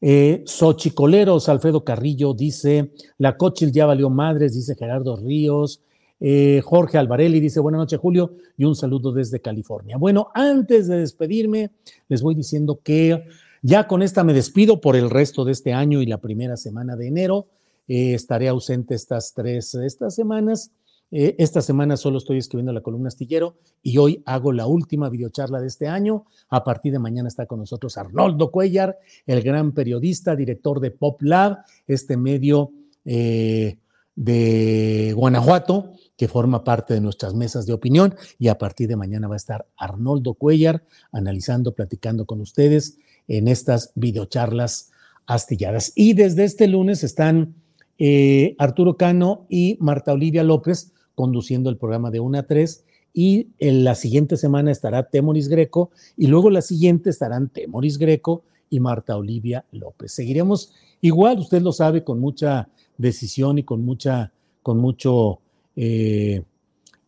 eh, 0.02 0.44
Xochicoleros, 0.46 1.50
Alfredo 1.50 1.84
Carrillo 1.84 2.36
dice, 2.36 2.94
la 3.18 3.38
Cochil 3.38 3.72
ya 3.72 3.88
valió 3.88 4.12
madres, 4.12 4.54
dice 4.54 4.76
Gerardo 4.76 5.16
Ríos. 5.16 5.82
Eh, 6.20 6.62
Jorge 6.64 6.98
Alvarelli 6.98 7.40
dice, 7.40 7.60
buenas 7.60 7.80
noches 7.80 8.00
Julio 8.00 8.36
y 8.58 8.66
un 8.66 8.76
saludo 8.76 9.12
desde 9.12 9.40
California. 9.40 9.98
Bueno, 9.98 10.30
antes 10.34 10.88
de 10.88 11.00
despedirme, 11.00 11.72
les 12.08 12.22
voy 12.22 12.36
diciendo 12.36 12.80
que 12.84 13.24
ya 13.62 13.88
con 13.88 14.02
esta 14.02 14.24
me 14.24 14.34
despido 14.34 14.82
por 14.82 14.96
el 14.96 15.10
resto 15.10 15.46
de 15.46 15.52
este 15.52 15.74
año 15.74 16.02
y 16.02 16.06
la 16.06 16.20
primera 16.20 16.58
semana 16.58 16.96
de 16.96 17.08
enero. 17.08 17.48
Eh, 17.88 18.14
estaré 18.14 18.48
ausente 18.48 18.96
estas 18.96 19.34
tres, 19.34 19.74
estas 19.74 20.16
semanas 20.16 20.72
eh, 21.12 21.36
esta 21.40 21.62
semana 21.62 21.98
solo 21.98 22.20
estoy 22.20 22.38
escribiendo 22.38 22.72
la 22.72 22.82
columna 22.82 23.08
astillero 23.08 23.58
y 23.82 23.98
hoy 23.98 24.22
hago 24.26 24.52
la 24.52 24.68
última 24.68 25.10
videocharla 25.10 25.60
de 25.60 25.68
este 25.68 25.88
año. 25.88 26.26
A 26.50 26.64
partir 26.64 26.92
de 26.92 27.00
mañana 27.00 27.28
está 27.28 27.46
con 27.46 27.60
nosotros 27.60 27.98
Arnoldo 27.98 28.52
Cuellar, 28.52 28.98
el 29.26 29.42
gran 29.42 29.72
periodista, 29.72 30.36
director 30.36 30.80
de 30.80 30.92
Pop 30.92 31.22
Lab, 31.22 31.60
este 31.88 32.16
medio 32.16 32.72
eh, 33.06 33.78
de 34.16 35.14
Guanajuato 35.16 35.94
que 36.20 36.28
forma 36.28 36.66
parte 36.66 36.94
de 36.94 37.00
nuestras 37.00 37.34
mesas 37.34 37.66
de 37.66 37.72
opinión 37.72 38.14
y 38.38 38.50
a 38.50 38.58
partir 38.58 38.90
de 38.90 38.98
mañana 38.98 39.30
va 39.30 39.36
a 39.36 39.38
estar 39.38 39.68
Arnoldo 39.78 40.34
Cuellar 40.34 40.84
analizando, 41.14 41.74
platicando 41.74 42.26
con 42.26 42.42
ustedes 42.42 42.98
en 43.30 43.48
estas 43.48 43.94
videocharlas 43.96 44.92
astilladas. 45.26 45.94
Y 45.96 46.14
desde 46.14 46.44
este 46.44 46.68
lunes 46.68 47.06
están 47.06 47.56
eh, 47.98 48.56
Arturo 48.58 48.98
Cano 48.98 49.46
y 49.48 49.78
Marta 49.80 50.12
Olivia 50.12 50.44
López 50.44 50.92
conduciendo 51.16 51.70
el 51.70 51.78
programa 51.78 52.12
de 52.12 52.20
1 52.20 52.40
a 52.40 52.44
3 52.44 52.84
y 53.14 53.48
en 53.60 53.84
la 53.84 53.96
siguiente 53.96 54.38
semana 54.38 54.72
estará 54.72 55.10
Temoris 55.10 55.48
Greco 55.48 55.92
y 56.18 56.28
luego 56.28 56.50
la 56.50 56.62
siguiente 56.62 57.10
estarán 57.10 57.50
Temoris 57.50 57.98
Greco 57.98 58.44
y 58.70 58.80
Marta 58.80 59.16
Olivia 59.16 59.66
López. 59.72 60.12
Seguiremos 60.12 60.74
igual, 61.02 61.40
usted 61.40 61.62
lo 61.62 61.72
sabe, 61.72 62.04
con 62.04 62.20
mucha 62.20 62.70
decisión 63.00 63.58
y 63.58 63.64
con 63.64 63.84
mucha, 63.84 64.32
con 64.62 64.78
mucho 64.78 65.40
eh, 65.76 66.44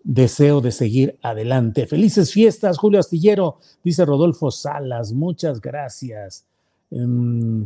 deseo 0.03 0.61
de 0.61 0.71
seguir 0.71 1.19
adelante. 1.21 1.85
Felices 1.85 2.31
fiestas, 2.31 2.79
Julio 2.79 2.99
Astillero, 2.99 3.59
dice 3.83 4.05
Rodolfo 4.05 4.49
Salas, 4.49 5.13
muchas 5.13 5.61
gracias. 5.61 6.45
Mm, 6.89 7.63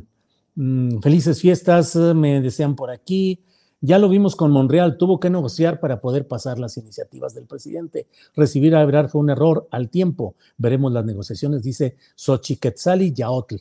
mm, 0.56 1.00
felices 1.02 1.40
fiestas, 1.40 1.96
me 1.96 2.42
desean 2.42 2.76
por 2.76 2.90
aquí. 2.90 3.40
Ya 3.82 4.00
lo 4.00 4.10
vimos 4.10 4.36
con 4.36 4.52
Monreal, 4.52 4.98
tuvo 4.98 5.20
que 5.20 5.30
negociar 5.30 5.80
para 5.80 6.02
poder 6.02 6.28
pasar 6.28 6.58
las 6.58 6.76
iniciativas 6.78 7.36
del 7.36 7.46
presidente. 7.46 8.08
Recibir 8.36 8.76
a 8.76 8.82
Ebrard 8.82 9.10
fue 9.10 9.22
un 9.22 9.30
error 9.30 9.68
al 9.70 9.90
tiempo. 9.90 10.36
Veremos 10.58 10.92
las 10.92 11.06
negociaciones, 11.06 11.62
dice 11.62 11.96
Xochiquetzali 12.16 13.14
Yaotl. 13.14 13.58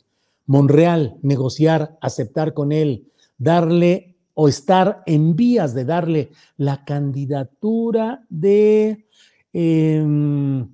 Monreal, 0.47 1.17
negociar, 1.21 1.97
aceptar 2.01 2.53
con 2.53 2.71
él, 2.71 3.07
darle 3.37 4.14
o 4.35 4.47
estar 4.47 5.01
en 5.07 5.35
vías 5.35 5.73
de 5.73 5.85
darle 5.85 6.29
la 6.57 6.85
candidatura 6.85 8.23
de, 8.29 9.07
em, 9.53 10.67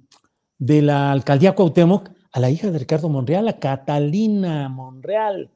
de 0.58 0.82
la 0.82 1.12
alcaldía 1.12 1.56
Cuauhtémoc 1.56 2.10
a 2.34 2.40
la 2.40 2.50
hija 2.50 2.72
de 2.72 2.80
Ricardo 2.80 3.08
Monreal, 3.08 3.48
a 3.48 3.60
Catalina 3.60 4.68
Monreal 4.68 5.50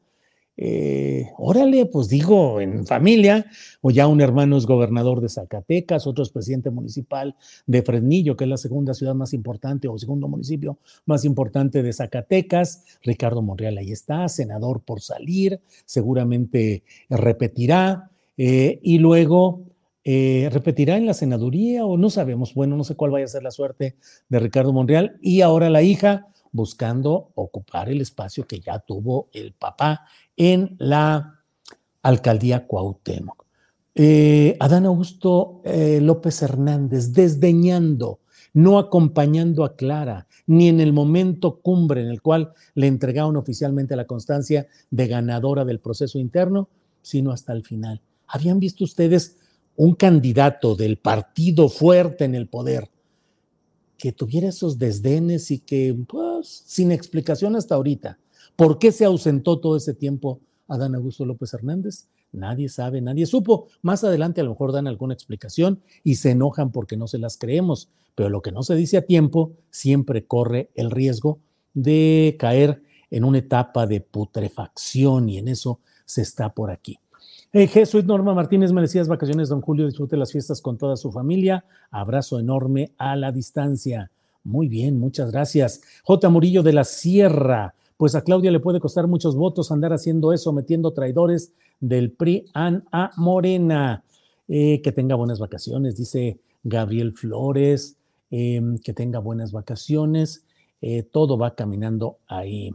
eh, 0.57 1.31
órale, 1.37 1.85
pues 1.85 2.07
digo, 2.07 2.61
en 2.61 2.87
familia, 2.87 3.45
o 3.81 3.91
ya 3.91 4.07
un 4.07 4.21
hermano 4.21 4.57
es 4.57 4.65
gobernador 4.65 5.19
de 5.19 5.27
Zacatecas, 5.27 6.07
otro 6.07 6.23
es 6.23 6.29
presidente 6.29 6.69
municipal 6.69 7.35
de 7.65 7.81
Fresnillo, 7.81 8.37
que 8.37 8.45
es 8.45 8.49
la 8.49 8.57
segunda 8.57 8.93
ciudad 8.93 9.15
más 9.15 9.33
importante 9.33 9.87
o 9.87 9.97
segundo 9.97 10.27
municipio 10.27 10.79
más 11.05 11.25
importante 11.25 11.83
de 11.83 11.91
Zacatecas. 11.91 12.85
Ricardo 13.03 13.41
Monreal 13.41 13.77
ahí 13.77 13.91
está, 13.91 14.29
senador 14.29 14.81
por 14.83 15.01
salir, 15.01 15.59
seguramente 15.85 16.83
repetirá, 17.09 18.11
eh, 18.37 18.79
y 18.81 18.99
luego 18.99 19.61
eh, 20.03 20.49
repetirá 20.51 20.97
en 20.97 21.05
la 21.05 21.13
senaduría 21.13 21.85
o 21.85 21.97
no 21.97 22.09
sabemos, 22.09 22.53
bueno, 22.53 22.77
no 22.77 22.83
sé 22.83 22.95
cuál 22.95 23.11
vaya 23.11 23.25
a 23.25 23.29
ser 23.29 23.43
la 23.43 23.51
suerte 23.51 23.97
de 24.29 24.39
Ricardo 24.39 24.71
Monreal, 24.71 25.17
y 25.21 25.41
ahora 25.41 25.69
la 25.69 25.81
hija 25.81 26.27
buscando 26.51 27.31
ocupar 27.35 27.89
el 27.89 27.99
espacio 27.99 28.47
que 28.47 28.61
ya 28.61 28.79
tuvo 28.79 29.27
el 29.33 29.51
papá 29.51 30.05
en 30.37 30.75
la 30.79 31.41
alcaldía 32.01 32.67
Cuauhtémoc. 32.67 33.45
Eh, 33.95 34.57
Adán 34.59 34.85
Augusto 34.85 35.61
eh, 35.63 35.99
López 36.01 36.41
Hernández 36.41 37.13
desdeñando, 37.13 38.19
no 38.53 38.77
acompañando 38.77 39.63
a 39.63 39.75
Clara, 39.75 40.27
ni 40.47 40.67
en 40.67 40.79
el 40.79 40.93
momento 40.93 41.61
cumbre 41.61 42.01
en 42.01 42.09
el 42.09 42.21
cual 42.21 42.53
le 42.73 42.87
entregaron 42.87 43.37
oficialmente 43.37 43.95
la 43.95 44.05
constancia 44.05 44.67
de 44.91 45.07
ganadora 45.07 45.65
del 45.65 45.79
proceso 45.79 46.19
interno, 46.19 46.69
sino 47.01 47.31
hasta 47.31 47.53
el 47.53 47.63
final. 47.63 48.01
¿Habían 48.27 48.59
visto 48.59 48.83
ustedes 48.83 49.37
un 49.77 49.95
candidato 49.95 50.75
del 50.75 50.97
partido 50.97 51.69
fuerte 51.69 52.25
en 52.25 52.35
el 52.35 52.47
poder 52.47 52.89
que 53.97 54.11
tuviera 54.11 54.49
esos 54.49 54.77
desdenes 54.77 55.51
y 55.51 55.59
que, 55.59 55.95
pues, 56.07 56.63
sin 56.65 56.91
explicación 56.91 57.55
hasta 57.55 57.75
ahorita, 57.75 58.19
¿Por 58.55 58.79
qué 58.79 58.91
se 58.91 59.05
ausentó 59.05 59.59
todo 59.59 59.77
ese 59.77 59.93
tiempo 59.93 60.39
Adán 60.67 60.95
Augusto 60.95 61.25
López 61.25 61.53
Hernández? 61.53 62.07
Nadie 62.31 62.69
sabe, 62.69 63.01
nadie 63.01 63.25
supo. 63.25 63.67
Más 63.81 64.03
adelante 64.03 64.41
a 64.41 64.43
lo 64.43 64.51
mejor 64.51 64.71
dan 64.71 64.87
alguna 64.87 65.13
explicación 65.13 65.81
y 66.03 66.15
se 66.15 66.31
enojan 66.31 66.71
porque 66.71 66.97
no 66.97 67.07
se 67.07 67.17
las 67.17 67.37
creemos, 67.37 67.89
pero 68.13 68.29
lo 68.29 68.41
que 68.41 68.51
no 68.51 68.63
se 68.63 68.75
dice 68.75 68.97
a 68.97 69.05
tiempo 69.05 69.53
siempre 69.69 70.25
corre 70.25 70.69
el 70.75 70.91
riesgo 70.91 71.39
de 71.73 72.35
caer 72.39 72.81
en 73.09 73.23
una 73.23 73.37
etapa 73.37 73.87
de 73.87 74.01
putrefacción 74.01 75.29
y 75.29 75.37
en 75.37 75.47
eso 75.47 75.79
se 76.05 76.21
está 76.21 76.53
por 76.53 76.71
aquí. 76.71 76.99
Hey, 77.51 77.67
Jesús 77.67 78.03
Norma 78.03 78.33
Martínez, 78.33 78.73
merecidas 78.73 79.07
vacaciones, 79.07 79.47
don 79.47 79.61
Julio. 79.61 79.85
Disfrute 79.85 80.17
las 80.17 80.31
fiestas 80.31 80.61
con 80.61 80.77
toda 80.77 80.97
su 80.97 81.11
familia. 81.11 81.63
Abrazo 81.89 82.37
enorme 82.37 82.91
a 82.97 83.15
la 83.15 83.31
distancia. 83.31 84.11
Muy 84.43 84.67
bien, 84.67 84.99
muchas 84.99 85.31
gracias. 85.31 85.81
J. 86.03 86.29
Murillo 86.29 86.63
de 86.63 86.73
la 86.73 86.83
Sierra 86.83 87.73
pues 87.97 88.15
a 88.15 88.23
Claudia 88.23 88.51
le 88.51 88.59
puede 88.59 88.79
costar 88.79 89.07
muchos 89.07 89.35
votos 89.35 89.71
andar 89.71 89.93
haciendo 89.93 90.33
eso, 90.33 90.51
metiendo 90.51 90.91
traidores 90.91 91.53
del 91.79 92.11
PRI 92.11 92.45
a 92.53 93.11
Morena. 93.17 94.03
Eh, 94.47 94.81
que 94.83 94.91
tenga 94.91 95.15
buenas 95.15 95.39
vacaciones, 95.39 95.97
dice 95.97 96.39
Gabriel 96.63 97.13
Flores, 97.13 97.97
em, 98.29 98.77
que 98.77 98.93
tenga 98.93 99.17
buenas 99.19 99.51
vacaciones. 99.51 100.45
Eh, 100.81 101.01
todo 101.01 101.37
va 101.37 101.55
caminando 101.55 102.19
ahí. 102.27 102.71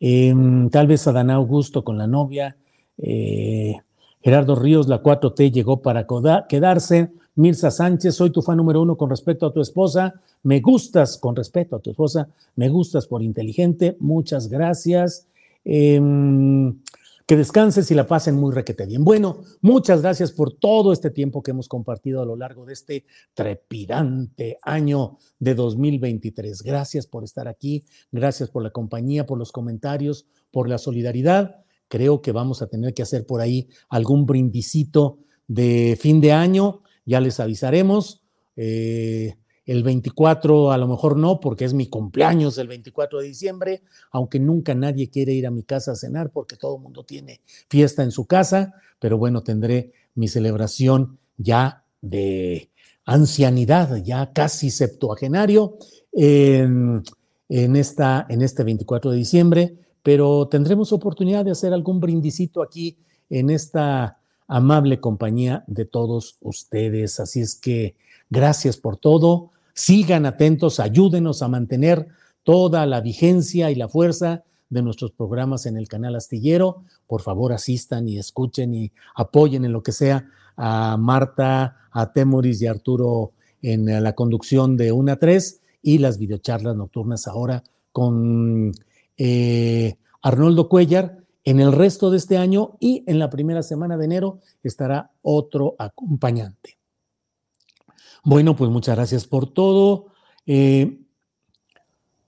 Em, 0.00 0.68
tal 0.68 0.88
vez 0.88 1.06
Adán 1.06 1.30
Augusto 1.30 1.84
con 1.84 1.96
la 1.96 2.08
novia. 2.08 2.56
Eh, 2.98 3.76
Gerardo 4.20 4.56
Ríos, 4.56 4.88
la 4.88 5.00
4T 5.00 5.52
llegó 5.52 5.80
para 5.80 6.06
quedarse. 6.48 7.12
Mirza 7.36 7.70
Sánchez, 7.70 8.14
soy 8.14 8.30
tu 8.30 8.42
fan 8.42 8.56
número 8.56 8.82
uno 8.82 8.96
con 8.96 9.10
respecto 9.10 9.46
a 9.46 9.52
tu 9.52 9.60
esposa. 9.60 10.14
Me 10.42 10.60
gustas 10.60 11.18
con 11.18 11.36
respeto 11.36 11.76
a 11.76 11.80
tu 11.80 11.90
esposa. 11.90 12.28
Me 12.56 12.68
gustas 12.68 13.06
por 13.06 13.22
inteligente. 13.22 13.96
Muchas 14.00 14.48
gracias. 14.48 15.26
Em, 15.64 16.78
Que 17.26 17.36
descanses 17.36 17.90
y 17.90 17.94
la 17.96 18.06
pasen 18.06 18.36
muy 18.36 18.54
requete 18.54 18.86
bien. 18.86 19.02
Bueno, 19.02 19.42
muchas 19.60 20.00
gracias 20.00 20.30
por 20.30 20.52
todo 20.52 20.92
este 20.92 21.10
tiempo 21.10 21.42
que 21.42 21.50
hemos 21.50 21.66
compartido 21.66 22.22
a 22.22 22.24
lo 22.24 22.36
largo 22.36 22.64
de 22.64 22.72
este 22.72 23.04
trepidante 23.34 24.58
año 24.62 25.18
de 25.40 25.56
2023. 25.56 26.62
Gracias 26.62 27.08
por 27.08 27.24
estar 27.24 27.48
aquí, 27.48 27.84
gracias 28.12 28.48
por 28.48 28.62
la 28.62 28.70
compañía, 28.70 29.26
por 29.26 29.38
los 29.38 29.50
comentarios, 29.50 30.26
por 30.52 30.68
la 30.68 30.78
solidaridad. 30.78 31.64
Creo 31.88 32.22
que 32.22 32.30
vamos 32.30 32.62
a 32.62 32.68
tener 32.68 32.94
que 32.94 33.02
hacer 33.02 33.26
por 33.26 33.40
ahí 33.40 33.68
algún 33.88 34.24
brindicito 34.24 35.18
de 35.48 35.98
fin 36.00 36.20
de 36.20 36.30
año, 36.32 36.82
ya 37.06 37.20
les 37.20 37.40
avisaremos. 37.40 38.22
Eh, 38.56 39.36
el 39.64 39.82
24 39.82 40.70
a 40.70 40.78
lo 40.78 40.86
mejor 40.86 41.16
no, 41.16 41.40
porque 41.40 41.64
es 41.64 41.74
mi 41.74 41.88
cumpleaños 41.88 42.58
el 42.58 42.68
24 42.68 43.20
de 43.20 43.26
diciembre, 43.26 43.82
aunque 44.12 44.38
nunca 44.38 44.74
nadie 44.74 45.10
quiere 45.10 45.32
ir 45.32 45.46
a 45.46 45.50
mi 45.50 45.64
casa 45.64 45.92
a 45.92 45.96
cenar 45.96 46.30
porque 46.30 46.56
todo 46.56 46.76
el 46.76 46.82
mundo 46.82 47.04
tiene 47.04 47.40
fiesta 47.68 48.04
en 48.04 48.12
su 48.12 48.26
casa, 48.26 48.74
pero 49.00 49.18
bueno, 49.18 49.42
tendré 49.42 49.92
mi 50.14 50.28
celebración 50.28 51.18
ya 51.36 51.84
de 52.00 52.70
ancianidad, 53.04 53.96
ya 54.04 54.32
casi 54.32 54.70
septuagenario, 54.70 55.78
en, 56.12 57.76
esta, 57.76 58.26
en 58.28 58.42
este 58.42 58.64
24 58.64 59.10
de 59.10 59.16
diciembre, 59.16 59.76
pero 60.02 60.48
tendremos 60.48 60.92
oportunidad 60.92 61.44
de 61.44 61.50
hacer 61.50 61.72
algún 61.72 62.00
brindicito 62.00 62.62
aquí 62.62 62.98
en 63.28 63.50
esta 63.50 64.18
amable 64.48 65.00
compañía 65.00 65.64
de 65.66 65.84
todos 65.84 66.36
ustedes. 66.40 67.20
Así 67.20 67.40
es 67.40 67.54
que 67.54 67.96
gracias 68.30 68.76
por 68.76 68.96
todo. 68.96 69.50
Sigan 69.74 70.26
atentos, 70.26 70.80
ayúdenos 70.80 71.42
a 71.42 71.48
mantener 71.48 72.08
toda 72.42 72.86
la 72.86 73.00
vigencia 73.00 73.70
y 73.70 73.74
la 73.74 73.88
fuerza 73.88 74.44
de 74.68 74.82
nuestros 74.82 75.12
programas 75.12 75.66
en 75.66 75.76
el 75.76 75.88
canal 75.88 76.16
Astillero. 76.16 76.84
Por 77.06 77.22
favor, 77.22 77.52
asistan 77.52 78.08
y 78.08 78.18
escuchen 78.18 78.74
y 78.74 78.92
apoyen 79.14 79.64
en 79.64 79.72
lo 79.72 79.82
que 79.82 79.92
sea 79.92 80.28
a 80.56 80.96
Marta, 80.96 81.76
a 81.90 82.12
Temoris 82.12 82.62
y 82.62 82.66
a 82.66 82.70
Arturo 82.70 83.32
en 83.62 84.02
la 84.02 84.14
conducción 84.14 84.76
de 84.76 84.92
1 84.92 85.12
a 85.12 85.16
3 85.16 85.60
y 85.82 85.98
las 85.98 86.18
videocharlas 86.18 86.76
nocturnas 86.76 87.26
ahora 87.26 87.62
con 87.92 88.72
eh, 89.16 89.96
Arnoldo 90.22 90.68
Cuellar. 90.68 91.25
En 91.46 91.60
el 91.60 91.70
resto 91.70 92.10
de 92.10 92.16
este 92.16 92.36
año 92.36 92.76
y 92.80 93.04
en 93.06 93.20
la 93.20 93.30
primera 93.30 93.62
semana 93.62 93.96
de 93.96 94.04
enero 94.04 94.40
estará 94.64 95.12
otro 95.22 95.76
acompañante. 95.78 96.76
Bueno, 98.24 98.56
pues 98.56 98.68
muchas 98.68 98.96
gracias 98.96 99.28
por 99.28 99.52
todo. 99.52 100.08
Eh, 100.44 100.98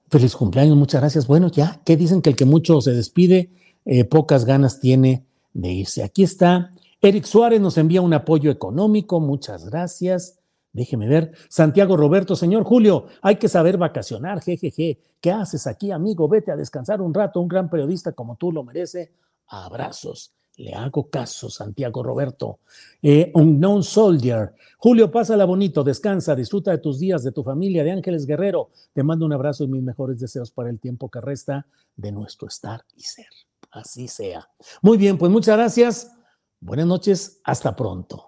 feliz 0.09 0.37
cumpleaños, 0.37 0.77
muchas 0.77 1.01
gracias. 1.01 1.27
Bueno, 1.27 1.51
ya, 1.51 1.83
¿qué 1.85 1.97
dicen 1.97 2.23
que 2.23 2.31
el 2.31 2.37
que 2.37 2.45
mucho 2.45 2.81
se 2.81 2.93
despide, 2.93 3.51
eh, 3.85 4.05
pocas 4.05 4.45
ganas 4.45 4.79
tiene 4.79 5.27
de 5.53 5.73
irse? 5.73 6.05
Aquí 6.05 6.23
está. 6.23 6.71
Eric 7.01 7.25
Suárez 7.25 7.61
nos 7.61 7.77
envía 7.77 8.01
un 8.01 8.15
apoyo 8.15 8.53
económico, 8.53 9.19
muchas 9.19 9.65
gracias. 9.65 10.38
Déjeme 10.79 11.09
ver. 11.09 11.33
Santiago 11.49 11.97
Roberto, 11.97 12.37
señor 12.37 12.63
Julio, 12.63 13.07
hay 13.21 13.35
que 13.35 13.49
saber 13.49 13.79
vacacionar, 13.79 14.41
jejeje. 14.41 15.01
¿Qué 15.21 15.33
haces 15.33 15.67
aquí, 15.67 15.91
amigo? 15.91 16.29
Vete 16.29 16.53
a 16.53 16.57
descansar 16.57 17.03
un 17.03 17.13
rato, 17.13 17.41
un 17.41 17.49
gran 17.49 17.69
periodista 17.69 18.13
como 18.13 18.37
tú 18.37 18.53
lo 18.53 18.63
merece. 18.63 19.13
Abrazos. 19.49 20.37
Le 20.57 20.73
hago 20.75 21.11
caso, 21.11 21.51
Santiago 21.51 22.05
Roberto. 22.05 22.61
Eh, 23.03 23.33
Unknown 23.35 23.83
Soldier. 23.83 24.55
Julio, 24.77 25.11
pásala 25.11 25.45
bonito, 25.45 25.83
descansa, 25.83 26.37
disfruta 26.37 26.71
de 26.71 26.79
tus 26.79 27.01
días, 27.01 27.25
de 27.25 27.33
tu 27.33 27.43
familia, 27.43 27.83
de 27.83 27.91
Ángeles 27.91 28.25
Guerrero. 28.25 28.71
Te 28.93 29.03
mando 29.03 29.27
un 29.27 29.33
abrazo 29.33 29.65
y 29.65 29.69
mis 29.69 29.83
mejores 29.83 30.21
deseos 30.21 30.53
para 30.53 30.71
el 30.71 30.79
tiempo 30.79 31.11
que 31.11 31.21
resta 31.21 31.67
de 31.97 32.13
nuestro 32.13 32.47
estar 32.47 32.85
y 32.95 33.03
ser. 33.03 33.27
Así 33.73 34.07
sea. 34.07 34.49
Muy 34.81 34.97
bien, 34.97 35.19
pues 35.19 35.33
muchas 35.33 35.57
gracias. 35.57 36.13
Buenas 36.61 36.87
noches, 36.87 37.41
hasta 37.43 37.75
pronto. 37.75 38.28